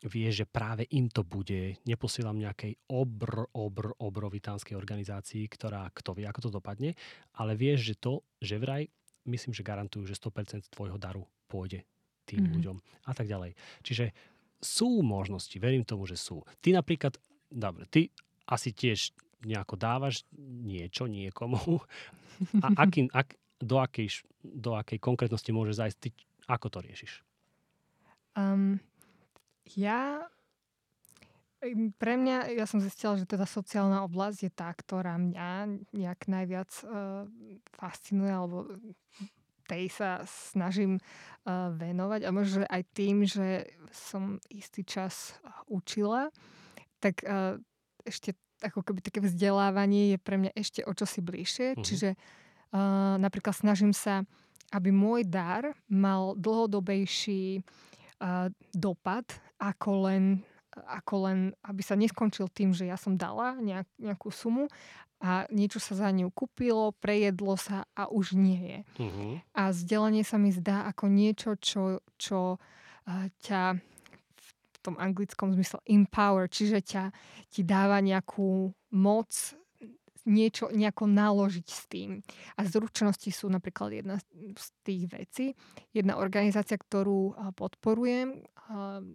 vieš, 0.08 0.42
že 0.42 0.46
práve 0.48 0.88
im 0.96 1.12
to 1.12 1.22
bude. 1.22 1.78
Neposielam 1.84 2.40
nejakej 2.40 2.74
obr, 2.88 3.46
obr, 3.52 3.94
obrovitánskej 4.00 4.74
organizácii, 4.74 5.44
ktorá 5.46 5.92
kto 5.92 6.16
vie, 6.16 6.24
ako 6.26 6.48
to 6.48 6.50
dopadne, 6.56 6.96
ale 7.36 7.52
vieš, 7.54 7.92
že 7.92 7.94
to, 8.00 8.24
že 8.40 8.56
vraj, 8.56 8.88
myslím, 9.28 9.52
že 9.52 9.60
garantujú, 9.62 10.08
že 10.08 10.16
100% 10.16 10.72
tvojho 10.72 10.96
daru 10.96 11.28
pôjde 11.46 11.84
tým 12.24 12.42
mm-hmm. 12.42 12.54
ľuďom 12.58 12.76
a 13.06 13.12
tak 13.12 13.28
ďalej. 13.28 13.54
Čiže 13.84 14.10
sú 14.58 15.02
možnosti, 15.06 15.54
verím 15.58 15.86
tomu, 15.86 16.06
že 16.06 16.18
sú. 16.18 16.42
Ty 16.58 16.78
napríklad, 16.82 17.18
dobre, 17.50 17.86
ty 17.86 18.10
asi 18.48 18.74
tiež 18.74 19.14
nejako 19.46 19.78
dávaš 19.78 20.26
niečo 20.38 21.06
niekomu 21.06 21.58
a 22.64 22.66
akým, 22.82 23.06
ak, 23.14 23.38
do 23.62 23.78
akej, 23.78 24.26
do 24.42 24.74
akej 24.74 24.98
konkrétnosti 24.98 25.50
môže 25.54 25.78
zajsť, 25.78 25.98
ty 26.02 26.10
ako 26.50 26.66
to 26.72 26.78
riešiš? 26.82 27.22
Um, 28.34 28.82
ja 29.78 30.26
pre 31.98 32.14
mňa, 32.14 32.54
ja 32.54 32.70
som 32.70 32.78
zistila, 32.78 33.18
že 33.18 33.26
teda 33.26 33.42
sociálna 33.42 34.06
oblasť 34.06 34.38
je 34.46 34.52
tá, 34.54 34.70
ktorá 34.70 35.18
mňa 35.18 35.82
nejak 35.90 36.30
najviac 36.30 36.70
uh, 36.86 37.26
fascinuje, 37.74 38.30
alebo 38.30 38.70
tej 39.68 39.92
sa 39.92 40.24
snažím 40.24 40.96
uh, 40.96 41.68
venovať. 41.76 42.24
A 42.24 42.32
možno 42.32 42.64
aj 42.64 42.82
tým, 42.96 43.28
že 43.28 43.68
som 43.92 44.40
istý 44.48 44.80
čas 44.88 45.36
učila, 45.68 46.32
tak 47.04 47.20
uh, 47.28 47.60
ešte 48.08 48.32
ako 48.64 48.80
keby 48.80 49.04
také 49.04 49.20
vzdelávanie 49.20 50.16
je 50.16 50.18
pre 50.18 50.40
mňa 50.40 50.56
ešte 50.56 50.80
o 50.82 50.96
čosi 50.96 51.20
bližšie. 51.20 51.76
Uh-huh. 51.76 51.84
Čiže 51.84 52.16
Uh, 52.68 53.16
napríklad 53.16 53.56
snažím 53.56 53.96
sa, 53.96 54.28
aby 54.76 54.92
môj 54.92 55.24
dar 55.24 55.72
mal 55.88 56.36
dlhodobejší 56.36 57.64
dopad, 58.76 59.24
ako 59.56 59.90
len, 60.04 60.44
ako 60.86 61.14
len, 61.30 61.38
aby 61.66 61.82
sa 61.82 61.98
neskončil 61.98 62.46
tým, 62.52 62.76
že 62.76 62.86
ja 62.86 62.94
som 62.94 63.18
dala 63.18 63.58
nejak, 63.58 63.88
nejakú 63.98 64.30
sumu 64.30 64.70
a 65.18 65.50
niečo 65.50 65.82
sa 65.82 65.98
za 65.98 66.08
ňu 66.14 66.30
kúpilo, 66.30 66.94
prejedlo 67.02 67.58
sa 67.58 67.88
a 67.98 68.06
už 68.06 68.38
nie 68.38 68.60
je. 68.62 68.78
Uh-huh. 69.02 69.34
A 69.50 69.74
vzdelanie 69.74 70.22
sa 70.22 70.38
mi 70.38 70.54
zdá 70.54 70.86
ako 70.86 71.10
niečo, 71.10 71.58
čo, 71.58 71.98
čo 72.14 72.62
ťa 73.42 73.62
v 74.38 74.76
tom 74.84 74.94
anglickom 74.94 75.50
zmysle 75.58 75.82
empower, 75.90 76.46
čiže 76.46 76.78
ťa 76.84 77.04
ti 77.50 77.66
dáva 77.66 77.98
nejakú 77.98 78.70
moc 78.94 79.30
niečo 80.28 80.68
nejako 80.68 81.08
naložiť 81.08 81.66
s 81.66 81.88
tým. 81.88 82.20
A 82.60 82.68
zručnosti 82.68 83.32
sú 83.32 83.48
napríklad 83.48 84.04
jedna 84.04 84.20
z 84.36 84.66
tých 84.84 85.08
vecí. 85.08 85.46
Jedna 85.96 86.20
organizácia, 86.20 86.76
ktorú 86.76 87.32
podporujem, 87.56 88.44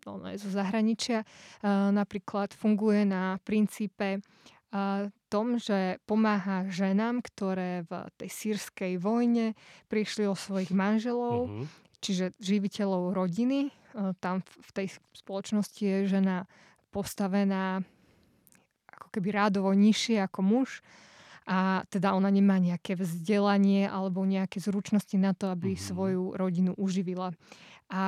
ona 0.10 0.34
je 0.34 0.42
zo 0.42 0.50
zahraničia, 0.50 1.22
napríklad 1.94 2.58
funguje 2.58 3.06
na 3.06 3.38
princípe 3.46 4.26
tom, 5.30 5.62
že 5.62 6.02
pomáha 6.10 6.66
ženám, 6.74 7.22
ktoré 7.22 7.86
v 7.86 8.10
tej 8.18 8.30
sírskej 8.34 8.98
vojne 8.98 9.54
prišli 9.86 10.26
o 10.26 10.34
svojich 10.34 10.74
manželov, 10.74 11.46
uh-huh. 11.46 11.70
čiže 12.02 12.34
živiteľov 12.42 13.14
rodiny. 13.14 13.70
Tam 14.18 14.42
v 14.42 14.70
tej 14.74 14.98
spoločnosti 15.14 15.78
je 15.78 16.10
žena 16.10 16.50
postavená 16.90 17.86
ako 18.96 19.08
keby 19.14 19.30
rádovo 19.34 19.74
nižšie 19.74 20.22
ako 20.24 20.40
muž 20.46 20.70
a 21.44 21.84
teda 21.92 22.16
ona 22.16 22.32
nemá 22.32 22.56
nejaké 22.56 22.96
vzdelanie 22.96 23.88
alebo 23.88 24.24
nejaké 24.24 24.64
zručnosti 24.64 25.16
na 25.20 25.36
to, 25.36 25.52
aby 25.52 25.76
mm-hmm. 25.76 25.88
svoju 25.92 26.24
rodinu 26.40 26.72
uživila. 26.80 27.36
A, 27.92 27.96
a 28.00 28.04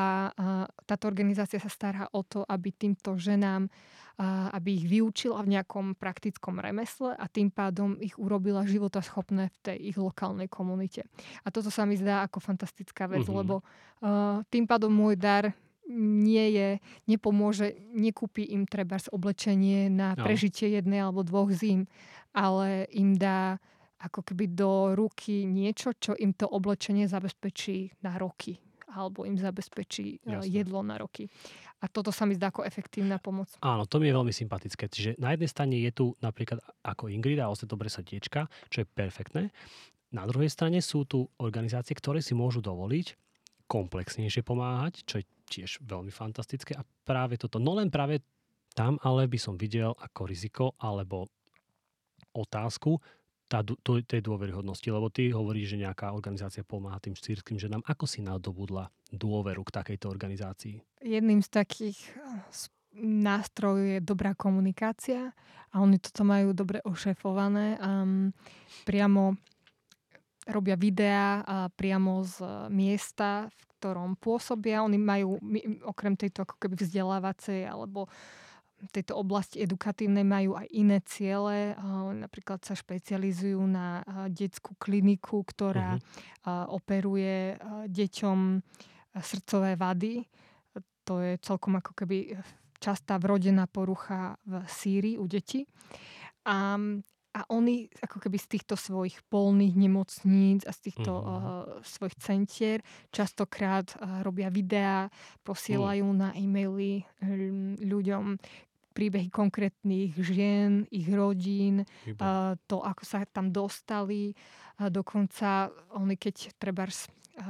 táto 0.88 1.06
organizácia 1.06 1.60
sa 1.60 1.68
stará 1.68 2.08
o 2.16 2.24
to, 2.24 2.48
aby 2.48 2.72
týmto 2.72 3.20
ženám, 3.20 3.68
a, 4.16 4.50
aby 4.56 4.80
ich 4.80 4.88
vyučila 4.88 5.44
v 5.44 5.60
nejakom 5.60 6.00
praktickom 6.00 6.64
remesle 6.64 7.12
a 7.12 7.28
tým 7.28 7.52
pádom 7.52 8.00
ich 8.00 8.16
urobila 8.16 8.64
životaschopné 8.64 9.52
v 9.52 9.58
tej 9.60 9.78
ich 9.94 9.98
lokálnej 10.00 10.48
komunite. 10.48 11.04
A 11.44 11.52
toto 11.52 11.68
sa 11.68 11.84
mi 11.84 12.00
zdá 12.00 12.24
ako 12.24 12.40
fantastická 12.40 13.12
vec, 13.12 13.28
mm-hmm. 13.28 13.40
lebo 13.44 13.56
a, 14.00 14.42
tým 14.48 14.64
pádom 14.64 14.90
môj 14.90 15.20
dar 15.20 15.52
nie 15.92 16.46
je, 16.52 16.70
nepomôže, 17.06 17.78
nekúpi 17.94 18.50
im 18.50 18.66
treba 18.66 18.98
oblečenie 19.12 19.88
na 19.90 20.18
no. 20.18 20.26
prežitie 20.26 20.74
jednej 20.74 21.06
alebo 21.06 21.22
dvoch 21.22 21.54
zím, 21.54 21.86
ale 22.34 22.90
im 22.94 23.14
dá 23.16 23.62
ako 24.02 24.22
keby 24.22 24.52
do 24.54 24.94
ruky 24.94 25.48
niečo, 25.48 25.96
čo 25.96 26.14
im 26.18 26.36
to 26.36 26.46
oblečenie 26.46 27.08
zabezpečí 27.10 28.02
na 28.04 28.18
roky 28.20 28.60
alebo 28.96 29.28
im 29.28 29.36
zabezpečí 29.36 30.24
e, 30.24 30.40
Jasne. 30.40 30.48
jedlo 30.48 30.80
na 30.80 30.96
roky. 30.96 31.28
A 31.84 31.92
toto 31.92 32.16
sa 32.16 32.24
mi 32.24 32.40
zdá 32.40 32.48
ako 32.48 32.64
efektívna 32.64 33.20
pomoc. 33.20 33.52
Áno, 33.60 33.84
to 33.84 34.00
mi 34.00 34.08
je 34.08 34.16
veľmi 34.16 34.32
sympatické. 34.32 34.88
Čiže 34.88 35.20
na 35.20 35.36
jednej 35.36 35.52
strane 35.52 35.76
je 35.84 35.92
tu 35.92 36.06
napríklad 36.24 36.64
ako 36.82 37.12
Ingrid 37.12 37.44
a 37.44 37.52
Oste 37.52 37.68
Dobre 37.68 37.92
srdiečka, 37.92 38.48
čo 38.72 38.82
je 38.82 38.88
perfektné. 38.88 39.52
Na 40.16 40.24
druhej 40.24 40.48
strane 40.48 40.80
sú 40.80 41.04
tu 41.04 41.28
organizácie, 41.44 41.92
ktoré 41.92 42.24
si 42.24 42.32
môžu 42.32 42.64
dovoliť 42.64 43.20
komplexnejšie 43.68 44.48
pomáhať, 44.48 45.04
čo 45.04 45.20
je 45.20 45.26
tiež 45.48 45.82
veľmi 45.86 46.10
fantastické. 46.10 46.74
A 46.76 46.84
práve 47.06 47.38
toto, 47.38 47.62
no 47.62 47.78
len 47.78 47.94
práve 47.94 48.22
tam 48.76 49.00
ale 49.02 49.30
by 49.32 49.40
som 49.40 49.56
videl 49.56 49.96
ako 49.96 50.22
riziko 50.28 50.66
alebo 50.84 51.32
otázku 52.36 53.00
tá, 53.48 53.62
to, 53.62 54.02
tej 54.02 54.22
dôveryhodnosti, 54.26 54.90
lebo 54.90 55.08
ty 55.14 55.30
hovoríš, 55.30 55.78
že 55.78 55.82
nejaká 55.86 56.12
organizácia 56.12 56.66
pomáha 56.66 56.98
tým 57.00 57.14
sírským 57.14 57.62
ženám. 57.62 57.86
Ako 57.86 58.10
si 58.10 58.26
nadobudla 58.26 58.90
dôveru 59.14 59.62
k 59.64 59.76
takejto 59.82 60.10
organizácii? 60.10 60.82
Jedným 61.06 61.40
z 61.46 61.50
takých 61.54 61.98
nástrojov 63.00 63.86
je 63.86 64.00
dobrá 64.02 64.34
komunikácia 64.34 65.32
a 65.72 65.76
oni 65.80 66.02
toto 66.02 66.26
majú 66.26 66.58
dobre 66.58 66.82
ošefované. 66.84 67.78
Um, 67.78 68.34
priamo 68.88 69.38
robia 70.50 70.78
videá 70.78 71.42
a 71.46 71.70
priamo 71.70 72.26
z 72.26 72.42
miesta, 72.74 73.50
v 73.50 73.75
ktorom 73.86 74.18
pôsobia. 74.18 74.82
Oni 74.82 74.98
majú, 74.98 75.38
okrem 75.86 76.18
tejto 76.18 76.42
ako 76.42 76.58
keby 76.58 76.74
vzdelávacej 76.74 77.70
alebo 77.70 78.10
tejto 78.90 79.14
oblasti 79.14 79.62
edukatívnej 79.62 80.26
majú 80.26 80.58
aj 80.58 80.68
iné 80.74 80.98
ciele. 81.06 81.78
Napríklad 82.18 82.66
sa 82.66 82.74
špecializujú 82.74 83.62
na 83.62 84.02
detskú 84.34 84.74
kliniku, 84.82 85.46
ktorá 85.46 86.02
uh-huh. 86.02 86.74
operuje 86.74 87.62
deťom 87.86 88.40
srdcové 89.22 89.78
vady. 89.78 90.26
To 91.06 91.22
je 91.22 91.38
celkom 91.46 91.78
ako 91.78 91.94
keby 91.94 92.42
častá 92.82 93.22
vrodená 93.22 93.70
porucha 93.70 94.42
v 94.50 94.66
Sýrii 94.66 95.22
u 95.22 95.30
detí. 95.30 95.70
A 96.50 96.76
a 97.36 97.44
oni 97.52 97.92
ako 98.00 98.24
keby 98.24 98.40
z 98.40 98.48
týchto 98.56 98.80
svojich 98.80 99.20
polných 99.28 99.76
nemocníc 99.76 100.64
a 100.64 100.72
z 100.72 100.80
týchto 100.88 101.12
mm-hmm. 101.12 101.36
uh, 101.36 101.84
svojich 101.84 102.16
centier 102.24 102.80
častokrát 103.12 103.92
uh, 104.00 104.24
robia 104.24 104.48
videá, 104.48 105.12
posielajú 105.44 106.08
mm. 106.08 106.16
na 106.16 106.30
e-maily 106.40 107.04
um, 107.20 107.76
ľuďom 107.76 108.40
príbehy 108.96 109.28
konkrétnych 109.28 110.16
žien, 110.16 110.88
ich 110.88 111.12
rodín, 111.12 111.84
uh, 111.84 112.56
to, 112.72 112.80
ako 112.80 113.04
sa 113.04 113.28
tam 113.28 113.52
dostali. 113.52 114.32
Uh, 114.80 114.88
dokonca 114.88 115.68
oni, 115.92 116.16
keď 116.16 116.56
treba 116.56 116.88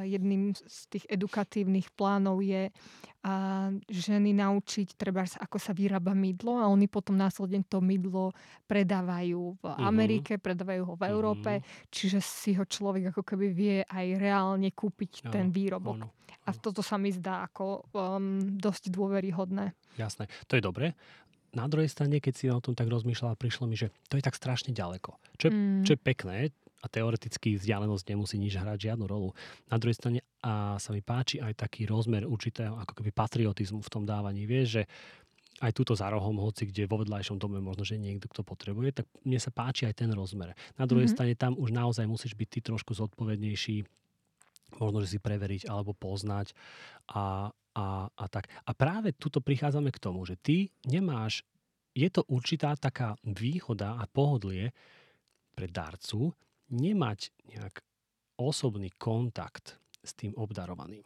jedným 0.01 0.57
z 0.57 0.79
tých 0.89 1.05
edukatívnych 1.05 1.93
plánov 1.93 2.41
je 2.41 2.73
a 3.25 3.33
ženy 3.89 4.37
naučiť, 4.37 4.93
treba 4.93 5.25
ako 5.25 5.57
sa 5.57 5.73
vyrába 5.73 6.13
mydlo 6.13 6.61
a 6.61 6.69
oni 6.69 6.85
potom 6.85 7.17
následne 7.17 7.65
to 7.65 7.81
mydlo 7.81 8.29
predávajú 8.69 9.57
v 9.57 9.65
mhm. 9.65 9.81
Amerike, 9.81 10.33
uh-huh. 10.37 10.45
predávajú 10.45 10.81
ho 10.85 10.93
v 10.93 11.03
Európe, 11.09 11.51
uh-huh. 11.57 11.89
čiže 11.89 12.21
si 12.21 12.53
ho 12.53 12.61
človek 12.69 13.09
ako 13.09 13.25
keby 13.25 13.45
vie 13.49 13.75
aj 13.81 14.21
reálne 14.21 14.69
kúpiť 14.69 15.25
uh-huh. 15.25 15.33
ten 15.33 15.49
výrobok. 15.49 16.05
Uh-huh. 16.05 16.23
A 16.45 16.53
toto 16.53 16.85
sa 16.85 17.01
mi 17.01 17.09
zdá 17.09 17.41
ako 17.49 17.89
um, 17.89 18.37
dosť 18.61 18.93
dôveryhodné. 18.93 19.73
Jasné, 19.97 20.29
to 20.45 20.53
je 20.53 20.61
dobré. 20.61 20.93
Na 21.57 21.65
druhej 21.65 21.89
strane, 21.89 22.21
keď 22.21 22.33
si 22.37 22.45
o 22.51 22.61
tom 22.61 22.77
tak 22.77 22.85
rozmýšľala, 22.85 23.39
prišlo 23.39 23.65
mi, 23.65 23.73
že 23.73 23.89
to 24.05 24.19
je 24.19 24.23
tak 24.27 24.37
strašne 24.37 24.69
ďaleko. 24.75 25.17
Čo 25.41 25.49
je, 25.49 25.51
mm. 25.55 25.83
čo 25.87 25.91
je 25.97 25.99
pekné, 26.03 26.37
a 26.85 26.91
teoreticky 26.91 27.57
vzdialenosť 27.57 28.05
nemusí 28.13 28.37
nič 28.37 28.61
hrať 28.61 28.93
žiadnu 28.93 29.09
rolu. 29.09 29.33
Na 29.73 29.81
druhej 29.81 29.97
strane 29.97 30.21
a 30.45 30.77
sa 30.77 30.93
mi 30.93 31.01
páči 31.01 31.41
aj 31.41 31.57
taký 31.57 31.89
rozmer 31.89 32.21
určitého 32.21 32.77
ako 32.77 33.01
keby 33.01 33.09
patriotizmu 33.09 33.81
v 33.81 33.89
tom 33.89 34.05
dávaní. 34.05 34.45
Vieš, 34.45 34.67
že 34.69 34.83
aj 35.63 35.71
túto 35.73 35.97
za 35.97 36.11
rohom, 36.11 36.37
hoci 36.37 36.69
kde 36.69 36.85
vo 36.85 37.01
vedľajšom 37.01 37.41
dome 37.41 37.57
možno, 37.63 37.81
že 37.87 37.97
niekto, 37.97 38.29
kto 38.29 38.45
potrebuje, 38.45 39.01
tak 39.01 39.05
mne 39.25 39.39
sa 39.41 39.49
páči 39.49 39.89
aj 39.89 40.05
ten 40.05 40.11
rozmer. 40.13 40.53
Na 40.75 40.85
druhej 40.85 41.09
mm-hmm. 41.09 41.15
strane 41.15 41.33
tam 41.33 41.57
už 41.57 41.71
naozaj 41.71 42.05
musíš 42.05 42.37
byť 42.37 42.49
ty 42.51 42.59
trošku 42.61 42.91
zodpovednejší, 42.93 43.87
možno, 44.77 45.01
že 45.01 45.15
si 45.15 45.19
preveriť 45.23 45.71
alebo 45.71 45.95
poznať 45.95 46.51
a, 47.09 47.49
a, 47.73 47.85
a 48.11 48.25
tak. 48.27 48.51
A 48.67 48.71
práve 48.75 49.15
tuto 49.15 49.39
prichádzame 49.39 49.89
k 49.95 50.03
tomu, 50.03 50.27
že 50.27 50.35
ty 50.35 50.69
nemáš, 50.83 51.47
je 51.95 52.11
to 52.11 52.27
určitá 52.27 52.75
taká 52.75 53.15
výhoda 53.23 53.95
a 53.95 54.03
pohodlie 54.11 54.75
pre 55.55 55.71
darcu, 55.71 56.35
nemať 56.69 57.33
nejak 57.49 57.81
osobný 58.35 58.91
kontakt 58.97 59.79
s 60.05 60.13
tým 60.13 60.37
obdarovaným. 60.37 61.01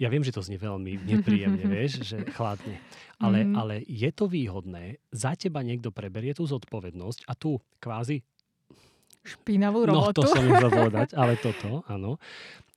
Ja 0.00 0.08
viem, 0.08 0.24
že 0.24 0.32
to 0.32 0.40
znie 0.40 0.56
veľmi 0.56 1.02
nepríjemne, 1.10 1.64
vieš, 1.68 2.02
že 2.06 2.24
chladne. 2.32 2.80
Ale, 3.20 3.44
mm. 3.44 3.54
ale 3.54 3.74
je 3.84 4.10
to 4.14 4.24
výhodné, 4.24 5.02
za 5.12 5.36
teba 5.36 5.60
niekto 5.60 5.92
preberie 5.92 6.32
tú 6.32 6.48
zodpovednosť 6.48 7.28
a 7.28 7.36
tú 7.36 7.60
kvázi 7.78 8.24
špinavú 9.26 9.84
robotu. 9.84 10.24
No, 10.24 10.24
to 10.24 10.24
som 10.24 10.44
chcel 10.48 10.70
povedať, 10.80 11.08
ale 11.12 11.36
toto, 11.36 11.84
áno. 11.84 12.16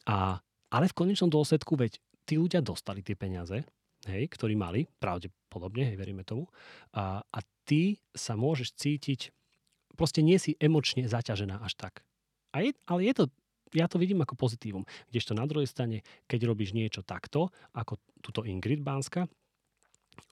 A, 0.04 0.42
ale 0.68 0.86
v 0.92 0.98
konečnom 0.98 1.32
dôsledku, 1.32 1.80
veď 1.80 2.02
tí 2.28 2.36
ľudia 2.36 2.60
dostali 2.60 3.00
tie 3.00 3.16
peniaze, 3.16 3.64
hej, 4.10 4.24
ktorí 4.28 4.58
mali, 4.58 4.90
pravdepodobne, 5.00 5.94
hej, 5.94 5.96
veríme 5.96 6.28
tomu, 6.28 6.50
a, 6.92 7.24
a 7.24 7.40
ty 7.64 8.02
sa 8.12 8.36
môžeš 8.36 8.76
cítiť, 8.76 9.32
proste 9.96 10.26
nie 10.26 10.36
si 10.42 10.58
emočne 10.58 11.06
zaťažená 11.08 11.62
až 11.64 11.78
tak. 11.78 11.94
A 12.52 12.64
je, 12.64 12.72
ale 12.88 13.02
je 13.08 13.14
to, 13.16 13.24
ja 13.72 13.88
to 13.88 13.98
vidím 13.98 14.24
ako 14.24 14.36
pozitívum. 14.36 14.84
Kdežto 15.10 15.32
na 15.36 15.48
druhej 15.48 15.68
strane, 15.68 16.04
keď 16.28 16.52
robíš 16.52 16.76
niečo 16.76 17.04
takto, 17.04 17.50
ako 17.72 18.00
túto 18.20 18.44
Ingrid 18.44 18.84
Bánska, 18.84 19.32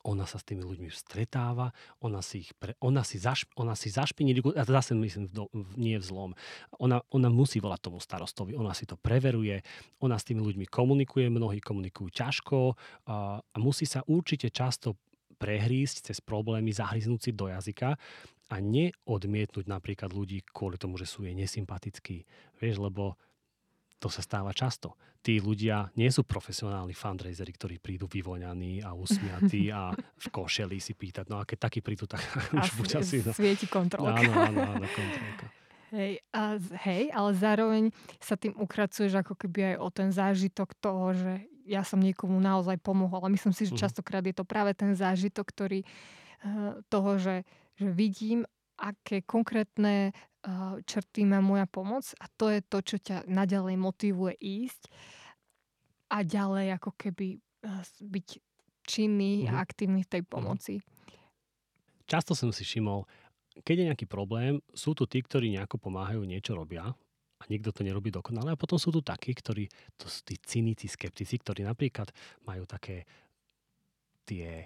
ona 0.04 0.24
sa 0.24 0.40
s 0.40 0.48
tými 0.48 0.64
ľuďmi 0.64 0.92
stretáva, 0.92 1.72
ona 2.04 2.24
si, 2.24 2.44
ich 2.48 2.52
pre, 2.56 2.76
ona 2.84 3.04
si, 3.04 3.20
zaš, 3.20 3.48
ona 3.56 3.76
si 3.76 3.92
zašpiní, 3.92 4.36
a 4.56 4.64
zase 4.64 4.96
myslím, 4.96 5.28
v 5.28 5.32
do, 5.32 5.44
v, 5.52 5.72
nie 5.76 5.98
v 6.00 6.04
zlom, 6.04 6.32
ona, 6.80 7.04
ona 7.12 7.28
musí 7.32 7.60
volať 7.60 7.80
tomu 7.92 8.00
starostovi, 8.00 8.56
ona 8.56 8.72
si 8.72 8.88
to 8.88 8.96
preveruje, 8.96 9.64
ona 10.04 10.16
s 10.16 10.28
tými 10.28 10.44
ľuďmi 10.44 10.66
komunikuje, 10.68 11.28
mnohí 11.32 11.60
komunikujú 11.60 12.12
ťažko 12.12 12.76
a, 13.08 13.40
a 13.40 13.58
musí 13.60 13.84
sa 13.84 14.04
určite 14.08 14.52
často 14.52 14.96
prehrísť 15.40 16.12
cez 16.12 16.20
problémy, 16.20 16.76
zahryznúť 16.76 17.20
si 17.20 17.32
do 17.32 17.48
jazyka 17.48 17.96
a 18.50 18.56
neodmietnúť 18.58 19.70
napríklad 19.70 20.10
ľudí 20.10 20.42
kvôli 20.50 20.82
tomu, 20.82 20.98
že 20.98 21.06
sú 21.06 21.22
jej 21.22 21.38
nesympatickí. 21.38 22.26
Vieš, 22.58 22.82
lebo 22.82 23.14
to 24.02 24.08
sa 24.08 24.26
stáva 24.26 24.56
často. 24.56 24.96
Tí 25.20 25.44
ľudia 25.44 25.92
nie 26.00 26.08
sú 26.08 26.24
profesionálni 26.24 26.96
fundraisery, 26.96 27.52
ktorí 27.52 27.76
prídu 27.84 28.08
vyvoňaní 28.08 28.82
a 28.82 28.96
usmiatí 28.96 29.70
a 29.76 29.92
v 29.94 30.28
košeli 30.32 30.80
si 30.80 30.96
pýtať. 30.96 31.28
No 31.28 31.44
a 31.44 31.46
keď 31.46 31.70
takí 31.70 31.84
prídu, 31.84 32.08
tak 32.08 32.24
už 32.58 32.80
buď 32.80 32.90
asi... 33.04 33.22
No. 33.22 33.36
Svieti 33.36 33.68
kontrolka. 33.68 34.18
Áno, 34.18 34.34
áno, 34.34 34.60
áno, 34.80 34.88
kontrolka. 34.88 35.46
Hej, 35.90 36.22
a, 36.32 36.62
hej, 36.86 37.10
ale 37.10 37.30
zároveň 37.34 37.84
sa 38.22 38.38
tým 38.38 38.54
ukracuješ 38.54 39.26
ako 39.26 39.34
keby 39.34 39.74
aj 39.74 39.76
o 39.82 39.88
ten 39.90 40.10
zážitok 40.14 40.78
toho, 40.78 41.18
že 41.18 41.50
ja 41.66 41.82
som 41.86 42.02
niekomu 42.02 42.38
naozaj 42.38 42.78
pomohol. 42.82 43.22
A 43.26 43.30
myslím 43.30 43.54
si, 43.54 43.70
že 43.70 43.78
mhm. 43.78 43.82
častokrát 43.86 44.24
je 44.26 44.34
to 44.34 44.48
práve 44.48 44.74
ten 44.74 44.96
zážitok, 44.98 45.46
ktorý 45.46 45.80
uh, 45.84 46.80
toho, 46.88 47.20
že 47.22 47.46
že 47.80 47.88
vidím, 47.88 48.44
aké 48.76 49.24
konkrétne 49.24 50.12
uh, 50.12 50.80
črty 50.84 51.24
má 51.24 51.40
moja 51.40 51.64
pomoc 51.64 52.04
a 52.20 52.28
to 52.36 52.52
je 52.52 52.60
to, 52.64 52.80
čo 52.84 52.98
ťa 53.00 53.18
naďalej 53.28 53.76
motivuje 53.80 54.36
ísť 54.40 54.92
a 56.12 56.24
ďalej 56.24 56.76
ako 56.76 56.92
keby 57.00 57.40
uh, 57.40 57.84
byť 58.04 58.28
činný 58.84 59.46
mm-hmm. 59.46 59.52
a 59.52 59.56
mhm. 59.56 59.64
aktívny 59.64 60.02
v 60.04 60.12
tej 60.12 60.22
mhm. 60.24 60.30
pomoci. 60.30 60.74
Často 62.10 62.34
som 62.34 62.50
si 62.50 62.66
všimol, 62.66 63.06
keď 63.62 63.76
je 63.76 63.88
nejaký 63.94 64.06
problém, 64.10 64.58
sú 64.74 64.98
tu 64.98 65.06
tí, 65.06 65.22
ktorí 65.22 65.54
nejako 65.54 65.78
pomáhajú, 65.78 66.26
niečo 66.26 66.58
robia 66.58 66.90
a 67.40 67.44
nikto 67.48 67.70
to 67.70 67.86
nerobí 67.86 68.10
dokonale. 68.10 68.52
A 68.52 68.60
potom 68.60 68.82
sú 68.82 68.90
tu 68.90 69.06
takí, 69.06 69.32
ktorí, 69.32 69.70
to 69.96 70.10
sú 70.10 70.26
tí 70.26 70.36
cynici, 70.42 70.90
skeptici, 70.90 71.38
ktorí 71.38 71.64
napríklad 71.64 72.10
majú 72.50 72.66
také 72.66 73.06
tie 74.26 74.66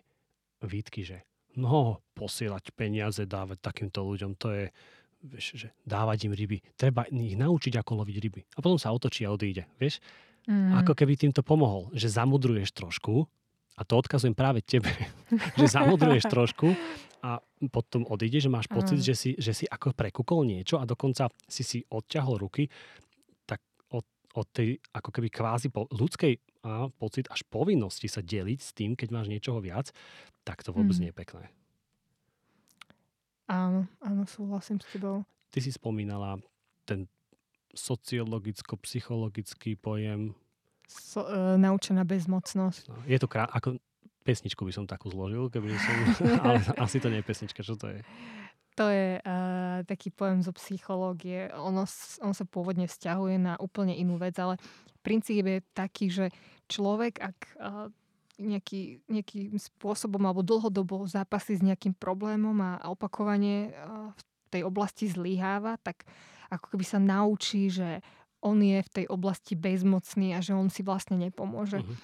výtky, 0.63 1.03
že 1.03 1.27
no, 1.57 2.01
posielať 2.13 2.73
peniaze, 2.73 3.23
dávať 3.25 3.57
takýmto 3.61 4.05
ľuďom, 4.05 4.37
to 4.37 4.47
je, 4.53 4.65
vieš, 5.23 5.47
že 5.55 5.67
dávať 5.85 6.29
im 6.29 6.33
ryby. 6.33 6.61
Treba 6.75 7.07
ich 7.09 7.37
naučiť, 7.37 7.73
ako 7.79 8.03
loviť 8.03 8.17
ryby. 8.19 8.41
A 8.55 8.59
potom 8.59 8.77
sa 8.77 8.93
otočí 8.93 9.23
a 9.23 9.33
odíde, 9.33 9.65
vieš. 9.77 10.03
Mm. 10.43 10.75
Ako 10.83 10.91
keby 10.91 11.15
týmto 11.15 11.39
pomohol, 11.39 11.87
že 11.95 12.11
zamudruješ 12.11 12.75
trošku, 12.75 13.23
a 13.73 13.81
to 13.81 13.97
odkazujem 13.97 14.37
práve 14.37 14.61
tebe, 14.61 14.91
že 15.59 15.65
zamudruješ 15.65 16.29
trošku 16.29 16.75
a 17.23 17.39
potom 17.71 18.03
odíde, 18.05 18.43
že 18.43 18.51
máš 18.51 18.67
pocit, 18.67 18.99
mm. 18.99 19.05
že, 19.07 19.15
si, 19.15 19.31
že 19.39 19.55
si 19.55 19.65
ako 19.65 19.95
prekúkol 19.95 20.43
niečo 20.43 20.77
a 20.77 20.85
dokonca 20.85 21.31
si 21.47 21.63
si 21.63 21.79
odťahol 21.87 22.37
ruky, 22.43 22.67
tak 23.47 23.63
od, 23.95 24.05
od 24.35 24.47
tej 24.51 24.77
ako 24.93 25.09
keby 25.09 25.31
kvázi 25.31 25.71
po, 25.71 25.87
ľudskej 25.89 26.52
a 26.63 26.87
pocit 26.95 27.27
až 27.27 27.43
povinnosti 27.51 28.07
sa 28.07 28.23
deliť 28.23 28.59
s 28.63 28.71
tým, 28.71 28.95
keď 28.95 29.11
máš 29.11 29.27
niečoho 29.27 29.59
viac, 29.59 29.91
tak 30.47 30.63
to 30.63 30.71
vôbec 30.71 30.95
mm. 30.95 31.01
nie 31.03 31.11
je 31.11 31.19
pekné. 31.19 31.51
Áno, 33.51 33.91
áno, 33.99 34.23
súhlasím 34.23 34.79
s 34.79 34.87
tebou. 34.95 35.27
Ty 35.51 35.59
si 35.59 35.75
spomínala 35.75 36.39
ten 36.87 37.11
sociologicko-psychologický 37.75 39.75
pojem. 39.75 40.31
So, 40.87 41.27
e, 41.27 41.59
naučená 41.59 42.07
bezmocnosť. 42.07 42.87
No, 42.87 42.95
je 43.03 43.19
to 43.19 43.27
krá... 43.27 43.51
ako 43.51 43.75
pesničku 44.23 44.63
by 44.63 44.71
som 44.71 44.87
takú 44.87 45.11
zložil, 45.11 45.51
keby 45.51 45.75
som... 45.75 45.95
ale 46.47 46.63
asi 46.79 47.03
to 47.03 47.11
nie 47.11 47.19
je 47.19 47.27
pesnička, 47.27 47.59
čo 47.59 47.75
to 47.75 47.91
je? 47.91 47.99
To 48.73 48.89
je 48.89 49.21
uh, 49.21 49.85
taký 49.85 50.09
pojem 50.09 50.41
zo 50.41 50.49
psychológie. 50.57 51.53
Ono, 51.53 51.85
on 52.25 52.33
sa 52.33 52.45
pôvodne 52.49 52.89
vzťahuje 52.89 53.37
na 53.37 53.53
úplne 53.61 53.93
inú 53.93 54.17
vec, 54.17 54.33
ale 54.41 54.57
princíp 55.05 55.45
je 55.45 55.59
taký, 55.77 56.09
že 56.09 56.25
človek, 56.65 57.21
ak 57.21 57.37
uh, 57.61 57.93
nejaký, 58.41 59.05
nejakým 59.05 59.61
spôsobom 59.61 60.25
alebo 60.25 60.41
dlhodobo 60.41 61.05
zápasí 61.05 61.53
s 61.53 61.61
nejakým 61.61 61.93
problémom 61.93 62.57
a, 62.65 62.81
a 62.81 62.89
opakovane 62.89 63.69
uh, 63.69 64.09
v 64.17 64.21
tej 64.49 64.61
oblasti 64.65 65.05
zlyháva, 65.05 65.77
tak 65.85 66.09
ako 66.49 66.73
keby 66.73 66.85
sa 66.85 66.97
naučí, 66.97 67.69
že 67.69 68.01
on 68.41 68.57
je 68.59 68.81
v 68.81 68.89
tej 68.89 69.05
oblasti 69.07 69.53
bezmocný 69.53 70.33
a 70.33 70.41
že 70.41 70.57
on 70.57 70.67
si 70.67 70.81
vlastne 70.81 71.15
nepomôže. 71.15 71.79
Uh-huh. 71.79 71.95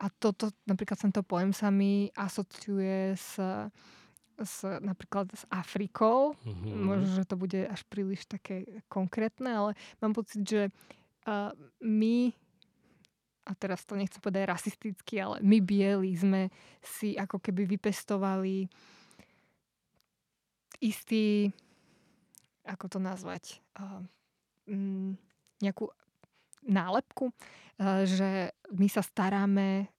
A 0.00 0.08
toto, 0.08 0.48
napríklad 0.64 0.96
tento 0.96 1.20
pojem 1.20 1.52
sa 1.52 1.68
mi 1.68 2.08
asociuje 2.16 3.14
s 3.14 3.36
s, 4.42 4.64
napríklad 4.64 5.30
s 5.32 5.44
Afrikou. 5.52 6.34
Mm-hmm. 6.44 6.74
Možno, 6.80 7.08
že 7.20 7.28
to 7.28 7.36
bude 7.36 7.60
až 7.68 7.84
príliš 7.86 8.24
také 8.26 8.82
konkrétne, 8.88 9.50
ale 9.50 9.70
mám 10.00 10.16
pocit, 10.16 10.42
že 10.42 10.62
uh, 11.28 11.52
my 11.84 12.32
a 13.48 13.56
teraz 13.56 13.82
to 13.82 13.98
nechcem 13.98 14.22
povedať 14.22 14.46
rasisticky, 14.46 15.18
ale 15.18 15.42
my 15.42 15.58
bieli 15.58 16.14
sme 16.14 16.54
si 16.78 17.18
ako 17.18 17.42
keby 17.42 17.66
vypestovali 17.66 18.70
istý, 20.78 21.50
ako 22.62 22.86
to 22.86 22.98
nazvať, 23.02 23.58
uh, 23.80 24.00
nejakú 25.60 25.90
nálepku, 26.62 27.32
uh, 27.32 28.06
že 28.06 28.54
my 28.70 28.86
sa 28.86 29.02
staráme 29.02 29.90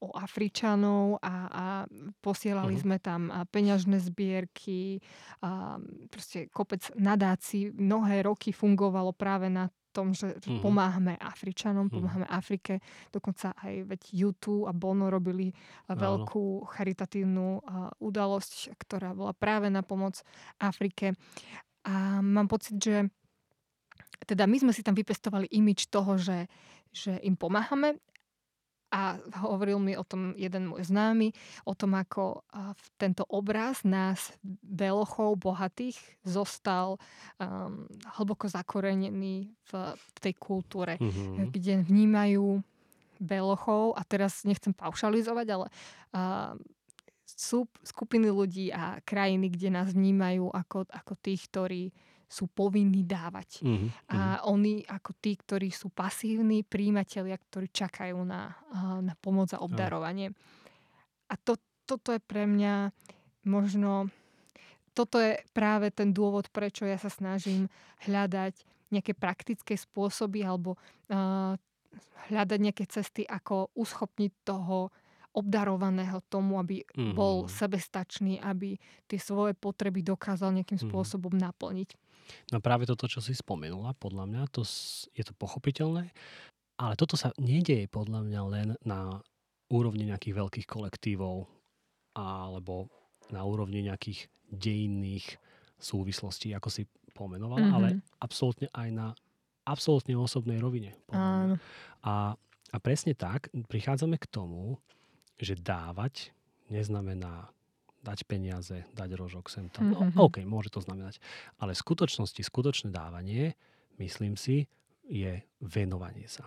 o 0.00 0.12
Afričanov 0.12 1.18
a, 1.24 1.34
a 1.48 1.64
posielali 2.20 2.76
uh-huh. 2.76 2.84
sme 2.84 2.96
tam 3.00 3.32
peňažné 3.50 4.00
zbierky, 4.00 5.00
a 5.40 5.80
proste 6.12 6.48
kopec 6.52 6.84
nadácií. 6.96 7.72
Mnohé 7.72 8.24
roky 8.24 8.52
fungovalo 8.52 9.16
práve 9.16 9.48
na 9.48 9.72
tom, 9.94 10.12
že 10.12 10.36
uh-huh. 10.36 10.60
pomáhame 10.60 11.16
Afričanom, 11.16 11.88
uh-huh. 11.88 11.96
pomáhame 12.00 12.26
Afrike. 12.28 12.84
Dokonca 13.08 13.56
aj 13.56 13.88
veď 13.88 14.00
YouTube 14.12 14.68
a 14.68 14.72
Bono 14.76 15.08
robili 15.08 15.52
veľkú 15.88 16.68
charitatívnu 16.68 17.64
udalosť, 18.00 18.76
ktorá 18.76 19.16
bola 19.16 19.32
práve 19.32 19.72
na 19.72 19.80
pomoc 19.80 20.20
Afrike. 20.60 21.16
A 21.88 22.20
mám 22.20 22.48
pocit, 22.48 22.76
že 22.76 23.08
teda 24.26 24.48
my 24.48 24.56
sme 24.60 24.72
si 24.72 24.84
tam 24.84 24.96
vypestovali 24.96 25.48
imič 25.52 25.88
toho, 25.88 26.16
že 26.16 26.48
že 26.96 27.20
im 27.28 27.36
pomáhame 27.36 28.00
a 28.90 29.18
hovoril 29.42 29.82
mi 29.82 29.98
o 29.98 30.06
tom 30.06 30.30
jeden 30.38 30.70
môj 30.70 30.86
známy, 30.86 31.34
o 31.66 31.74
tom, 31.74 31.98
ako 31.98 32.46
tento 32.96 33.26
obraz 33.26 33.82
nás, 33.82 34.30
belochov, 34.62 35.42
bohatých, 35.42 35.98
zostal 36.22 36.94
um, 37.42 37.90
hlboko 38.14 38.46
zakorenený 38.46 39.50
v, 39.50 39.70
v 39.94 40.16
tej 40.22 40.34
kultúre, 40.38 40.94
mm-hmm. 41.02 41.50
kde 41.50 41.82
vnímajú 41.82 42.62
belochov, 43.18 43.96
a 43.96 44.04
teraz 44.06 44.46
nechcem 44.46 44.70
paušalizovať, 44.76 45.46
ale 45.50 45.66
uh, 46.14 46.54
sú 47.26 47.66
skupiny 47.82 48.30
ľudí 48.30 48.70
a 48.70 49.02
krajiny, 49.02 49.50
kde 49.50 49.68
nás 49.74 49.90
vnímajú 49.90 50.46
ako, 50.54 50.86
ako 50.86 51.12
tých, 51.18 51.42
ktorí 51.50 51.82
sú 52.26 52.50
povinní 52.50 53.06
dávať. 53.06 53.62
Mm-hmm. 53.62 53.90
A 54.10 54.18
mhm. 54.18 54.40
oni 54.50 54.74
ako 54.82 55.10
tí, 55.22 55.38
ktorí 55.38 55.70
sú 55.70 55.94
pasívni 55.94 56.66
príjimatelia, 56.66 57.38
ktorí 57.38 57.70
čakajú 57.70 58.18
na, 58.26 58.50
na 59.00 59.14
pomoc 59.22 59.54
a 59.54 59.62
obdarovanie. 59.62 60.34
A 61.30 61.34
to, 61.38 61.58
toto 61.86 62.10
je 62.10 62.20
pre 62.20 62.44
mňa 62.44 62.90
možno... 63.46 64.10
Toto 64.96 65.20
je 65.20 65.36
práve 65.52 65.92
ten 65.92 66.08
dôvod, 66.08 66.48
prečo 66.48 66.88
ja 66.88 66.96
sa 66.96 67.12
snažím 67.12 67.68
hľadať 68.08 68.56
nejaké 68.88 69.12
praktické 69.12 69.76
spôsoby 69.76 70.40
alebo 70.40 70.80
uh, 71.12 71.52
hľadať 72.32 72.58
nejaké 72.58 72.88
cesty, 72.88 73.28
ako 73.28 73.68
uschopniť 73.76 74.32
toho 74.48 74.88
obdarovaného 75.36 76.24
tomu, 76.32 76.56
aby 76.56 76.80
mm. 76.96 77.12
bol 77.12 77.44
sebestačný, 77.44 78.40
aby 78.40 78.80
tie 79.04 79.20
svoje 79.20 79.52
potreby 79.52 80.00
dokázal 80.00 80.56
nejakým 80.56 80.80
mm. 80.80 80.84
spôsobom 80.88 81.36
naplniť. 81.36 81.92
No 82.50 82.58
práve 82.58 82.88
toto, 82.88 83.06
čo 83.06 83.22
si 83.22 83.36
spomenula, 83.36 83.94
podľa 84.00 84.24
mňa 84.26 84.42
to 84.50 84.66
je 85.14 85.22
to 85.22 85.36
pochopiteľné, 85.36 86.10
ale 86.80 86.94
toto 86.98 87.14
sa 87.14 87.30
nedieje 87.38 87.86
podľa 87.86 88.26
mňa 88.26 88.40
len 88.50 88.68
na 88.82 89.20
úrovni 89.70 90.08
nejakých 90.08 90.34
veľkých 90.34 90.66
kolektívov 90.66 91.46
alebo 92.16 92.88
na 93.30 93.42
úrovni 93.42 93.84
nejakých 93.84 94.30
dejinných 94.48 95.38
súvislostí, 95.76 96.54
ako 96.56 96.70
si 96.72 96.82
pomenovala, 97.12 97.60
mm-hmm. 97.62 97.76
ale 97.76 97.88
absolútne 98.22 98.68
aj 98.72 98.88
na 98.90 99.06
absolútne 99.66 100.14
osobnej 100.14 100.62
rovine. 100.62 100.94
A, 101.10 102.38
a 102.70 102.76
presne 102.78 103.18
tak 103.18 103.50
prichádzame 103.66 104.14
k 104.16 104.30
tomu, 104.30 104.78
že 105.40 105.58
dávať 105.58 106.32
neznamená 106.72 107.50
dať 108.06 108.22
peniaze, 108.30 108.86
dať 108.94 109.10
rožok 109.18 109.50
sem 109.50 109.66
tam. 109.66 109.90
No. 109.90 110.30
OK, 110.30 110.46
môže 110.46 110.70
to 110.70 110.78
znamenať. 110.78 111.18
Ale 111.58 111.74
v 111.74 111.82
skutočnosti, 111.82 112.38
skutočné 112.38 112.94
dávanie, 112.94 113.58
myslím 113.98 114.38
si, 114.38 114.70
je 115.10 115.42
venovanie 115.58 116.30
sa. 116.30 116.46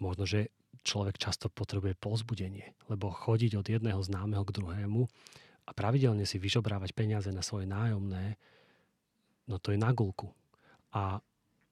Možno, 0.00 0.24
že 0.24 0.48
človek 0.84 1.20
často 1.20 1.52
potrebuje 1.52 1.92
pozbudenie, 2.00 2.72
lebo 2.88 3.12
chodiť 3.12 3.60
od 3.60 3.66
jedného 3.68 4.00
známeho 4.00 4.44
k 4.48 4.54
druhému 4.56 5.04
a 5.68 5.70
pravidelne 5.76 6.24
si 6.24 6.40
vyžobrávať 6.40 6.96
peniaze 6.96 7.28
na 7.28 7.44
svoje 7.44 7.68
nájomné, 7.68 8.40
no 9.44 9.60
to 9.60 9.76
je 9.76 9.78
na 9.80 9.92
gulku. 9.92 10.32
A, 10.96 11.20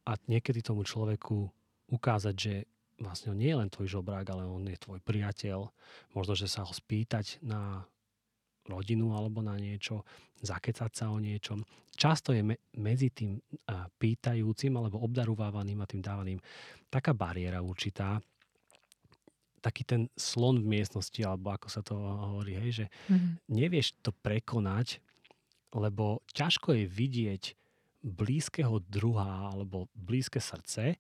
a 0.05 0.13
niekedy 0.29 0.61
tomu 0.61 0.85
človeku 0.85 1.49
ukázať, 1.89 2.35
že 2.37 2.55
vlastne 3.01 3.33
on 3.33 3.39
nie 3.39 3.53
je 3.53 3.61
len 3.61 3.71
tvoj 3.73 4.01
žobrák, 4.01 4.27
ale 4.33 4.49
on 4.49 4.65
je 4.69 4.79
tvoj 4.81 5.01
priateľ. 5.05 5.69
Možno, 6.17 6.33
že 6.33 6.49
sa 6.49 6.65
ho 6.65 6.73
spýtať 6.73 7.45
na 7.45 7.85
rodinu 8.67 9.15
alebo 9.15 9.45
na 9.45 9.55
niečo, 9.55 10.03
zakecať 10.43 10.91
sa 10.91 11.07
o 11.15 11.19
niečom. 11.23 11.63
Často 11.97 12.35
je 12.35 12.43
me- 12.43 12.61
medzi 12.77 13.09
tým 13.15 13.41
pýtajúcim 13.97 14.75
alebo 14.75 15.01
obdarovávaným 15.07 15.81
a 15.81 15.89
tým 15.89 16.03
dávaným 16.03 16.41
taká 16.91 17.17
bariéra 17.17 17.63
určitá, 17.63 18.21
taký 19.63 19.83
ten 19.83 20.03
slon 20.15 20.63
v 20.63 20.79
miestnosti, 20.79 21.19
alebo 21.25 21.51
ako 21.51 21.69
sa 21.71 21.83
to 21.83 21.95
hovorí, 21.97 22.55
hej, 22.55 22.85
že 22.85 22.87
mm-hmm. 23.11 23.33
nevieš 23.51 23.99
to 23.99 24.15
prekonať, 24.15 25.03
lebo 25.75 26.23
ťažko 26.31 26.77
je 26.77 26.85
vidieť 26.87 27.45
blízkeho 28.07 28.79
druha 28.87 29.51
alebo 29.51 29.91
blízke 29.99 30.39
srdce, 30.39 30.95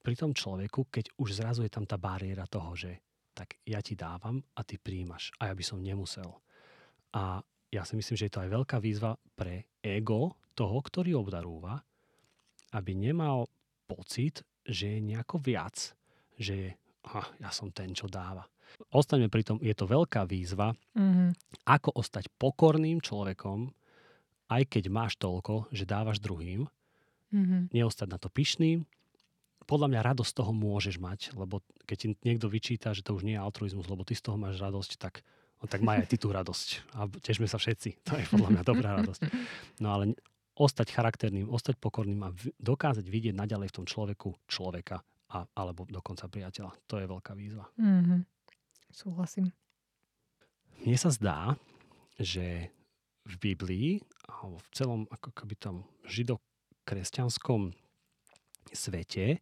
pri 0.00 0.14
tom 0.16 0.32
človeku, 0.32 0.88
keď 0.88 1.12
už 1.20 1.40
zrazu 1.40 1.64
je 1.64 1.72
tam 1.72 1.84
tá 1.84 2.00
bariéra 2.00 2.48
toho, 2.48 2.72
že 2.76 3.00
tak 3.36 3.56
ja 3.64 3.80
ti 3.80 3.94
dávam 3.94 4.42
a 4.56 4.60
ty 4.64 4.76
príjmaš 4.76 5.32
a 5.40 5.52
ja 5.52 5.54
by 5.54 5.64
som 5.64 5.80
nemusel. 5.80 6.28
A 7.14 7.40
ja 7.70 7.82
si 7.86 7.94
myslím, 7.94 8.16
že 8.18 8.26
je 8.26 8.34
to 8.34 8.42
aj 8.42 8.50
veľká 8.50 8.76
výzva 8.82 9.14
pre 9.38 9.70
ego 9.80 10.34
toho, 10.58 10.78
ktorý 10.82 11.16
obdarúva, 11.16 11.78
aby 12.74 12.92
nemal 12.98 13.46
pocit, 13.86 14.42
že 14.66 14.98
je 14.98 15.00
nejako 15.00 15.40
viac, 15.40 15.94
že 16.36 16.52
je, 16.54 16.70
ah, 17.10 17.26
ja 17.38 17.50
som 17.54 17.70
ten, 17.70 17.94
čo 17.94 18.10
dáva. 18.10 18.46
Ostaňme 18.94 19.26
pri 19.26 19.42
tom, 19.42 19.58
je 19.58 19.74
to 19.74 19.86
veľká 19.86 20.26
výzva, 20.30 20.70
mm-hmm. 20.94 21.30
ako 21.66 21.90
ostať 21.98 22.30
pokorným 22.38 23.02
človekom, 23.02 23.70
aj 24.50 24.62
keď 24.66 24.84
máš 24.90 25.18
toľko, 25.18 25.70
že 25.74 25.86
dávaš 25.86 26.22
druhým, 26.22 26.66
mm-hmm. 27.34 27.74
neostať 27.74 28.08
na 28.10 28.18
to 28.18 28.30
pyšným, 28.30 28.86
podľa 29.70 29.86
mňa 29.86 30.00
radosť 30.02 30.30
z 30.34 30.38
toho 30.42 30.50
môžeš 30.50 30.98
mať, 30.98 31.30
lebo 31.38 31.62
keď 31.86 31.96
ti 31.96 32.06
niekto 32.26 32.50
vyčíta, 32.50 32.90
že 32.90 33.06
to 33.06 33.14
už 33.14 33.22
nie 33.22 33.38
je 33.38 33.42
altruizmus, 33.42 33.86
lebo 33.86 34.02
ty 34.02 34.18
z 34.18 34.26
toho 34.26 34.34
máš 34.34 34.58
radosť, 34.58 34.98
tak, 34.98 35.22
no, 35.62 35.70
tak 35.70 35.86
maj 35.86 36.02
aj 36.02 36.10
ty 36.10 36.18
tú 36.18 36.34
radosť. 36.34 36.98
A 36.98 37.06
tešme 37.06 37.46
sa 37.46 37.62
všetci. 37.62 37.94
To 38.10 38.18
je 38.18 38.26
podľa 38.26 38.50
mňa 38.58 38.62
dobrá 38.66 38.98
radosť. 38.98 39.30
No 39.78 39.94
ale 39.94 40.18
ostať 40.58 40.90
charakterným, 40.90 41.46
ostať 41.46 41.78
pokorným 41.78 42.18
a 42.26 42.34
dokázať 42.58 43.06
vidieť 43.06 43.38
naďalej 43.38 43.70
v 43.70 43.76
tom 43.78 43.86
človeku 43.86 44.34
človeka 44.50 44.98
a, 45.30 45.46
alebo 45.54 45.86
dokonca 45.86 46.26
priateľa. 46.26 46.74
To 46.90 46.98
je 46.98 47.06
veľká 47.06 47.32
výzva. 47.38 47.70
Mm-hmm. 47.78 48.20
Súhlasím. 48.90 49.54
Mne 50.82 50.98
sa 50.98 51.14
zdá, 51.14 51.54
že 52.18 52.74
v 53.22 53.34
Biblii 53.38 53.88
alebo 54.26 54.58
v 54.58 54.68
celom 54.74 55.00
ako 55.12 55.30
keby 55.32 55.54
tom 55.54 55.76
židokresťanskom 56.10 57.70
svete, 58.70 59.40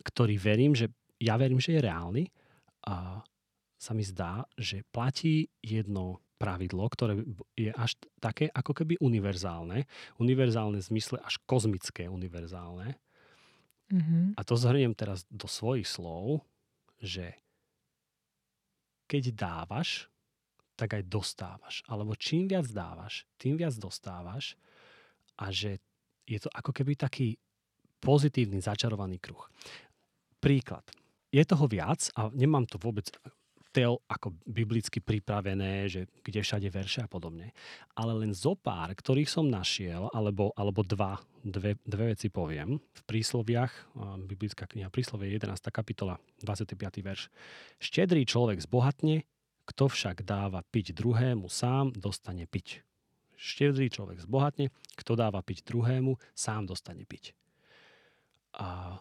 ktorý 0.00 0.34
verím, 0.40 0.72
že 0.72 0.88
ja 1.18 1.34
verím, 1.36 1.58
že 1.58 1.76
je 1.76 1.84
reálny 1.84 2.24
a 2.86 3.20
sa 3.78 3.92
mi 3.94 4.02
zdá, 4.02 4.46
že 4.58 4.82
platí 4.90 5.50
jedno 5.62 6.22
pravidlo, 6.38 6.86
ktoré 6.86 7.18
je 7.58 7.74
až 7.74 7.98
také 8.22 8.46
ako 8.54 8.70
keby 8.74 8.94
univerzálne. 9.02 9.86
Univerzálne 10.22 10.78
v 10.78 10.88
zmysle 10.94 11.18
až 11.22 11.38
kozmické 11.46 12.06
univerzálne. 12.06 12.94
Mm-hmm. 13.90 14.38
A 14.38 14.40
to 14.46 14.54
zhrniem 14.54 14.94
teraz 14.94 15.26
do 15.26 15.50
svojich 15.50 15.90
slov, 15.90 16.46
že 17.02 17.34
keď 19.10 19.34
dávaš, 19.34 20.06
tak 20.78 20.94
aj 20.94 21.10
dostávaš. 21.10 21.82
Alebo 21.90 22.14
čím 22.14 22.46
viac 22.46 22.70
dávaš, 22.70 23.26
tým 23.34 23.58
viac 23.58 23.74
dostávaš. 23.74 24.54
A 25.40 25.50
že 25.50 25.82
je 26.28 26.38
to 26.38 26.52
ako 26.54 26.70
keby 26.70 26.94
taký 26.94 27.40
pozitívny 28.00 28.62
začarovaný 28.62 29.18
kruh. 29.18 29.46
Príklad. 30.38 30.86
Je 31.28 31.44
toho 31.44 31.68
viac 31.68 32.08
a 32.16 32.32
nemám 32.32 32.64
to 32.64 32.80
vôbec 32.80 33.10
tel 33.68 34.00
ako 34.08 34.32
biblicky 34.48 34.96
pripravené, 34.96 35.86
že 35.92 36.08
kde 36.24 36.40
všade 36.40 36.68
verše 36.72 37.04
a 37.04 37.08
podobne. 37.10 37.52
Ale 37.92 38.16
len 38.16 38.32
zo 38.32 38.56
pár, 38.56 38.96
ktorých 38.96 39.28
som 39.28 39.44
našiel, 39.44 40.08
alebo, 40.16 40.56
alebo 40.56 40.80
dva, 40.80 41.20
dve, 41.44 41.76
dve 41.84 42.16
veci 42.16 42.32
poviem. 42.32 42.80
V 42.80 43.02
prísloviach, 43.04 43.92
biblická 44.24 44.64
kniha 44.64 44.88
príslovie 44.88 45.36
11. 45.36 45.60
kapitola, 45.68 46.16
25. 46.40 46.74
verš. 47.04 47.28
Štedrý 47.76 48.24
človek 48.24 48.64
zbohatne, 48.64 49.28
kto 49.68 49.84
však 49.92 50.24
dáva 50.24 50.64
piť 50.64 50.96
druhému, 50.96 51.52
sám 51.52 51.92
dostane 51.92 52.48
piť. 52.48 52.80
Štedrý 53.36 53.92
človek 53.92 54.24
zbohatne, 54.24 54.72
kto 54.96 55.12
dáva 55.12 55.44
piť 55.44 55.68
druhému, 55.68 56.16
sám 56.32 56.66
dostane 56.66 57.04
piť. 57.04 57.36
A 58.56 58.96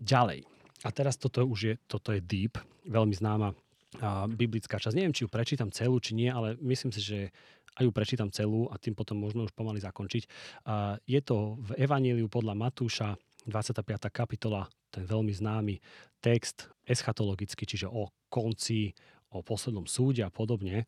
ďalej. 0.00 0.46
A 0.84 0.88
teraz 0.92 1.16
toto 1.18 1.42
už 1.44 1.60
je, 1.60 1.74
toto 1.88 2.14
je 2.14 2.20
deep, 2.22 2.56
veľmi 2.86 3.16
známa 3.16 3.52
a 3.96 4.28
biblická 4.28 4.76
časť. 4.76 4.92
Neviem, 4.92 5.16
či 5.16 5.24
ju 5.24 5.30
prečítam 5.32 5.72
celú, 5.72 5.96
či 5.98 6.12
nie, 6.12 6.28
ale 6.28 6.52
myslím 6.60 6.92
si, 6.92 7.00
že 7.00 7.32
aj 7.80 7.88
ju 7.88 7.92
prečítam 7.92 8.28
celú 8.28 8.68
a 8.68 8.76
tým 8.76 8.92
potom 8.92 9.16
môžeme 9.16 9.48
už 9.48 9.56
pomaly 9.56 9.80
zakončiť. 9.80 10.28
A 10.68 11.00
je 11.08 11.20
to 11.24 11.56
v 11.64 11.80
Evaníliu 11.80 12.28
podľa 12.28 12.56
Matúša, 12.56 13.16
25. 13.46 13.86
kapitola, 14.10 14.68
ten 14.92 15.06
veľmi 15.06 15.30
známy 15.30 15.80
text 16.20 16.68
eschatologický, 16.84 17.64
čiže 17.64 17.86
o 17.86 18.10
konci, 18.28 18.92
o 19.32 19.40
poslednom 19.40 19.86
súde 19.86 20.26
a 20.26 20.34
podobne. 20.34 20.84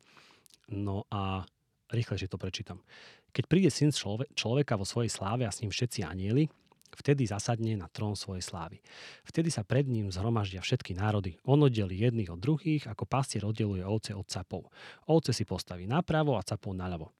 No 0.68 1.08
a 1.08 1.48
rýchlejšie 1.88 2.28
to 2.28 2.36
prečítam. 2.36 2.84
Keď 3.32 3.44
príde 3.46 3.70
syn 3.72 3.94
človeka 4.34 4.76
vo 4.76 4.84
svojej 4.84 5.08
sláve 5.12 5.48
a 5.48 5.52
s 5.54 5.64
ním 5.64 5.72
všetci 5.72 6.04
anieli, 6.04 6.50
Vtedy 6.94 7.28
zasadne 7.28 7.76
na 7.76 7.90
trón 7.90 8.16
svojej 8.16 8.44
slávy. 8.44 8.78
Vtedy 9.26 9.52
sa 9.52 9.66
pred 9.66 9.84
ním 9.84 10.08
zhromaždia 10.08 10.62
všetky 10.62 10.96
národy. 10.96 11.36
On 11.44 11.58
oddelí 11.60 12.00
jedných 12.00 12.32
od 12.32 12.40
druhých, 12.40 12.88
ako 12.88 13.04
pastier 13.04 13.44
oddeluje 13.44 13.84
ovce 13.84 14.14
od 14.16 14.26
capov. 14.28 14.70
Ovce 15.10 15.36
si 15.36 15.44
postaví 15.44 15.84
napravo 15.84 16.38
a 16.38 16.46
capov 16.46 16.72
naľavo. 16.72 17.12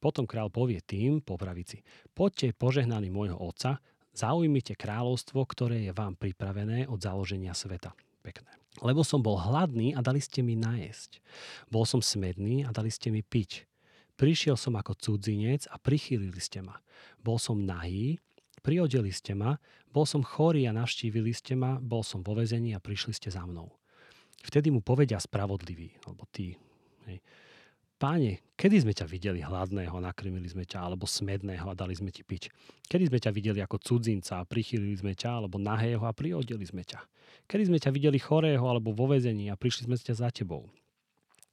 Potom 0.00 0.24
král 0.24 0.48
povie 0.48 0.80
tým 0.80 1.20
po 1.20 1.36
pravici. 1.36 1.84
Poďte 2.16 2.56
požehnaní 2.56 3.12
môjho 3.12 3.36
otca, 3.36 3.84
Zaujmite 4.10 4.74
kráľovstvo, 4.74 5.38
ktoré 5.46 5.86
je 5.86 5.92
vám 5.94 6.18
pripravené 6.18 6.90
od 6.90 6.98
založenia 6.98 7.54
sveta. 7.54 7.94
Pekné. 8.20 8.50
Lebo 8.84 9.00
som 9.06 9.22
bol 9.22 9.38
hladný 9.38 9.94
a 9.96 10.04
dali 10.04 10.20
ste 10.20 10.44
mi 10.44 10.58
najesť. 10.58 11.22
Bol 11.70 11.86
som 11.86 12.02
smedný 12.02 12.66
a 12.66 12.70
dali 12.74 12.90
ste 12.92 13.08
mi 13.08 13.24
piť. 13.24 13.64
Prišiel 14.20 14.60
som 14.60 14.76
ako 14.76 14.98
cudzinec 15.00 15.64
a 15.72 15.80
prichýlili 15.80 16.36
ste 16.36 16.60
ma. 16.60 16.76
Bol 17.24 17.40
som 17.40 17.64
nahý, 17.64 18.20
priodeli 18.60 19.10
ste 19.10 19.32
ma, 19.34 19.56
bol 19.90 20.06
som 20.06 20.22
chorý 20.22 20.68
a 20.68 20.76
navštívili 20.76 21.32
ste 21.34 21.58
ma, 21.58 21.80
bol 21.80 22.04
som 22.04 22.20
vo 22.20 22.38
vezení 22.38 22.76
a 22.76 22.80
prišli 22.80 23.16
ste 23.16 23.32
za 23.32 23.42
mnou. 23.42 23.72
Vtedy 24.40 24.72
mu 24.72 24.80
povedia 24.80 25.20
spravodlivý, 25.20 25.96
alebo 26.04 26.24
ty. 26.30 26.56
Hej. 27.08 27.20
Páne, 28.00 28.40
kedy 28.56 28.80
sme 28.80 28.96
ťa 28.96 29.04
videli 29.04 29.44
hladného 29.44 29.92
a 29.92 30.06
nakrmili 30.08 30.48
sme 30.48 30.64
ťa, 30.64 30.88
alebo 30.88 31.04
smedného 31.04 31.68
a 31.68 31.76
dali 31.76 31.92
sme 31.92 32.08
ti 32.08 32.24
piť? 32.24 32.48
Kedy 32.88 33.12
sme 33.12 33.20
ťa 33.20 33.28
videli 33.28 33.60
ako 33.60 33.76
cudzinca 33.76 34.40
a 34.40 34.48
prichýlili 34.48 34.96
sme 34.96 35.12
ťa, 35.12 35.44
alebo 35.44 35.60
nahého 35.60 36.00
a 36.08 36.16
priodeli 36.16 36.64
sme 36.64 36.80
ťa? 36.80 36.96
Kedy 37.44 37.68
sme 37.68 37.76
ťa 37.76 37.92
videli 37.92 38.16
chorého 38.16 38.64
alebo 38.64 38.96
vo 38.96 39.04
vezení 39.04 39.52
a 39.52 39.60
prišli 39.60 39.84
sme 39.84 40.00
ťa 40.00 40.16
za 40.16 40.32
tebou? 40.32 40.72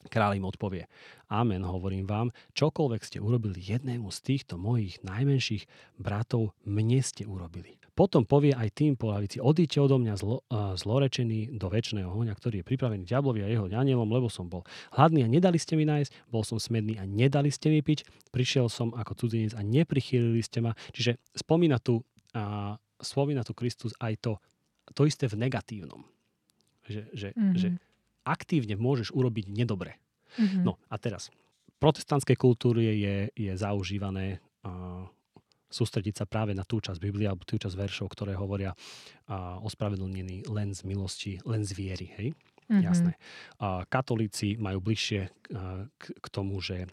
Kráľ 0.08 0.38
im 0.38 0.46
odpovie, 0.46 0.86
Amen, 1.28 1.60
hovorím 1.68 2.08
vám, 2.08 2.32
čokoľvek 2.56 3.02
ste 3.04 3.20
urobili 3.20 3.60
jednému 3.60 4.08
z 4.08 4.20
týchto 4.24 4.56
mojich 4.56 5.04
najmenších 5.04 5.68
bratov, 6.00 6.56
mne 6.64 7.04
ste 7.04 7.28
urobili. 7.28 7.76
Potom 7.98 8.24
povie 8.24 8.54
aj 8.54 8.78
tým 8.78 8.94
po 8.94 9.10
lavici, 9.10 9.42
odíďte 9.42 9.82
odo 9.82 9.98
mňa 9.98 10.14
zlo, 10.22 10.46
uh, 10.54 10.78
zlorečený 10.78 11.58
do 11.58 11.68
väčšného 11.68 12.06
ohňa, 12.06 12.38
ktorý 12.38 12.62
je 12.62 12.70
pripravený 12.70 13.10
diablovi 13.10 13.42
a 13.42 13.50
jeho 13.50 13.66
anielom, 13.68 14.06
lebo 14.06 14.30
som 14.30 14.46
bol 14.46 14.62
hladný 14.94 15.26
a 15.26 15.28
nedali 15.28 15.58
ste 15.58 15.74
mi 15.74 15.84
nájsť, 15.84 16.30
bol 16.30 16.46
som 16.46 16.62
smedný 16.62 17.02
a 17.02 17.10
nedali 17.10 17.50
ste 17.50 17.74
mi 17.74 17.82
piť, 17.82 18.06
prišiel 18.30 18.70
som 18.70 18.94
ako 18.94 19.18
cudzinec 19.18 19.58
a 19.58 19.66
neprichýlili 19.66 20.46
ste 20.46 20.62
ma. 20.62 20.78
Čiže 20.94 21.18
spomína 21.34 21.82
tu, 21.82 22.06
uh, 22.38 22.78
spomína 23.02 23.42
tu 23.42 23.58
Kristus 23.58 23.98
aj 23.98 24.14
to, 24.22 24.38
to 24.94 25.10
isté 25.10 25.26
v 25.26 25.42
negatívnom. 25.42 26.06
Že, 26.86 27.02
že, 27.12 27.28
mm-hmm. 27.34 27.58
že 27.58 27.68
aktívne 28.28 28.76
môžeš 28.76 29.16
urobiť 29.16 29.48
nedobre. 29.48 29.96
Mm-hmm. 30.36 30.68
No 30.68 30.76
a 30.92 31.00
teraz, 31.00 31.32
v 31.72 31.78
protestantskej 31.80 32.36
kultúre 32.36 32.84
je, 32.84 33.32
je 33.32 33.52
zaužívané 33.56 34.44
uh, 34.68 35.08
sústrediť 35.72 36.24
sa 36.24 36.26
práve 36.28 36.52
na 36.52 36.68
tú 36.68 36.84
časť 36.84 37.00
Biblia 37.00 37.32
alebo 37.32 37.48
tú 37.48 37.56
časť 37.56 37.76
veršov, 37.76 38.12
ktoré 38.12 38.36
hovoria 38.36 38.76
uh, 38.76 39.58
ospravedlnený 39.64 40.52
len 40.52 40.76
z 40.76 40.84
milosti, 40.84 41.40
len 41.48 41.64
z 41.64 41.72
viery. 41.72 42.08
Hej? 42.20 42.28
Mm-hmm. 42.68 42.84
Jasné. 42.84 43.12
Uh, 43.58 43.88
katolíci 43.88 44.60
majú 44.60 44.84
bližšie 44.84 45.22
uh, 45.24 45.88
k, 45.96 46.04
k 46.20 46.28
tomu, 46.28 46.60
že 46.60 46.92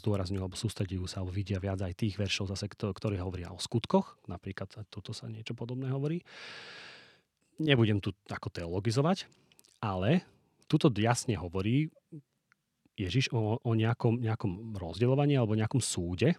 zdôrazňujú 0.00 0.40
alebo 0.40 0.56
sústredujú 0.56 1.04
sa 1.04 1.20
alebo 1.20 1.36
vidia 1.36 1.60
viac 1.60 1.84
aj 1.84 2.00
tých 2.00 2.16
veršov 2.16 2.48
zase, 2.48 2.64
ktoré 2.72 3.20
hovoria 3.20 3.52
o 3.52 3.60
skutkoch. 3.60 4.16
Napríklad 4.24 4.72
toto 4.88 5.12
sa 5.12 5.28
niečo 5.28 5.52
podobné 5.52 5.92
hovorí. 5.92 6.24
Nebudem 7.60 8.00
tu 8.00 8.16
ako 8.32 8.48
teologizovať, 8.48 9.28
ale 9.82 10.22
tuto 10.70 10.88
jasne 10.94 11.34
hovorí 11.34 11.90
Ježiš 12.94 13.34
o, 13.34 13.58
o 13.58 13.70
nejakom, 13.74 14.22
nejakom 14.22 14.78
rozdeľovaní 14.78 15.34
alebo 15.36 15.58
nejakom 15.58 15.82
súde, 15.82 16.38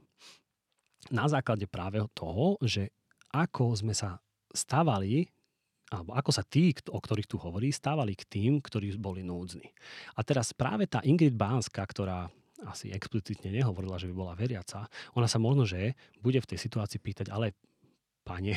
na 1.12 1.28
základe 1.28 1.68
práve 1.68 2.00
toho, 2.16 2.56
že 2.64 2.94
ako 3.34 3.76
sme 3.76 3.92
sa 3.92 4.22
stávali, 4.54 5.28
alebo 5.92 6.16
ako 6.16 6.32
sa 6.32 6.46
tí, 6.46 6.72
o 6.88 7.00
ktorých 7.02 7.28
tu 7.28 7.36
hovorí, 7.42 7.74
stávali 7.74 8.16
k 8.16 8.24
tým, 8.30 8.52
ktorí 8.64 8.96
boli 8.96 9.26
núdzni. 9.26 9.74
A 10.16 10.24
teraz 10.24 10.56
práve 10.56 10.88
tá 10.88 11.04
Ingrid 11.04 11.36
Bánska, 11.36 11.84
ktorá 11.84 12.30
asi 12.64 12.94
explicitne 12.96 13.52
nehovorila, 13.52 14.00
že 14.00 14.08
by 14.08 14.16
bola 14.16 14.40
veriaca, 14.40 14.88
ona 15.20 15.28
sa 15.28 15.42
možno, 15.42 15.68
že 15.68 16.00
bude 16.24 16.40
v 16.40 16.50
tej 16.56 16.60
situácii 16.64 17.02
pýtať, 17.04 17.28
ale 17.28 17.52
pane, 18.24 18.56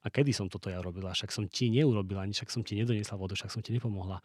a 0.00 0.06
kedy 0.08 0.32
som 0.32 0.48
toto 0.48 0.72
ja 0.72 0.80
robila? 0.80 1.12
Však 1.12 1.28
som 1.28 1.44
ti 1.44 1.68
neurobila 1.68 2.24
však 2.24 2.48
som 2.48 2.64
ti 2.64 2.76
nedoniesla 2.80 3.20
vodu, 3.20 3.36
však 3.36 3.52
som 3.52 3.60
ti 3.60 3.76
nepomohla. 3.76 4.20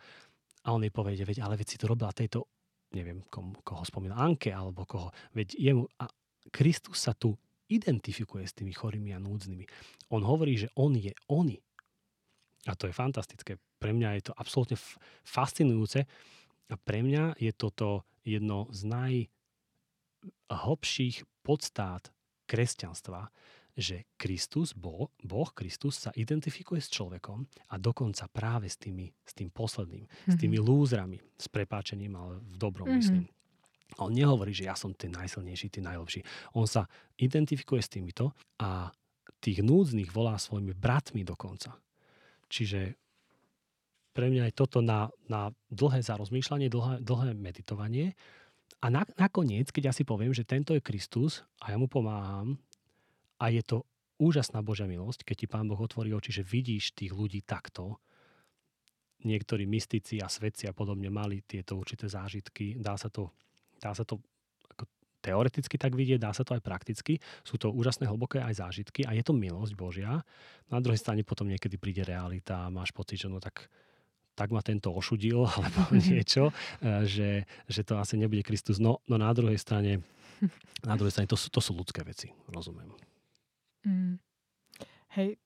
A 0.66 0.68
on 0.74 0.82
jej 0.82 0.90
povie, 0.90 1.20
veď, 1.20 1.44
ale 1.44 1.60
veď 1.60 1.68
si 1.76 1.78
to 1.78 1.86
robila 1.86 2.16
tejto, 2.16 2.48
neviem, 2.96 3.22
komu, 3.28 3.60
koho 3.62 3.84
spomínal, 3.86 4.18
Anke 4.18 4.50
alebo 4.56 4.88
koho. 4.88 5.12
Veď 5.36 5.54
jemu, 5.60 5.86
a 6.00 6.08
Kristus 6.50 7.06
sa 7.06 7.14
tu 7.14 7.36
identifikuje 7.70 8.46
s 8.46 8.54
tými 8.54 8.74
chorými 8.74 9.14
a 9.14 9.20
núdznymi. 9.20 9.66
On 10.14 10.22
hovorí, 10.24 10.58
že 10.58 10.72
on 10.78 10.96
je 10.96 11.14
oni. 11.30 11.60
A 12.66 12.74
to 12.74 12.88
je 12.90 12.94
fantastické. 12.98 13.58
Pre 13.78 13.94
mňa 13.94 14.18
je 14.18 14.24
to 14.32 14.34
absolútne 14.38 14.78
fascinujúce. 15.22 16.06
A 16.66 16.76
pre 16.82 17.06
mňa 17.06 17.38
je 17.38 17.54
toto 17.54 18.10
jedno 18.26 18.66
z 18.74 18.90
najhlbších 20.50 21.26
podstát 21.46 22.10
kresťanstva, 22.50 23.30
že 23.76 24.08
Kristus, 24.16 24.72
boh, 24.72 25.12
boh 25.20 25.52
Kristus 25.52 26.08
sa 26.08 26.12
identifikuje 26.16 26.80
s 26.80 26.88
človekom 26.88 27.44
a 27.44 27.76
dokonca 27.76 28.32
práve 28.32 28.72
s, 28.72 28.80
tými, 28.80 29.12
s 29.12 29.36
tým 29.36 29.52
posledným, 29.52 30.08
mm-hmm. 30.08 30.32
s 30.32 30.36
tými 30.40 30.58
lúzrami, 30.64 31.20
s 31.36 31.52
prepáčením, 31.52 32.16
ale 32.16 32.40
v 32.40 32.56
dobrom 32.56 32.88
mm-hmm. 32.88 33.04
myslím. 33.04 33.26
On 34.00 34.12
nehovorí, 34.12 34.56
že 34.56 34.68
ja 34.72 34.76
som 34.80 34.96
ten 34.96 35.12
najsilnejší, 35.12 35.68
ten 35.70 35.86
najlepší. 35.86 36.24
On 36.56 36.64
sa 36.64 36.88
identifikuje 37.20 37.84
s 37.84 37.92
týmito 37.92 38.32
a 38.60 38.90
tých 39.44 39.62
núdznych 39.62 40.10
volá 40.10 40.40
svojimi 40.40 40.74
bratmi 40.74 41.22
dokonca. 41.22 41.76
Čiže 42.50 42.98
pre 44.16 44.32
mňa 44.32 44.50
je 44.50 44.58
toto 44.58 44.80
na, 44.80 45.12
na 45.28 45.52
dlhé 45.68 46.00
zarozmýšľanie, 46.00 46.72
dlhé, 46.72 47.04
dlhé 47.04 47.36
meditovanie. 47.36 48.16
A 48.80 48.88
na, 48.88 49.04
nakoniec, 49.20 49.70
keď 49.76 49.92
ja 49.92 49.94
si 49.94 50.08
poviem, 50.08 50.32
že 50.32 50.48
tento 50.48 50.72
je 50.72 50.80
Kristus 50.80 51.44
a 51.60 51.76
ja 51.76 51.78
mu 51.78 51.92
pomáham 51.92 52.56
a 53.40 53.46
je 53.52 53.62
to 53.64 53.78
úžasná 54.20 54.64
Božia 54.64 54.88
milosť, 54.88 55.28
keď 55.28 55.36
ti 55.36 55.48
Pán 55.48 55.68
Boh 55.68 55.80
otvorí 55.80 56.16
oči, 56.16 56.32
že 56.32 56.48
vidíš 56.48 56.96
tých 56.96 57.12
ľudí 57.12 57.44
takto, 57.44 58.00
niektorí 59.26 59.66
mystici 59.66 60.22
a 60.22 60.30
svedci 60.30 60.70
a 60.70 60.74
podobne 60.76 61.10
mali 61.10 61.42
tieto 61.42 61.76
určité 61.76 62.06
zážitky. 62.06 62.78
Dá 62.78 62.96
sa 62.96 63.10
to 63.10 63.34
Dá 63.82 63.92
sa 63.92 64.08
to 64.08 64.18
ako 64.72 64.88
teoreticky 65.22 65.76
tak 65.76 65.94
vidieť, 65.94 66.20
dá 66.22 66.32
sa 66.32 66.48
to 66.48 66.56
aj 66.56 66.64
prakticky. 66.64 67.20
Sú 67.44 67.60
to 67.60 67.74
úžasné 67.74 68.08
hlboké 68.08 68.40
aj 68.40 68.66
zážitky 68.66 69.04
a 69.04 69.14
je 69.14 69.24
to 69.26 69.36
milosť 69.36 69.74
Božia. 69.76 70.24
Na 70.72 70.80
druhej 70.80 71.02
strane 71.02 71.28
potom 71.28 71.50
niekedy 71.50 71.76
príde 71.78 72.02
realita 72.02 72.66
a 72.66 72.74
máš 72.74 72.96
pocit, 72.96 73.20
že 73.22 73.32
no 73.32 73.38
tak 73.42 73.68
tak 74.36 74.52
ma 74.52 74.60
tento 74.60 74.92
ošudil, 74.92 75.48
alebo 75.56 75.96
niečo, 75.96 76.52
e, 76.84 77.08
že, 77.08 77.48
že 77.72 77.82
to 77.88 77.96
asi 77.96 78.20
nebude 78.20 78.44
Kristus. 78.44 78.84
No, 78.84 79.00
no 79.08 79.16
na 79.16 79.32
druhej 79.32 79.56
strane, 79.56 80.04
na 80.84 81.00
druhej 81.00 81.16
strane 81.16 81.32
to, 81.32 81.40
sú, 81.40 81.48
to 81.48 81.64
sú 81.64 81.72
ľudské 81.72 82.04
veci, 82.04 82.36
rozumiem. 82.52 82.92
Mm. 83.86 84.18
Hej, 85.16 85.40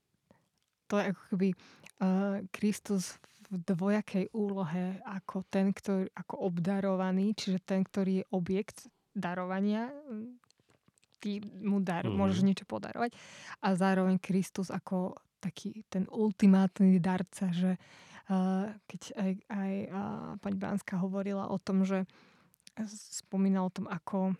to 0.89 0.97
je 0.97 1.05
ako 1.13 1.23
keby 1.35 1.47
uh, 1.53 2.41
Kristus 2.49 3.21
v 3.49 3.55
dvojakej 3.65 4.29
úlohe 4.33 5.01
ako 5.05 5.45
ten, 5.49 5.73
ktorý, 5.73 6.09
ako 6.13 6.35
obdarovaný, 6.49 7.33
čiže 7.33 7.61
ten, 7.65 7.81
ktorý 7.85 8.21
je 8.21 8.25
objekt 8.33 8.89
darovania, 9.13 9.89
ty 11.19 11.43
mu 11.43 11.83
dar, 11.83 12.07
mm. 12.07 12.15
môžeš 12.15 12.41
niečo 12.45 12.65
podarovať 12.65 13.13
a 13.61 13.67
zároveň 13.75 14.17
Kristus 14.17 14.71
ako 14.71 15.19
taký 15.43 15.83
ten 15.91 16.07
ultimátny 16.09 16.99
darca, 16.99 17.51
že 17.51 17.75
uh, 18.31 18.69
keď 18.87 19.01
aj, 19.17 19.31
aj 19.49 19.73
uh, 19.91 20.31
pani 20.39 20.57
Bánska 20.57 20.99
hovorila 20.99 21.51
o 21.51 21.57
tom, 21.59 21.83
že 21.83 22.07
spomínal 22.87 23.67
o 23.67 23.75
tom, 23.75 23.85
ako 23.91 24.39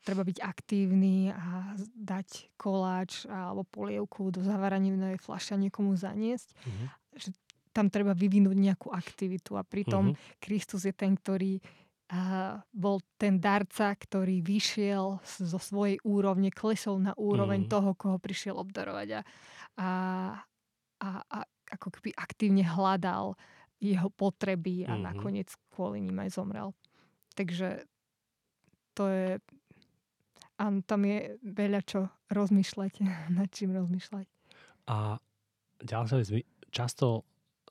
treba 0.00 0.22
byť 0.24 0.38
aktívny 0.40 1.28
a 1.28 1.76
dať 1.92 2.56
koláč 2.56 3.28
alebo 3.28 3.68
polievku 3.68 4.32
do 4.32 4.40
zavaranenej 4.40 5.20
fľaše 5.20 5.56
a 5.56 5.60
niekomu 5.60 5.92
zaniesť. 5.92 6.48
Mm-hmm. 6.56 6.88
Že 7.20 7.28
tam 7.76 7.86
treba 7.92 8.16
vyvinúť 8.16 8.56
nejakú 8.56 8.88
aktivitu 8.88 9.60
a 9.60 9.62
pritom 9.62 10.12
mm-hmm. 10.12 10.40
Kristus 10.40 10.88
je 10.88 10.94
ten, 10.96 11.12
ktorý 11.14 11.60
a 12.08 12.56
bol 12.72 13.04
ten 13.20 13.36
darca, 13.36 13.92
ktorý 13.92 14.40
vyšiel 14.40 15.20
zo 15.28 15.60
svojej 15.60 16.00
úrovne, 16.08 16.48
klesol 16.48 17.04
na 17.04 17.12
úroveň 17.20 17.68
mm. 17.68 17.70
toho, 17.70 17.92
koho 17.92 18.16
prišiel 18.16 18.56
obdarovať 18.56 19.20
a, 19.20 19.22
a, 19.76 19.90
a, 21.04 21.08
a 21.20 21.38
ako 21.68 22.00
keby 22.00 22.16
aktívne 22.16 22.64
hľadal 22.64 23.36
jeho 23.76 24.08
potreby 24.08 24.88
a 24.88 24.96
mm. 24.96 25.02
nakoniec 25.04 25.52
kvôli 25.68 26.00
ním 26.00 26.16
aj 26.24 26.32
zomrel. 26.32 26.72
Takže 27.36 27.84
to 28.96 29.04
je... 29.12 29.28
Áno, 30.58 30.82
tam 30.82 31.06
je 31.06 31.38
veľa 31.42 31.80
čo 31.86 32.10
rozmýšľať, 32.34 32.92
nad 33.38 33.48
čím 33.54 33.74
rozmýšľať. 33.74 34.26
A 34.90 35.20
ďalšia 35.82 36.16
vec, 36.18 36.28
často 36.74 37.22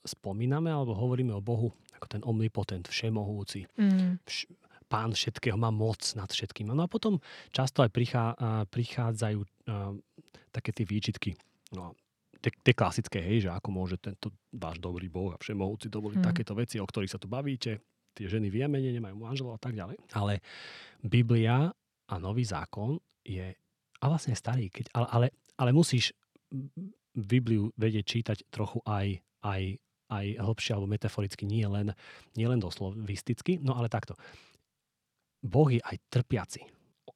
spomíname 0.08 0.72
alebo 0.72 0.96
hovoríme 0.96 1.36
o 1.36 1.44
Bohu 1.44 1.76
ako 1.98 2.08
ten 2.08 2.22
omnipotent, 2.24 2.86
všemohúci, 2.88 3.66
mm. 3.74 4.22
vš- 4.24 4.54
pán 4.88 5.12
všetkého, 5.12 5.60
má 5.60 5.74
moc 5.74 6.00
nad 6.16 6.30
všetkým. 6.32 6.72
No 6.72 6.80
a 6.80 6.88
potom 6.88 7.20
často 7.52 7.84
aj 7.84 7.92
prichá, 7.92 8.38
prichádzajú 8.72 9.40
uh, 9.42 9.92
také 10.54 10.72
tie 10.72 10.86
výčitky. 10.88 11.36
No, 11.76 11.98
tie, 12.40 12.54
tie 12.54 12.74
klasické, 12.78 13.20
hej, 13.20 13.48
že 13.48 13.50
ako 13.52 13.70
môže 13.74 13.98
tento 14.00 14.32
váš 14.56 14.80
dobrý 14.80 15.12
Boh 15.12 15.36
a 15.36 15.42
všemohúci 15.42 15.92
dovoliť 15.92 16.20
mm. 16.24 16.28
takéto 16.32 16.54
veci, 16.56 16.80
o 16.80 16.88
ktorých 16.88 17.12
sa 17.12 17.20
tu 17.20 17.28
bavíte. 17.28 17.84
Tie 18.16 18.26
ženy 18.26 18.50
v 18.50 18.66
Jemene 18.66 18.90
nemajú 18.96 19.16
manželov 19.20 19.58
a 19.58 19.62
tak 19.62 19.78
ďalej. 19.78 20.00
Ale 20.16 20.40
Biblia 21.04 21.70
a 22.08 22.20
Nový 22.20 22.48
zákon 22.48 22.96
je, 23.24 23.52
a 24.00 24.06
vlastne 24.08 24.34
starý, 24.34 24.72
keď, 24.72 24.92
ale, 24.96 25.08
ale 25.12 25.28
ale 25.58 25.74
musíš 25.74 26.14
Bibliu 27.18 27.74
vedieť 27.76 28.06
čítať 28.06 28.38
trochu 28.54 28.78
aj, 28.86 29.20
aj, 29.42 29.62
aj 30.14 30.26
hlbšie 30.38 30.72
alebo 30.78 30.94
metaforicky, 30.94 31.50
nie 31.50 31.66
len, 31.66 31.98
nie 32.38 32.46
len 32.46 32.62
doslovisticky. 32.62 33.58
No 33.60 33.74
ale 33.74 33.90
takto. 33.90 34.14
Boh 35.42 35.68
je 35.74 35.82
aj 35.82 35.98
trpiaci. 36.14 36.62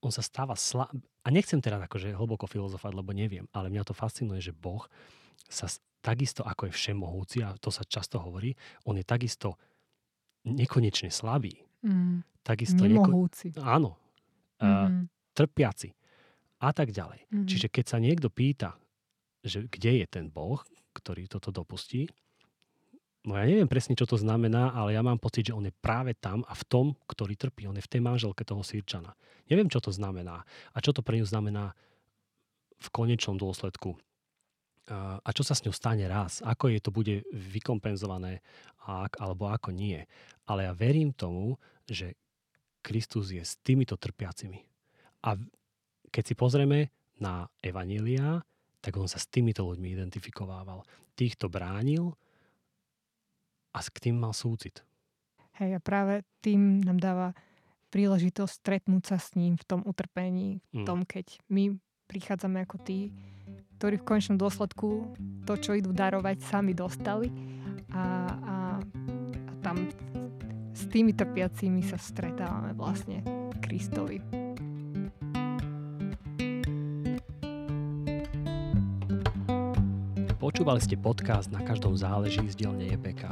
On 0.01 0.09
sa 0.09 0.25
stáva 0.25 0.57
slab... 0.57 0.89
A 1.21 1.29
nechcem 1.29 1.61
teraz 1.61 1.77
akože 1.85 2.17
hlboko 2.17 2.49
filozofať, 2.49 2.97
lebo 2.97 3.13
neviem, 3.13 3.45
ale 3.53 3.69
mňa 3.69 3.85
to 3.85 3.93
fascinuje, 3.93 4.41
že 4.41 4.57
Boh 4.57 4.89
sa 5.45 5.69
takisto 6.01 6.41
ako 6.41 6.65
je 6.65 6.73
všemohúci, 6.73 7.45
a 7.45 7.53
to 7.61 7.69
sa 7.69 7.85
často 7.85 8.17
hovorí, 8.17 8.57
on 8.89 8.97
je 8.97 9.05
takisto 9.05 9.61
nekonečne 10.49 11.13
slabý. 11.13 11.61
Mm. 11.85 12.25
Takisto 12.41 12.89
Nemohúci. 12.89 13.53
Neko... 13.53 13.61
Áno. 13.61 14.00
Mm-hmm. 14.61 15.03
Trpiaci. 15.33 15.89
A 16.61 16.69
tak 16.71 16.93
ďalej. 16.93 17.25
Mm-hmm. 17.25 17.47
Čiže 17.49 17.67
keď 17.73 17.85
sa 17.89 17.97
niekto 17.97 18.29
pýta, 18.29 18.77
že 19.41 19.65
kde 19.65 20.05
je 20.05 20.05
ten 20.05 20.29
Boh, 20.29 20.61
ktorý 20.93 21.25
toto 21.25 21.49
dopustí. 21.49 22.05
No 23.25 23.37
ja 23.37 23.45
neviem 23.45 23.69
presne, 23.69 23.93
čo 23.93 24.09
to 24.09 24.17
znamená, 24.17 24.73
ale 24.73 24.97
ja 24.97 25.01
mám 25.05 25.21
pocit, 25.21 25.49
že 25.49 25.57
on 25.57 25.65
je 25.65 25.73
práve 25.73 26.17
tam 26.17 26.41
a 26.45 26.53
v 26.57 26.63
tom, 26.65 26.85
ktorý 27.05 27.37
trpí. 27.37 27.65
On 27.69 27.77
je 27.77 27.85
v 27.85 27.91
tej 27.97 28.01
manželke 28.01 28.41
toho 28.41 28.65
sírčana. 28.65 29.13
Neviem, 29.49 29.69
čo 29.69 29.81
to 29.81 29.93
znamená 29.93 30.45
a 30.73 30.77
čo 30.81 30.93
to 30.93 31.05
pre 31.05 31.17
ňu 31.21 31.25
znamená 31.25 31.73
v 32.81 32.87
konečnom 32.89 33.37
dôsledku. 33.37 33.93
A 35.21 35.29
čo 35.31 35.45
sa 35.45 35.53
s 35.53 35.61
ňou 35.61 35.71
stane 35.71 36.03
raz, 36.09 36.41
ako 36.41 36.73
jej 36.73 36.81
to 36.81 36.89
bude 36.89 37.21
vykompenzované 37.29 38.41
ak, 38.81 39.21
alebo 39.21 39.53
ako 39.53 39.69
nie. 39.69 40.01
Ale 40.49 40.65
ja 40.65 40.73
verím 40.73 41.13
tomu, 41.13 41.61
že 41.85 42.17
Kristus 42.81 43.31
je 43.31 43.41
s 43.41 43.57
týmito 43.61 43.95
trpiacimi. 43.95 44.61
A 45.25 45.37
keď 46.09 46.23
si 46.25 46.33
pozrieme 46.35 46.89
na 47.21 47.45
Evanília, 47.61 48.41
tak 48.81 48.97
on 48.97 49.05
sa 49.05 49.21
s 49.21 49.29
týmito 49.29 49.61
ľuďmi 49.63 49.93
identifikovával. 49.93 50.81
Týchto 51.13 51.47
bránil 51.47 52.17
a 53.71 53.79
s 53.79 53.87
tým 53.93 54.17
mal 54.17 54.33
súcit. 54.33 54.81
Hej, 55.61 55.77
a 55.77 55.79
práve 55.79 56.25
tým 56.41 56.81
nám 56.81 56.97
dáva 56.97 57.27
príležitosť 57.93 58.53
stretnúť 58.65 59.03
sa 59.13 59.17
s 59.21 59.37
ním 59.37 59.59
v 59.59 59.67
tom 59.67 59.81
utrpení, 59.85 60.63
v 60.73 60.81
mm. 60.81 60.87
tom, 60.87 61.05
keď 61.05 61.37
my 61.51 61.75
prichádzame 62.09 62.65
ako 62.65 62.81
tí, 62.81 63.13
ktorí 63.77 63.99
v 64.01 64.07
konečnom 64.07 64.39
dôsledku 64.39 65.13
to, 65.45 65.53
čo 65.59 65.77
idú 65.77 65.91
darovať, 65.93 66.41
sami 66.41 66.73
dostali 66.73 67.29
a, 67.91 68.03
a, 68.31 68.55
a 69.47 69.51
tam 69.61 69.85
s 70.81 70.89
tými 70.89 71.13
trpiacimi 71.13 71.85
sa 71.85 72.01
stretávame 72.01 72.73
vlastne 72.73 73.21
Kristovi. 73.61 74.17
Počúvali 80.41 80.81
ste 80.81 80.97
podcast 80.97 81.53
Na 81.53 81.61
každom 81.61 81.93
záleží 81.93 82.41
z 82.49 82.65
dielne 82.65 82.89
EPK. 82.97 83.29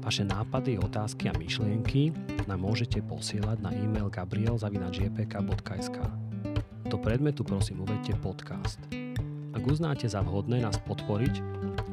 Vaše 0.00 0.24
nápady, 0.24 0.80
otázky 0.80 1.28
a 1.28 1.36
myšlienky 1.36 2.16
nám 2.48 2.64
môžete 2.64 3.04
posielať 3.04 3.60
na 3.60 3.68
e-mail 3.76 4.08
gabriel.jpk.sk 4.08 5.96
Do 6.88 6.96
predmetu 6.96 7.44
prosím 7.44 7.84
uvedte 7.84 8.16
podcast. 8.24 8.80
Ak 9.52 9.62
uznáte 9.68 10.08
za 10.08 10.24
vhodné 10.24 10.64
nás 10.64 10.80
podporiť, 10.80 11.44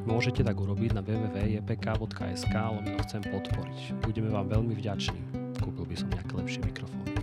môžete 0.04 0.42
tak 0.42 0.56
urobiť 0.58 0.90
na 0.94 1.02
www.jpk.sk 1.02 2.54
lomeno 2.54 3.00
chcem 3.06 3.22
podporiť. 3.22 3.78
Budeme 4.02 4.30
vám 4.30 4.50
veľmi 4.50 4.74
vďační. 4.74 5.20
Kúpil 5.62 5.86
by 5.86 5.96
som 5.96 6.08
nejaké 6.10 6.32
lepšie 6.34 6.60
mikrofóny. 6.66 7.14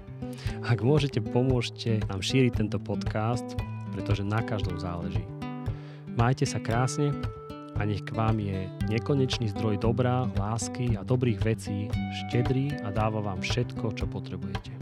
Ak 0.64 0.80
môžete, 0.80 1.20
pomôžte 1.20 2.00
nám 2.08 2.24
šíriť 2.24 2.64
tento 2.64 2.80
podcast, 2.80 3.46
pretože 3.92 4.24
na 4.24 4.40
každom 4.40 4.80
záleží. 4.80 5.24
Majte 6.16 6.48
sa 6.48 6.60
krásne 6.64 7.12
a 7.76 7.84
nech 7.88 8.04
k 8.04 8.16
vám 8.16 8.40
je 8.40 8.68
nekonečný 8.88 9.52
zdroj 9.56 9.80
dobrá, 9.80 10.28
lásky 10.36 10.96
a 11.00 11.04
dobrých 11.04 11.40
vecí, 11.44 11.88
štedrý 12.28 12.76
a 12.84 12.92
dáva 12.92 13.20
vám 13.24 13.40
všetko, 13.40 13.96
čo 13.96 14.08
potrebujete. 14.08 14.79